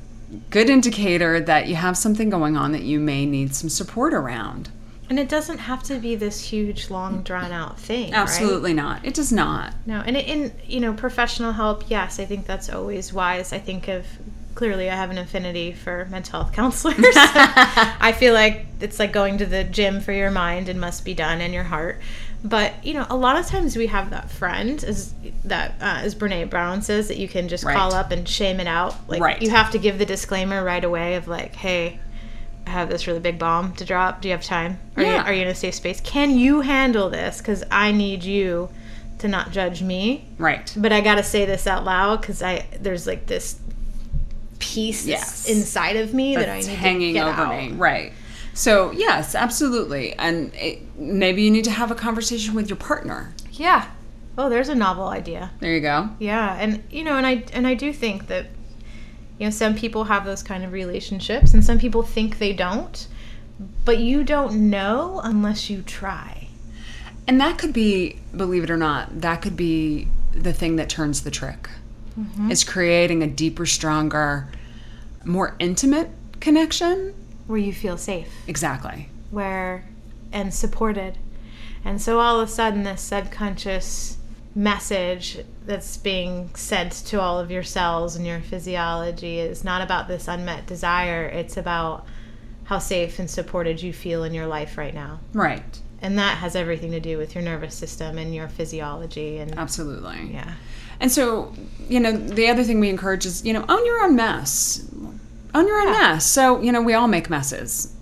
good 0.52 0.70
indicator 0.70 1.40
that 1.40 1.68
you 1.68 1.76
have 1.76 1.98
something 1.98 2.30
going 2.30 2.56
on 2.56 2.72
that 2.72 2.84
you 2.84 3.00
may 3.00 3.26
need 3.26 3.56
some 3.56 3.70
support 3.70 4.14
around. 4.14 4.70
And 5.12 5.20
it 5.20 5.28
doesn't 5.28 5.58
have 5.58 5.84
to 5.84 6.00
be 6.00 6.16
this 6.16 6.40
huge, 6.40 6.90
long, 6.90 7.22
drawn 7.22 7.52
out 7.52 7.78
thing. 7.78 8.12
right? 8.14 8.20
Absolutely 8.22 8.72
not. 8.74 9.04
It 9.04 9.14
does 9.14 9.30
not. 9.30 9.74
No, 9.86 10.00
and 10.00 10.16
in 10.16 10.54
you 10.66 10.80
know 10.80 10.94
professional 10.94 11.52
help, 11.52 11.90
yes, 11.90 12.18
I 12.18 12.24
think 12.24 12.46
that's 12.46 12.70
always 12.70 13.12
wise. 13.12 13.52
I 13.52 13.60
think 13.60 13.90
of 13.90 14.06
clearly 14.56 14.90
I 14.90 14.96
have 14.96 15.10
an 15.12 15.18
affinity 15.18 15.74
for 15.74 16.08
mental 16.10 16.40
health 16.44 16.54
counselors. 16.62 16.98
I 17.18 18.16
feel 18.18 18.34
like 18.34 18.68
it's 18.80 19.00
like 19.00 19.12
going 19.12 19.38
to 19.40 19.46
the 19.46 19.66
gym 19.66 20.00
for 20.00 20.14
your 20.14 20.32
mind 20.32 20.70
and 20.70 20.80
must 20.80 21.04
be 21.04 21.14
done 21.14 21.42
and 21.42 21.54
your 21.54 21.66
heart. 21.66 22.00
But 22.42 22.74
you 22.86 22.94
know, 22.94 23.06
a 23.10 23.16
lot 23.18 23.36
of 23.38 23.46
times 23.48 23.76
we 23.76 23.88
have 23.88 24.12
that 24.12 24.32
friend, 24.32 24.82
as 24.82 25.14
that 25.44 25.72
uh, 25.82 26.00
as 26.06 26.16
Brene 26.16 26.50
Brown 26.50 26.82
says, 26.84 27.10
that 27.10 27.18
you 27.18 27.28
can 27.28 27.50
just 27.50 27.66
Right. 27.66 27.76
call 27.76 27.94
up 27.94 28.12
and 28.12 28.26
shame 28.26 28.62
it 28.62 28.68
out. 28.68 28.96
Like 29.10 29.22
Right. 29.22 29.42
you 29.42 29.50
have 29.50 29.72
to 29.72 29.78
give 29.78 29.98
the 30.00 30.06
disclaimer 30.06 30.64
right 30.64 30.86
away 30.86 31.16
of 31.16 31.28
like, 31.28 31.54
hey. 31.54 32.00
Have 32.68 32.90
this 32.90 33.08
really 33.08 33.20
big 33.20 33.38
bomb 33.40 33.74
to 33.74 33.86
drop. 33.86 34.22
Do 34.22 34.28
you 34.30 34.34
have 34.34 34.44
time? 34.44 34.80
Are, 34.96 35.04
you, 35.04 35.10
Yeah. 35.10 35.24
are 35.24 35.34
you 35.34 35.42
in 35.42 35.48
a 35.48 35.56
safe 35.56 35.74
space? 35.76 36.00
Can 36.02 36.38
you 36.38 36.62
handle 36.62 37.10
this? 37.10 37.38
Because 37.40 37.64
I 37.72 37.92
need 37.92 38.24
you 38.24 38.70
to 39.20 39.28
not 39.28 39.52
judge 39.52 39.82
me 39.84 40.26
Right. 40.38 40.74
but 40.78 40.92
I 40.92 41.02
gotta 41.02 41.22
say 41.24 41.46
this 41.46 41.68
out 41.68 41.84
loud 41.84 42.22
because 42.22 42.42
I 42.42 42.66
there's 42.80 43.06
like 43.06 43.28
this 43.28 43.60
piece 44.60 45.06
Yes. 45.06 45.48
inside 45.50 45.96
of 45.96 46.14
me 46.14 46.36
that 46.36 46.50
I 46.50 46.56
That's 46.56 46.68
need 46.68 46.76
hanging 46.76 47.14
to 47.14 47.20
get 47.20 47.28
over 47.28 47.42
out. 47.44 47.58
me. 47.58 47.72
Right. 47.74 48.14
So, 48.54 48.92
yes, 48.92 49.34
absolutely. 49.36 50.14
And 50.14 50.54
it, 50.56 50.82
maybe 50.98 51.42
you 51.44 51.52
need 51.52 51.64
to 51.66 51.72
have 51.72 51.90
a 51.92 51.96
conversation 51.96 52.54
with 52.54 52.70
your 52.70 52.78
partner. 52.78 53.34
Yeah. 53.52 53.86
Oh, 54.38 54.50
there's 54.50 54.70
a 54.70 54.76
novel 54.76 55.08
idea. 55.08 55.52
There 55.60 55.74
you 55.74 55.82
go. 55.82 56.10
Yeah, 56.20 56.56
and 56.60 56.84
you 56.90 57.04
know, 57.04 57.16
and 57.18 57.28
I 57.28 57.44
and 57.54 57.68
I 57.68 57.74
do 57.74 57.92
think 57.94 58.28
that 58.28 58.48
you 59.42 59.48
know 59.48 59.52
some 59.52 59.74
people 59.74 60.04
have 60.04 60.24
those 60.24 60.44
kind 60.44 60.64
of 60.64 60.72
relationships, 60.72 61.56
and 61.56 61.66
some 61.66 61.80
people 61.80 62.04
think 62.04 62.38
they 62.38 62.54
don't, 62.54 63.08
but 63.84 63.98
you 63.98 64.24
don't 64.24 64.70
know 64.70 65.20
unless 65.24 65.68
you 65.68 65.82
try. 65.82 66.48
And 67.28 67.42
that 67.42 67.58
could 67.58 67.74
be, 67.74 68.20
believe 68.36 68.64
it 68.64 68.70
or 68.70 68.78
not, 68.78 69.22
that 69.22 69.42
could 69.42 69.58
be 69.58 70.08
the 70.32 70.54
thing 70.54 70.76
that 70.76 70.90
turns 70.90 71.24
the 71.24 71.32
trick. 71.32 71.72
Mm-hmm. 72.20 72.52
Is 72.52 72.64
creating 72.64 73.24
a 73.24 73.28
deeper, 73.28 73.66
stronger, 73.66 74.48
more 75.26 75.56
intimate 75.58 76.12
connection. 76.40 77.16
Where 77.48 77.58
you 77.58 77.74
feel 77.74 77.98
safe. 77.98 78.32
Exactly. 78.46 79.10
where 79.32 79.86
and 80.32 80.54
supported. 80.54 81.18
And 81.84 82.00
so 82.00 82.20
all 82.20 82.40
of 82.40 82.48
a 82.48 82.52
sudden 82.52 82.84
this 82.84 83.02
subconscious 83.02 84.18
message 84.54 85.38
that's 85.66 85.98
being 85.98 86.54
sent 86.56 86.92
to 86.92 87.22
all 87.22 87.40
of 87.40 87.50
your 87.52 87.64
cells 87.64 88.16
and 88.16 88.26
your 88.28 88.42
physiology 88.42 89.40
is 89.40 89.64
not 89.64 89.82
about 89.82 90.08
this 90.08 90.28
unmet 90.28 90.66
desire, 90.66 91.26
it's 91.26 91.56
about 91.58 92.06
how 92.66 92.80
safe 92.80 93.20
and 93.20 93.30
supported 93.30 93.82
you 93.82 93.94
feel 93.94 94.24
in 94.24 94.34
your 94.34 94.48
life 94.48 94.78
right 94.78 94.94
now. 94.94 95.20
Right. 95.34 95.80
And 96.02 96.18
that 96.18 96.38
has 96.38 96.56
everything 96.56 96.92
to 96.92 97.00
do 97.00 97.18
with 97.18 97.36
your 97.36 97.44
nervous 97.44 97.76
system 97.76 98.18
and 98.18 98.34
your 98.34 98.48
physiology 98.50 99.38
and 99.38 99.58
Absolutely. 99.58 100.32
yeah. 100.34 100.54
And 101.00 101.12
so, 101.12 101.54
you 101.90 102.00
know, 102.00 102.12
the 102.12 102.48
other 102.48 102.64
thing 102.64 102.80
we 102.80 102.90
encourage 102.90 103.26
is, 103.26 103.46
you 103.46 103.54
know, 103.54 103.66
own 103.70 103.86
your 103.86 104.04
own 104.04 104.16
mess. 104.16 104.86
Own 105.54 105.68
your 105.68 105.80
own 105.82 105.88
Yeah. 105.94 106.00
mess. 106.14 106.26
So, 106.26 106.62
you 106.62 106.72
know, 106.72 106.82
we 106.82 106.94
all 106.94 107.08
make 107.08 107.30
messes. 107.30 107.94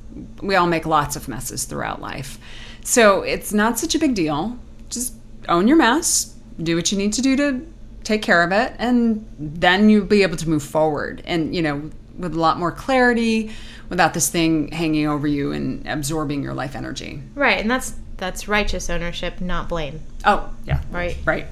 We 0.42 0.56
all 0.56 0.68
make 0.68 0.86
lots 0.86 1.16
of 1.16 1.28
messes 1.28 1.66
throughout 1.66 2.02
life. 2.02 2.38
So 2.84 3.22
it's 3.22 3.54
not 3.54 3.80
such 3.80 3.96
a 3.96 4.00
big 4.00 4.16
deal. 4.16 4.58
Just 4.90 5.14
own 5.48 5.68
your 5.68 5.78
mess, 5.78 6.34
do 6.62 6.76
what 6.76 6.92
you 6.92 6.98
need 6.98 7.14
to 7.14 7.22
do 7.22 7.36
to 7.38 7.66
take 8.04 8.22
care 8.22 8.44
of 8.44 8.52
it, 8.52 8.74
and 8.78 9.26
then 9.38 9.90
you'll 9.90 10.06
be 10.06 10.24
able 10.24 10.38
to 10.38 10.50
move 10.50 10.64
forward 10.64 11.22
and, 11.26 11.56
you 11.56 11.62
know, 11.62 11.90
with 12.18 12.34
a 12.34 12.40
lot 12.40 12.60
more 12.60 12.72
clarity 12.72 13.52
without 13.88 14.14
this 14.14 14.30
thing 14.30 14.70
hanging 14.72 15.08
over 15.08 15.28
you 15.28 15.52
and 15.52 15.88
absorbing 15.88 16.44
your 16.44 16.54
life 16.54 16.76
energy. 16.76 17.22
Right, 17.36 17.60
and 17.60 17.70
that's 17.72 17.96
that's 18.18 18.48
righteous 18.48 18.90
ownership, 18.90 19.40
not 19.42 19.70
blame. 19.70 20.02
Oh, 20.26 20.54
yeah. 20.66 20.82
Right. 20.92 21.18
Right. 21.26 21.48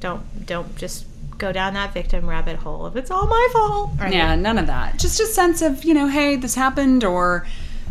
Don't 0.00 0.46
don't 0.46 0.74
just 0.76 1.06
go 1.38 1.52
down 1.52 1.74
that 1.74 1.92
victim 1.92 2.26
rabbit 2.26 2.56
hole 2.56 2.86
if 2.86 2.96
it's 2.96 3.10
all 3.10 3.26
my 3.26 3.48
fault. 3.52 3.90
Right. 3.98 4.12
Yeah, 4.12 4.34
none 4.34 4.58
of 4.58 4.66
that. 4.68 4.98
Just 4.98 5.20
a 5.20 5.26
sense 5.26 5.60
of, 5.60 5.84
you 5.84 5.92
know, 5.92 6.08
hey, 6.08 6.36
this 6.36 6.54
happened 6.54 7.04
or 7.04 7.46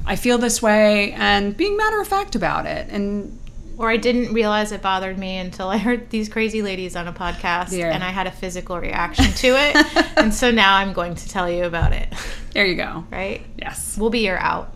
I 0.06 0.15
feel 0.15 0.38
this 0.38 0.62
way 0.62 1.13
and 1.13 1.56
being 1.56 1.78
matter 1.78 2.01
of 2.01 2.08
fact 2.08 2.36
about 2.36 2.65
it. 2.65 2.89
And 2.89 3.39
Or 3.77 3.89
I 3.89 3.97
didn't 3.97 4.33
realize 4.33 4.71
it 4.71 4.81
bothered 4.81 5.17
me 5.17 5.38
until 5.38 5.67
I 5.67 5.77
heard 5.77 6.09
these 6.09 6.29
crazy 6.29 6.61
ladies 6.61 6.95
on 6.95 7.07
a 7.07 7.13
podcast 7.13 7.71
Yeah. 7.77 7.93
and 7.93 8.03
I 8.03 8.09
had 8.09 8.25
a 8.25 8.31
physical 8.31 8.79
reaction 8.79 9.25
to 9.25 9.47
it. 9.49 10.07
and 10.17 10.33
so 10.33 10.49
now 10.51 10.75
I'm 10.77 10.93
going 10.93 11.15
to 11.15 11.27
tell 11.29 11.49
you 11.49 11.65
about 11.65 11.91
it. 11.91 12.07
there 12.53 12.65
you 12.65 12.75
go. 12.75 13.05
Right? 13.11 13.41
Yes. 13.57 13.97
We'll 13.97 14.09
be 14.09 14.19
your 14.25 14.38
out. 14.39 14.73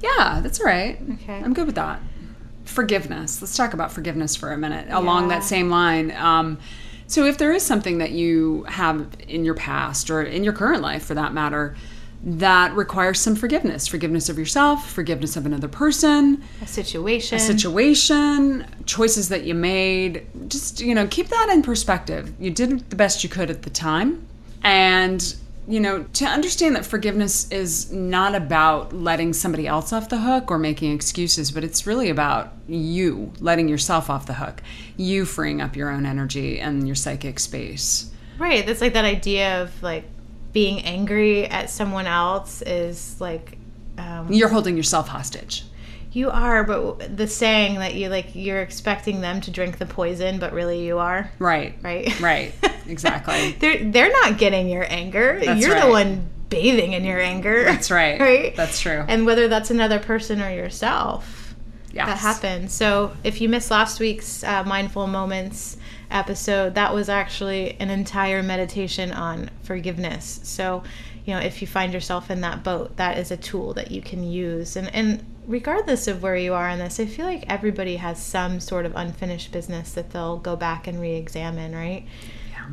Yeah, 0.00 0.40
that's 0.42 0.60
all 0.60 0.66
right. 0.66 0.98
Okay. 1.14 1.34
I'm 1.34 1.52
good 1.54 1.66
with 1.66 1.74
that. 1.74 2.00
Forgiveness. 2.64 3.42
Let's 3.42 3.56
talk 3.56 3.74
about 3.74 3.90
forgiveness 3.90 4.36
for 4.36 4.52
a 4.52 4.56
minute 4.58 4.86
along 4.90 5.28
that 5.28 5.42
same 5.42 5.68
line. 5.70 6.12
Um, 6.12 6.58
so, 7.08 7.24
if 7.24 7.38
there 7.38 7.50
is 7.52 7.64
something 7.64 7.98
that 7.98 8.12
you 8.12 8.62
have 8.68 9.08
in 9.26 9.44
your 9.44 9.54
past 9.54 10.08
or 10.10 10.22
in 10.22 10.44
your 10.44 10.52
current 10.52 10.80
life 10.80 11.04
for 11.04 11.14
that 11.14 11.32
matter 11.34 11.74
that 12.22 12.74
requires 12.76 13.18
some 13.18 13.34
forgiveness 13.34 13.88
forgiveness 13.88 14.28
of 14.28 14.38
yourself, 14.38 14.90
forgiveness 14.90 15.36
of 15.36 15.46
another 15.46 15.68
person, 15.68 16.42
A 16.62 16.66
situation. 16.66 17.36
A 17.36 17.40
situation, 17.40 18.66
choices 18.84 19.30
that 19.30 19.44
you 19.44 19.54
made. 19.54 20.26
Just, 20.48 20.80
you 20.80 20.94
know, 20.94 21.06
keep 21.06 21.28
that 21.28 21.48
in 21.50 21.62
perspective. 21.62 22.32
You 22.38 22.50
did 22.50 22.90
the 22.90 22.96
best 22.96 23.24
you 23.24 23.30
could 23.30 23.50
at 23.50 23.62
the 23.62 23.70
time. 23.70 24.26
And, 24.62 25.34
you 25.66 25.80
know, 25.80 26.02
to 26.02 26.26
understand 26.26 26.76
that 26.76 26.84
forgiveness 26.84 27.50
is 27.50 27.90
not 27.90 28.34
about 28.34 28.92
letting 28.92 29.32
somebody 29.32 29.66
else 29.66 29.90
off 29.92 30.10
the 30.10 30.18
hook 30.18 30.50
or 30.50 30.58
making 30.58 30.92
excuses, 30.92 31.50
but 31.50 31.64
it's 31.64 31.86
really 31.86 32.10
about 32.10 32.52
you 32.68 33.32
letting 33.40 33.68
yourself 33.68 34.10
off 34.10 34.26
the 34.26 34.34
hook, 34.34 34.62
you 34.98 35.24
freeing 35.24 35.62
up 35.62 35.74
your 35.74 35.88
own 35.88 36.04
energy 36.04 36.60
and 36.60 36.86
your 36.86 36.96
psychic 36.96 37.38
space. 37.40 38.10
right. 38.38 38.66
That's 38.66 38.82
like 38.82 38.92
that 38.92 39.06
idea 39.06 39.62
of 39.62 39.82
like 39.82 40.04
being 40.52 40.80
angry 40.82 41.46
at 41.46 41.70
someone 41.70 42.06
else 42.06 42.62
is 42.62 43.20
like 43.20 43.56
um, 43.98 44.32
You're 44.32 44.48
holding 44.48 44.76
yourself 44.76 45.08
hostage. 45.08 45.64
you 46.12 46.30
are, 46.30 46.64
but 46.64 47.16
the 47.16 47.26
saying 47.28 47.76
that 47.76 47.94
you 47.94 48.08
like 48.08 48.34
you're 48.34 48.62
expecting 48.62 49.20
them 49.20 49.40
to 49.42 49.50
drink 49.50 49.78
the 49.78 49.86
poison, 49.86 50.38
but 50.38 50.52
really 50.52 50.84
you 50.86 50.98
are. 50.98 51.30
Right. 51.38 51.74
Right. 51.82 52.18
Right. 52.20 52.52
Exactly. 52.90 53.52
they're 53.60 53.84
they're 53.84 54.10
not 54.10 54.36
getting 54.36 54.68
your 54.68 54.84
anger. 54.88 55.38
That's 55.44 55.60
You're 55.60 55.74
right. 55.74 55.84
the 55.84 55.90
one 55.90 56.28
bathing 56.48 56.92
in 56.94 57.04
your 57.04 57.20
anger. 57.20 57.62
That's 57.64 57.88
right. 58.00 58.18
right. 58.20 58.56
That's 58.56 58.80
true. 58.80 59.04
And 59.06 59.26
whether 59.26 59.46
that's 59.46 59.70
another 59.70 60.00
person 60.00 60.42
or 60.42 60.50
yourself, 60.52 61.54
yes. 61.92 62.08
that 62.08 62.18
happens. 62.18 62.72
So 62.72 63.12
if 63.22 63.40
you 63.40 63.48
missed 63.48 63.70
last 63.70 64.00
week's 64.00 64.42
uh, 64.42 64.64
mindful 64.64 65.06
moments 65.06 65.76
episode, 66.10 66.74
that 66.74 66.94
was 66.94 67.08
actually 67.08 67.76
an 67.80 67.90
entire 67.90 68.42
meditation 68.42 69.12
on 69.12 69.50
forgiveness. 69.62 70.40
So 70.42 70.82
you 71.26 71.34
know 71.34 71.40
if 71.40 71.60
you 71.60 71.66
find 71.68 71.92
yourself 71.92 72.30
in 72.30 72.40
that 72.40 72.62
boat, 72.64 72.96
that 72.96 73.18
is 73.18 73.30
a 73.30 73.36
tool 73.36 73.74
that 73.74 73.90
you 73.90 74.02
can 74.02 74.24
use. 74.24 74.76
And 74.76 74.94
and 74.94 75.24
regardless 75.46 76.06
of 76.08 76.22
where 76.22 76.36
you 76.36 76.54
are 76.54 76.68
in 76.68 76.78
this, 76.78 77.00
I 77.00 77.06
feel 77.06 77.26
like 77.26 77.44
everybody 77.48 77.96
has 77.96 78.22
some 78.22 78.60
sort 78.60 78.86
of 78.86 78.94
unfinished 78.96 79.52
business 79.52 79.92
that 79.92 80.10
they'll 80.10 80.38
go 80.38 80.56
back 80.56 80.86
and 80.86 81.00
re-examine. 81.00 81.74
Right. 81.74 82.06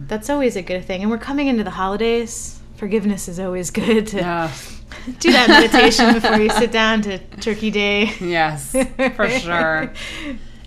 That's 0.08 0.30
always 0.30 0.56
a 0.56 0.62
good 0.62 0.86
thing. 0.86 1.02
And 1.02 1.10
we're 1.10 1.18
coming 1.18 1.48
into 1.48 1.64
the 1.64 1.72
holidays. 1.72 2.60
Forgiveness 2.76 3.28
is 3.28 3.40
always 3.40 3.72
good 3.72 4.06
to 4.08 4.24
Uh, 4.24 4.52
do 5.20 5.32
that 5.32 5.50
meditation 5.50 6.14
before 6.14 6.38
you 6.38 6.50
sit 6.52 6.72
down 6.72 7.02
to 7.02 7.18
Turkey 7.42 7.72
Day. 7.72 8.14
Yes, 8.20 8.76
for 9.16 9.28
sure. 9.30 9.92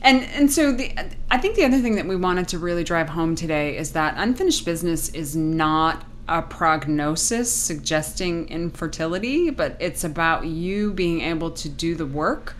And 0.02 0.24
and 0.24 0.50
so 0.50 0.72
the 0.72 0.92
I 1.30 1.38
think 1.38 1.56
the 1.56 1.64
other 1.64 1.78
thing 1.78 1.96
that 1.96 2.06
we 2.06 2.16
wanted 2.16 2.48
to 2.48 2.58
really 2.58 2.84
drive 2.84 3.10
home 3.10 3.34
today 3.34 3.76
is 3.76 3.92
that 3.92 4.14
unfinished 4.16 4.64
business 4.64 5.08
is 5.10 5.36
not 5.36 6.04
a 6.28 6.42
prognosis 6.42 7.52
suggesting 7.52 8.48
infertility, 8.48 9.50
but 9.50 9.76
it's 9.80 10.04
about 10.04 10.46
you 10.46 10.92
being 10.92 11.20
able 11.20 11.50
to 11.50 11.68
do 11.68 11.94
the 11.94 12.06
work 12.06 12.54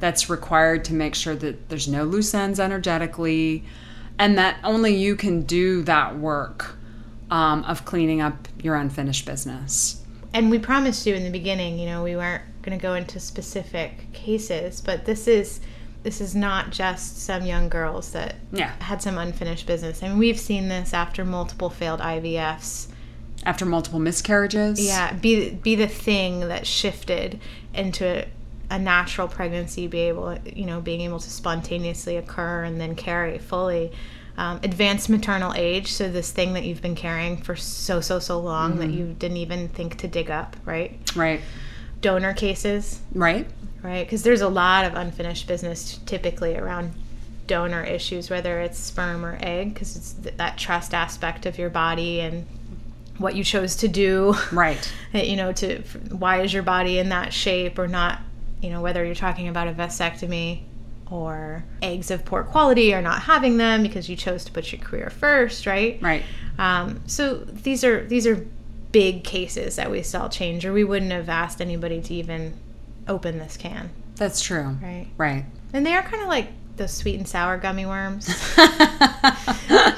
that's 0.00 0.28
required 0.28 0.84
to 0.84 0.92
make 0.92 1.14
sure 1.14 1.36
that 1.36 1.68
there's 1.68 1.86
no 1.86 2.02
loose 2.02 2.34
ends 2.34 2.58
energetically, 2.58 3.64
and 4.18 4.36
that 4.36 4.56
only 4.64 4.94
you 4.94 5.14
can 5.14 5.42
do 5.42 5.82
that 5.82 6.18
work 6.18 6.74
um, 7.30 7.62
of 7.64 7.84
cleaning 7.84 8.20
up 8.20 8.48
your 8.60 8.74
unfinished 8.74 9.24
business. 9.24 10.02
And 10.34 10.50
we 10.50 10.58
promised 10.58 11.06
you 11.06 11.14
in 11.14 11.22
the 11.22 11.30
beginning, 11.30 11.78
you 11.78 11.86
know, 11.86 12.02
we 12.02 12.16
weren't 12.16 12.42
going 12.62 12.76
to 12.76 12.82
go 12.82 12.94
into 12.94 13.20
specific 13.20 14.12
cases, 14.12 14.80
but 14.80 15.04
this 15.04 15.28
is 15.28 15.60
this 16.02 16.20
is 16.20 16.34
not 16.34 16.70
just 16.70 17.22
some 17.22 17.44
young 17.46 17.68
girls 17.68 18.10
that 18.12 18.34
Yeah. 18.52 18.72
had 18.80 19.00
some 19.02 19.18
unfinished 19.18 19.66
business. 19.66 20.02
I 20.02 20.08
mean, 20.08 20.18
we've 20.18 20.38
seen 20.40 20.68
this 20.68 20.92
after 20.92 21.24
multiple 21.24 21.70
failed 21.70 22.00
IVFs. 22.00 22.88
After 23.44 23.64
multiple 23.64 23.98
miscarriages, 24.00 24.84
Yeah, 24.84 25.12
be 25.14 25.50
be 25.50 25.74
the 25.74 25.88
thing 25.88 26.40
that 26.48 26.66
shifted 26.66 27.40
into 27.74 28.04
a, 28.06 28.26
a 28.70 28.78
natural 28.78 29.28
pregnancy, 29.28 29.86
be 29.86 30.00
able, 30.00 30.38
you 30.44 30.64
know, 30.64 30.80
being 30.80 31.00
able 31.02 31.18
to 31.18 31.30
spontaneously 31.30 32.16
occur 32.16 32.62
and 32.64 32.80
then 32.80 32.94
carry 32.94 33.38
fully. 33.38 33.92
Um, 34.34 34.60
advanced 34.62 35.10
maternal 35.10 35.52
age, 35.54 35.92
so 35.92 36.08
this 36.10 36.30
thing 36.30 36.54
that 36.54 36.64
you've 36.64 36.80
been 36.80 36.94
carrying 36.94 37.36
for 37.36 37.54
so 37.54 38.00
so 38.00 38.18
so 38.18 38.40
long 38.40 38.78
that 38.78 38.88
you 38.88 39.14
didn't 39.18 39.36
even 39.36 39.68
think 39.68 39.98
to 39.98 40.08
dig 40.08 40.30
up, 40.30 40.56
right? 40.64 40.98
right, 41.14 41.42
Donor 42.02 42.34
cases, 42.34 43.00
right, 43.14 43.46
right? 43.82 44.04
Because 44.04 44.22
there's 44.22 44.42
a 44.42 44.48
lot 44.48 44.84
of 44.84 44.94
unfinished 44.94 45.46
business 45.46 45.98
typically 46.04 46.56
around 46.56 46.92
donor 47.46 47.82
issues, 47.82 48.28
whether 48.28 48.60
it's 48.60 48.78
sperm 48.78 49.24
or 49.24 49.38
egg, 49.40 49.72
because 49.72 49.96
it's 49.96 50.12
th- 50.12 50.36
that 50.36 50.58
trust 50.58 50.92
aspect 50.92 51.46
of 51.46 51.58
your 51.58 51.70
body 51.70 52.20
and 52.20 52.46
what 53.18 53.34
you 53.34 53.44
chose 53.44 53.76
to 53.76 53.88
do. 53.88 54.34
right, 54.52 54.92
you 55.14 55.36
know, 55.36 55.52
to 55.52 55.78
f- 55.78 55.96
why 56.12 56.42
is 56.42 56.52
your 56.52 56.62
body 56.62 56.98
in 56.98 57.08
that 57.08 57.32
shape 57.32 57.78
or 57.78 57.88
not? 57.88 58.20
You 58.60 58.70
know, 58.70 58.80
whether 58.80 59.04
you're 59.04 59.14
talking 59.14 59.48
about 59.48 59.68
a 59.68 59.72
vasectomy 59.72 60.62
or 61.10 61.62
eggs 61.82 62.10
of 62.10 62.24
poor 62.24 62.42
quality 62.42 62.94
or 62.94 63.02
not 63.02 63.22
having 63.22 63.58
them 63.58 63.82
because 63.82 64.08
you 64.08 64.16
chose 64.16 64.44
to 64.44 64.52
put 64.52 64.72
your 64.72 64.80
career 64.80 65.10
first, 65.10 65.66
right? 65.66 66.00
right. 66.00 66.22
Um, 66.58 67.02
so 67.06 67.36
these 67.36 67.84
are 67.84 68.04
these 68.06 68.26
are 68.26 68.46
big 68.92 69.24
cases 69.24 69.76
that 69.76 69.90
we 69.90 70.02
saw 70.02 70.28
change, 70.28 70.64
or 70.64 70.72
we 70.72 70.84
wouldn't 70.84 71.12
have 71.12 71.28
asked 71.28 71.60
anybody 71.60 72.00
to 72.02 72.14
even 72.14 72.54
open 73.08 73.38
this 73.38 73.56
can, 73.56 73.90
That's 74.16 74.40
true. 74.40 74.76
right? 74.82 75.06
Right. 75.16 75.44
And 75.72 75.84
they 75.84 75.94
are 75.94 76.02
kind 76.02 76.22
of 76.22 76.28
like 76.28 76.48
those 76.76 76.92
sweet 76.92 77.16
and 77.16 77.26
sour 77.28 77.56
gummy 77.58 77.86
worms. 77.86 78.26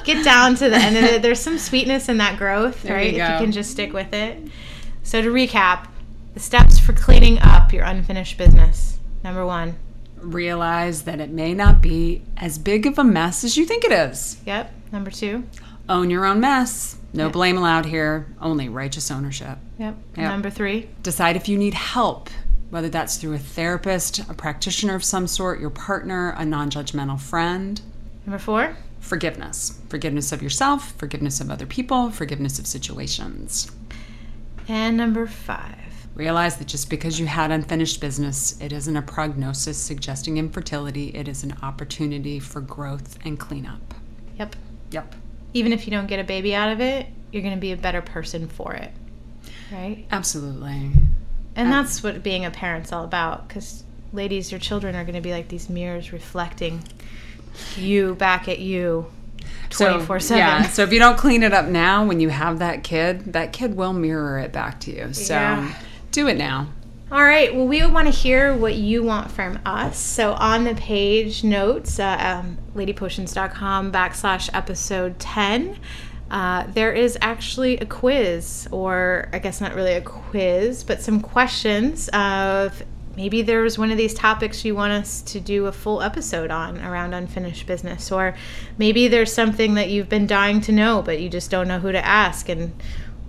Get 0.04 0.24
down 0.24 0.54
to 0.56 0.68
the 0.70 0.76
end 0.76 0.96
of 0.96 1.04
it. 1.04 1.22
There's 1.22 1.40
some 1.40 1.58
sweetness 1.58 2.08
in 2.08 2.18
that 2.18 2.38
growth, 2.38 2.82
There 2.82 2.94
right? 2.96 3.12
you 3.14 3.22
If 3.22 3.28
you 3.30 3.36
can 3.38 3.52
just 3.52 3.70
stick 3.70 3.92
with 3.92 4.12
it. 4.12 4.38
So 5.02 5.20
to 5.22 5.28
recap, 5.28 5.88
the 6.34 6.40
steps 6.40 6.78
for 6.78 6.92
cleaning 6.92 7.38
up 7.40 7.72
your 7.72 7.84
unfinished 7.84 8.38
business. 8.38 8.98
Number 9.22 9.44
one. 9.46 9.76
Realize 10.16 11.02
that 11.02 11.20
it 11.20 11.30
may 11.30 11.54
not 11.54 11.80
be 11.82 12.22
as 12.36 12.58
big 12.58 12.86
of 12.86 12.98
a 12.98 13.04
mess 13.04 13.44
as 13.44 13.56
you 13.56 13.64
think 13.66 13.84
it 13.84 13.92
is. 13.92 14.38
Yep. 14.46 14.72
Number 14.92 15.10
two. 15.10 15.44
Own 15.88 16.10
your 16.10 16.24
own 16.24 16.40
mess. 16.40 16.96
No 17.12 17.26
Yeah. 17.26 17.32
blame 17.32 17.56
allowed 17.58 17.86
here, 17.86 18.26
only 18.40 18.68
righteous 18.68 19.10
ownership. 19.10 19.58
Yep. 19.78 19.96
Yep. 20.16 20.30
Number 20.30 20.50
three. 20.50 20.88
Decide 21.02 21.36
if 21.36 21.48
you 21.48 21.58
need 21.58 21.74
help, 21.74 22.30
whether 22.70 22.88
that's 22.88 23.16
through 23.16 23.34
a 23.34 23.38
therapist, 23.38 24.18
a 24.28 24.34
practitioner 24.34 24.94
of 24.94 25.04
some 25.04 25.26
sort, 25.26 25.60
your 25.60 25.70
partner, 25.70 26.30
a 26.38 26.44
non 26.44 26.70
judgmental 26.70 27.20
friend. 27.20 27.80
Number 28.26 28.38
four. 28.38 28.76
Forgiveness. 29.00 29.78
Forgiveness 29.90 30.32
of 30.32 30.42
yourself, 30.42 30.92
forgiveness 30.96 31.40
of 31.40 31.50
other 31.50 31.66
people, 31.66 32.10
forgiveness 32.10 32.58
of 32.58 32.66
situations. 32.66 33.70
And 34.66 34.96
number 34.96 35.26
five. 35.26 35.76
Realize 36.14 36.56
that 36.56 36.68
just 36.68 36.88
because 36.88 37.20
you 37.20 37.26
had 37.26 37.50
unfinished 37.50 38.00
business, 38.00 38.56
it 38.60 38.72
isn't 38.72 38.96
a 38.96 39.02
prognosis 39.02 39.76
suggesting 39.76 40.38
infertility. 40.38 41.08
It 41.08 41.28
is 41.28 41.42
an 41.44 41.54
opportunity 41.62 42.38
for 42.38 42.60
growth 42.62 43.18
and 43.24 43.38
cleanup. 43.38 43.92
Yep. 44.38 44.56
Yep. 44.92 45.14
Even 45.54 45.72
if 45.72 45.86
you 45.86 45.90
don't 45.90 46.06
get 46.06 46.18
a 46.20 46.24
baby 46.24 46.54
out 46.54 46.70
of 46.70 46.80
it, 46.80 47.06
you're 47.32 47.42
going 47.42 47.54
to 47.54 47.60
be 47.60 47.72
a 47.72 47.76
better 47.76 48.02
person 48.02 48.48
for 48.48 48.74
it. 48.74 48.90
Right? 49.72 50.06
Absolutely. 50.10 50.90
And 51.56 51.72
that's 51.72 52.02
what 52.02 52.22
being 52.22 52.44
a 52.44 52.50
parent's 52.50 52.92
all 52.92 53.04
about. 53.04 53.48
Because, 53.48 53.84
ladies, 54.12 54.50
your 54.52 54.60
children 54.60 54.94
are 54.94 55.04
going 55.04 55.14
to 55.14 55.20
be 55.20 55.32
like 55.32 55.48
these 55.48 55.70
mirrors 55.70 56.12
reflecting 56.12 56.82
you 57.76 58.14
back 58.16 58.48
at 58.48 58.58
you 58.58 59.06
24 59.70 60.20
So, 60.20 60.36
yeah. 60.36 60.62
7. 60.62 60.72
So 60.72 60.82
if 60.82 60.92
you 60.92 60.98
don't 60.98 61.16
clean 61.16 61.42
it 61.42 61.52
up 61.52 61.66
now 61.66 62.04
when 62.04 62.20
you 62.20 62.28
have 62.28 62.58
that 62.58 62.82
kid, 62.84 63.32
that 63.32 63.52
kid 63.52 63.76
will 63.76 63.92
mirror 63.92 64.38
it 64.38 64.52
back 64.52 64.80
to 64.80 64.90
you. 64.94 65.12
So 65.14 65.34
Yeah. 65.34 65.74
do 66.10 66.26
it 66.28 66.36
now. 66.36 66.68
All 67.12 67.22
right. 67.22 67.54
Well, 67.54 67.66
we 67.66 67.84
want 67.86 68.06
to 68.06 68.10
hear 68.10 68.56
what 68.56 68.74
you 68.76 69.02
want 69.02 69.30
from 69.30 69.58
us. 69.66 69.98
So 69.98 70.32
on 70.32 70.64
the 70.64 70.74
page 70.74 71.44
notes, 71.44 72.00
uh, 72.00 72.16
um, 72.18 72.58
ladypotions.com 72.74 73.92
backslash 73.92 74.48
episode 74.54 75.18
10, 75.18 75.78
uh, 76.30 76.66
there 76.68 76.92
is 76.92 77.18
actually 77.20 77.76
a 77.76 77.84
quiz, 77.84 78.66
or 78.72 79.28
I 79.34 79.38
guess 79.38 79.60
not 79.60 79.74
really 79.74 79.92
a 79.92 80.00
quiz, 80.00 80.82
but 80.82 81.02
some 81.02 81.20
questions 81.20 82.08
of 82.14 82.82
maybe 83.16 83.42
there's 83.42 83.78
one 83.78 83.90
of 83.90 83.98
these 83.98 84.14
topics 84.14 84.64
you 84.64 84.74
want 84.74 84.92
us 84.92 85.20
to 85.22 85.40
do 85.40 85.66
a 85.66 85.72
full 85.72 86.00
episode 86.02 86.50
on 86.50 86.80
around 86.80 87.12
unfinished 87.12 87.66
business, 87.66 88.10
or 88.10 88.34
maybe 88.78 89.08
there's 89.08 89.32
something 89.32 89.74
that 89.74 89.90
you've 89.90 90.08
been 90.08 90.26
dying 90.26 90.60
to 90.62 90.72
know, 90.72 91.02
but 91.02 91.20
you 91.20 91.28
just 91.28 91.50
don't 91.50 91.68
know 91.68 91.78
who 91.78 91.92
to 91.92 92.04
ask. 92.04 92.48
And 92.48 92.74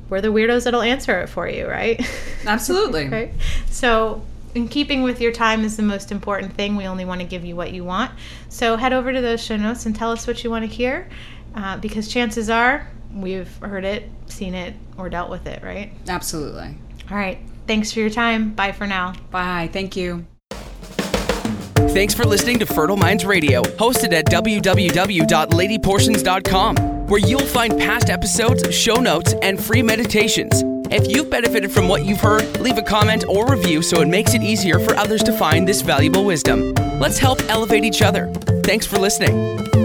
we're 0.10 0.22
the 0.22 0.30
weirdos 0.30 0.66
that'll 0.66 0.82
answer 0.82 1.20
it 1.22 1.28
for 1.28 1.48
you, 1.48 1.68
right? 1.68 2.00
Absolutely. 2.46 3.10
Right. 3.16 3.34
So, 3.70 4.24
in 4.54 4.68
keeping 4.70 5.04
with 5.04 5.20
your 5.20 5.32
time 5.32 5.66
is 5.66 5.78
the 5.78 5.84
most 5.84 6.12
important 6.12 6.54
thing. 6.54 6.76
We 6.76 6.88
only 6.88 7.06
want 7.06 7.22
to 7.22 7.28
give 7.28 7.44
you 7.44 7.56
what 7.56 7.74
you 7.74 7.84
want. 7.84 8.12
So, 8.50 8.78
head 8.78 8.94
over 8.94 9.12
to 9.12 9.22
those 9.22 9.44
show 9.44 9.58
notes 9.58 9.86
and 9.86 9.96
tell 9.96 10.12
us 10.12 10.28
what 10.28 10.44
you 10.44 10.50
want 10.50 10.70
to 10.70 10.74
hear 10.74 11.10
uh, 11.56 11.78
because 11.78 12.08
chances 12.08 12.50
are 12.50 12.88
we've 13.14 13.56
heard 13.58 13.86
it, 13.86 14.10
seen 14.28 14.54
it, 14.54 14.74
or 14.98 15.10
dealt 15.10 15.30
with 15.30 15.48
it, 15.48 15.64
right? 15.64 15.92
Absolutely. 16.08 16.76
All 17.10 17.18
right. 17.18 17.40
Thanks 17.68 17.92
for 17.92 18.00
your 18.00 18.10
time. 18.10 18.54
Bye 18.54 18.72
for 18.72 18.86
now. 18.86 19.14
Bye. 19.32 19.70
Thank 19.72 19.96
you. 19.96 20.26
Thanks 21.90 22.14
for 22.14 22.26
listening 22.26 22.60
to 22.60 22.66
Fertile 22.66 22.98
Minds 22.98 23.26
Radio, 23.26 23.62
hosted 23.62 24.12
at 24.12 24.26
www.ladyportions.com, 24.26 26.76
where 27.08 27.20
you'll 27.20 27.40
find 27.42 27.78
past 27.80 28.10
episodes, 28.10 28.74
show 28.74 28.96
notes, 28.96 29.34
and 29.42 29.64
free 29.64 29.82
meditations. 29.82 30.64
If 30.92 31.08
you've 31.08 31.30
benefited 31.30 31.72
from 31.72 31.88
what 31.88 32.06
you've 32.06 32.22
heard, 32.22 32.60
leave 32.60 32.78
a 32.78 32.84
comment 32.84 33.26
or 33.28 33.48
review 33.48 33.82
so 33.82 34.02
it 34.02 34.08
makes 34.08 34.34
it 34.34 34.42
easier 34.42 34.80
for 34.80 34.96
others 34.96 35.24
to 35.24 35.38
find 35.38 35.68
this 35.68 35.82
valuable 35.82 36.26
wisdom. 36.26 36.74
Let's 37.00 37.18
help 37.18 37.42
elevate 37.50 37.84
each 37.84 38.02
other. 38.02 38.32
Thanks 38.64 38.86
for 38.86 38.98
listening. 38.98 39.85